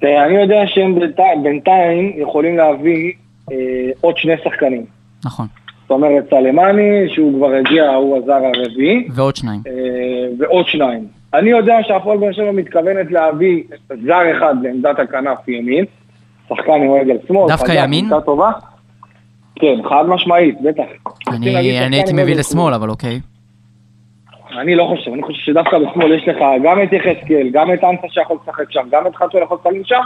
[0.04, 0.96] אני יודע שהם
[1.44, 3.12] בינתיים, יכולים להביא
[3.52, 3.56] אה,
[4.02, 4.86] עוד שני שחקנים.
[5.26, 5.48] נכון.
[5.82, 6.82] זאת אומרת, סלימני,
[7.14, 9.62] שהוא כבר הגיע, הוא הזר הרביעי, ועוד שניים.
[9.68, 9.72] אה,
[10.40, 11.08] ועוד שניים.
[11.34, 13.64] אני יודע שהפועל באר שבע מתכוונת להביא
[14.06, 15.86] זר אחד לעמדת הכנף ימין,
[16.50, 17.48] שחקן עם רגל שמאל.
[17.48, 18.10] דווקא ימין?
[18.26, 18.52] טובה.
[19.56, 20.84] כן, חד משמעית, בטח.
[21.28, 21.58] אני
[21.96, 23.20] הייתי מביא לשמאל, אבל אוקיי.
[24.60, 28.08] אני לא חושב, אני חושב שדווקא בשמאל יש לך גם את יחזקאל, גם את אנסה
[28.10, 30.02] שיכול לשחק שם, גם את חתואל יכול לשחק שם.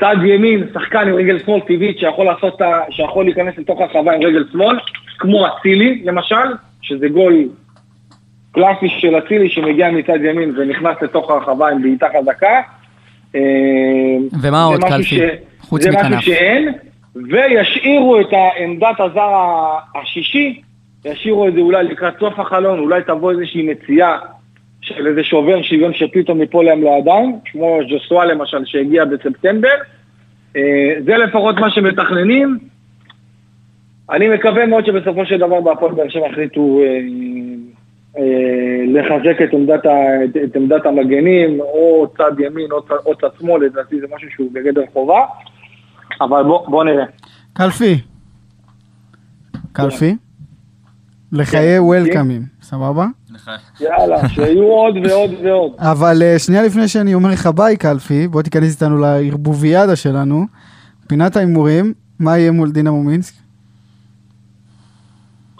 [0.00, 4.12] צד ימין, שחקן עם רגל שמאל טבעית שיכול לעשות, את ה- שיכול להיכנס לתוך הרחבה
[4.14, 4.78] עם רגל שמאל,
[5.18, 6.34] כמו אצילי למשל,
[6.82, 7.48] שזה גול
[8.52, 12.60] קלאסי של אצילי שמגיע מצד ימין ונכנס לתוך הרחבה עם בעיטה חזקה.
[13.34, 13.40] אה,
[14.42, 15.02] ומה זה עוד, קלפי?
[15.02, 15.20] ש-
[15.60, 16.18] חוץ זה מכנף.
[16.18, 16.72] משהו שאין,
[17.14, 18.26] וישאירו את
[18.58, 19.30] עמדת הזר
[19.94, 20.62] השישי,
[21.04, 24.18] ישאירו את זה אולי לקראת סוף החלון, אולי תבוא איזושהי מציאה
[24.80, 29.68] של איזה שובר שוויון שפתאום ייפול להם לידיים, כמו ז'וסואה למשל שהגיע בספטמבר.
[30.56, 30.62] אה,
[31.04, 32.58] זה לפחות מה שמתכננים.
[34.10, 36.98] אני מקווה מאוד שבסופו של דבר בהפועל באר שבע החליטו אה, אה,
[38.86, 43.28] לחזק את עמדת, ה, את, את עמדת המגנים, או צד ימין או צד, או צד
[43.40, 45.20] שמאל, לדעתי זה משהו שהוא בגדר חובה,
[46.20, 47.04] אבל בוא, בוא נראה.
[47.52, 48.00] קלפי.
[49.72, 50.16] קלפי.
[51.32, 53.06] לחיי וולקאמים, סבבה?
[53.80, 55.72] יאללה, שיהיו עוד ועוד ועוד.
[55.78, 60.44] אבל אה, שנייה לפני שאני אומר לך ביי קלפי, בוא תיכנס איתנו לערבוביאדה שלנו,
[61.08, 63.34] פינת ההימורים, מה יהיה מול דינה מומינסק?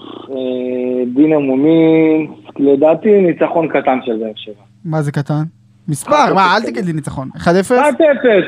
[0.00, 4.62] אה, דינמו מינסק, לדעתי ניצחון קטן של באר שבע.
[4.84, 5.42] מה זה קטן?
[5.88, 7.28] מספר, מה, אל תגיד לי ניצחון.
[7.36, 7.40] 1-0?
[7.40, 7.44] 1-0,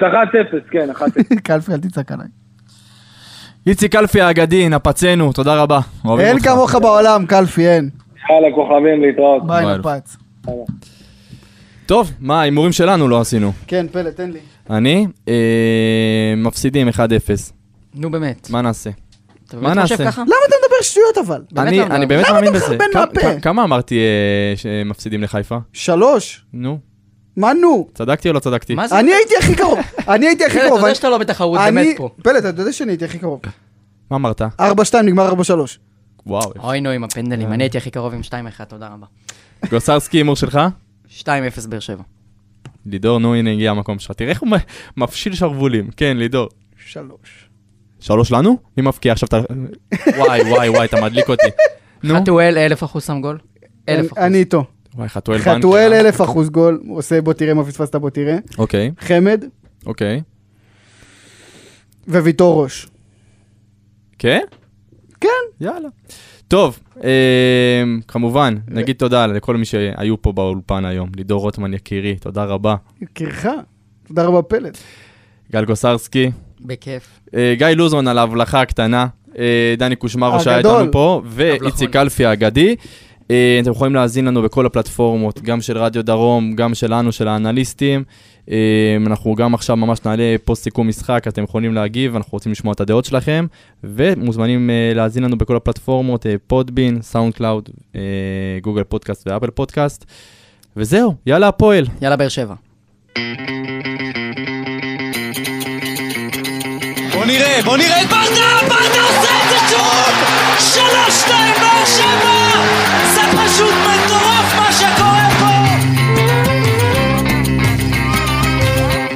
[0.00, 1.02] 1-0, כן, 1-0.
[1.44, 2.26] קלפי, אל תצעק עליי.
[3.66, 5.80] איציק קלפי האגדי, נפצנו, תודה רבה.
[6.18, 6.40] אין.
[6.40, 7.90] כמוך בעולם, קלפי, אין.
[8.30, 9.46] יאללה, כוכבים, להתראות.
[9.46, 9.78] ביי.
[9.78, 10.16] נפץ.
[11.86, 13.52] טוב, מה, ההימורים שלנו לא עשינו.
[13.66, 14.38] כן, פלא, תן לי.
[14.70, 16.92] אני, אה, מפסידים 1-0.
[17.94, 18.50] נו באמת.
[18.50, 18.90] מה נעשה?
[19.54, 19.96] אתה מה באמת נעשה?
[20.04, 20.22] ככה?
[20.22, 21.42] למה אתה מדבר שטויות אבל?
[21.52, 22.06] באמת אני, לא אני מדבר.
[22.08, 22.76] באמת למה מאמין אתה בזה.
[22.76, 23.40] מחרבן כמה- מהפה?
[23.40, 25.58] כמה- אמרתי אה, שמפסידים לחיפה?
[25.72, 26.44] שלוש.
[26.52, 26.78] נו,
[27.36, 27.88] מה נו?
[27.94, 28.76] צדקתי או לא צדקתי?
[28.92, 29.78] אני הייתי הכי קרוב.
[30.08, 30.80] אני הייתי הכי פלד, אתה קרוב.
[30.82, 32.08] יודע שאתה לא בתחרות אני- באמת פה.
[32.22, 33.40] פלט, אתה יודע שאני הייתי הכי קרוב.
[34.10, 34.42] מה אמרת?
[34.42, 34.44] 4-2
[35.04, 35.78] נגמר 4-3.
[36.26, 36.52] וואו.
[36.58, 39.06] אוי נו עם הפנדלים, אני הייתי הכי קרוב עם 2-1, תודה רבה.
[39.70, 40.60] גוסרסקי, הימור שלך?
[41.18, 41.24] 2-0
[41.68, 42.02] באר שבע.
[42.86, 44.12] לידור, נו, הנה הגיע המקום שלך.
[44.12, 44.48] תראה איך הוא
[44.96, 45.90] מפשיל שרוולים.
[45.96, 46.48] כן, לידור.
[46.86, 47.48] שלוש.
[48.02, 48.56] שלוש לנו?
[48.76, 49.26] מי מבקיע עכשיו?
[49.28, 49.40] אתה-
[50.16, 51.46] וואי, וואי, וואי, אתה מדליק אותי.
[52.04, 52.14] נו.
[52.20, 53.38] חתואל, אלף אחוז שם גול.
[53.88, 54.18] אלף אחוז.
[54.24, 54.64] אני איתו.
[54.94, 55.58] וואי, חתואל בנקר.
[55.58, 56.80] חתואל אלף אחוז גול.
[56.88, 58.36] עושה בוא תראה מה פספסת בוא תראה.
[58.58, 59.44] אוקיי, חמד
[59.86, 60.20] אוקיי.
[62.08, 62.86] וויטור ראש.
[64.18, 64.40] כן?
[65.20, 65.28] כן.
[65.60, 65.88] יאללה.
[66.48, 71.08] טוב, אה, כמובן, נגיד תודה לכל מי שהיו פה באולפן היום.
[71.16, 72.74] לידור רוטמן יקירי, תודה רבה.
[73.02, 73.46] יקירך.
[74.08, 74.78] תודה רבה פלט.
[75.52, 76.30] גל גוסרסקי.
[76.64, 77.20] בכיף.
[77.34, 79.06] אה, גיא לוזון על ההבלחה הקטנה.
[79.38, 80.58] אה, דני קושמרו שהיה.
[80.58, 82.76] איתנו פה, ואיציק קלפי האגדי.
[83.30, 88.04] אה, אתם יכולים להאזין לנו בכל הפלטפורמות, גם של רדיו דרום, גם שלנו, של האנליסטים.
[88.50, 92.72] אה, אנחנו גם עכשיו ממש נעלה פוסט סיכום משחק, אתם יכולים להגיב, אנחנו רוצים לשמוע
[92.72, 93.46] את הדעות שלכם,
[93.84, 97.68] ומוזמנים אה, להאזין לנו בכל הפלטפורמות, Podbean, SoundCloud, Google
[98.62, 100.04] Podcast ו Apple Podcast.
[100.76, 101.84] וזהו, יאללה הפועל.
[102.02, 102.54] יאללה באר שבע.
[107.22, 108.68] בוא נראה, בוא נראה את ברדה!
[108.68, 110.10] ברדה עושה את זה שוב!
[110.58, 112.60] שלוש, שתיים, באר שבע!
[113.14, 115.54] זה פשוט מטורף מה שקורה פה!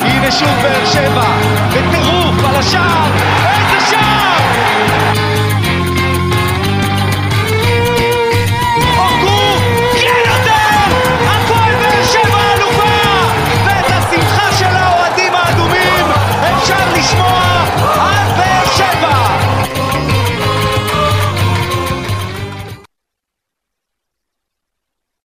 [0.00, 1.24] הנה שוב באר שבע,
[1.68, 3.10] בטירוף על השער,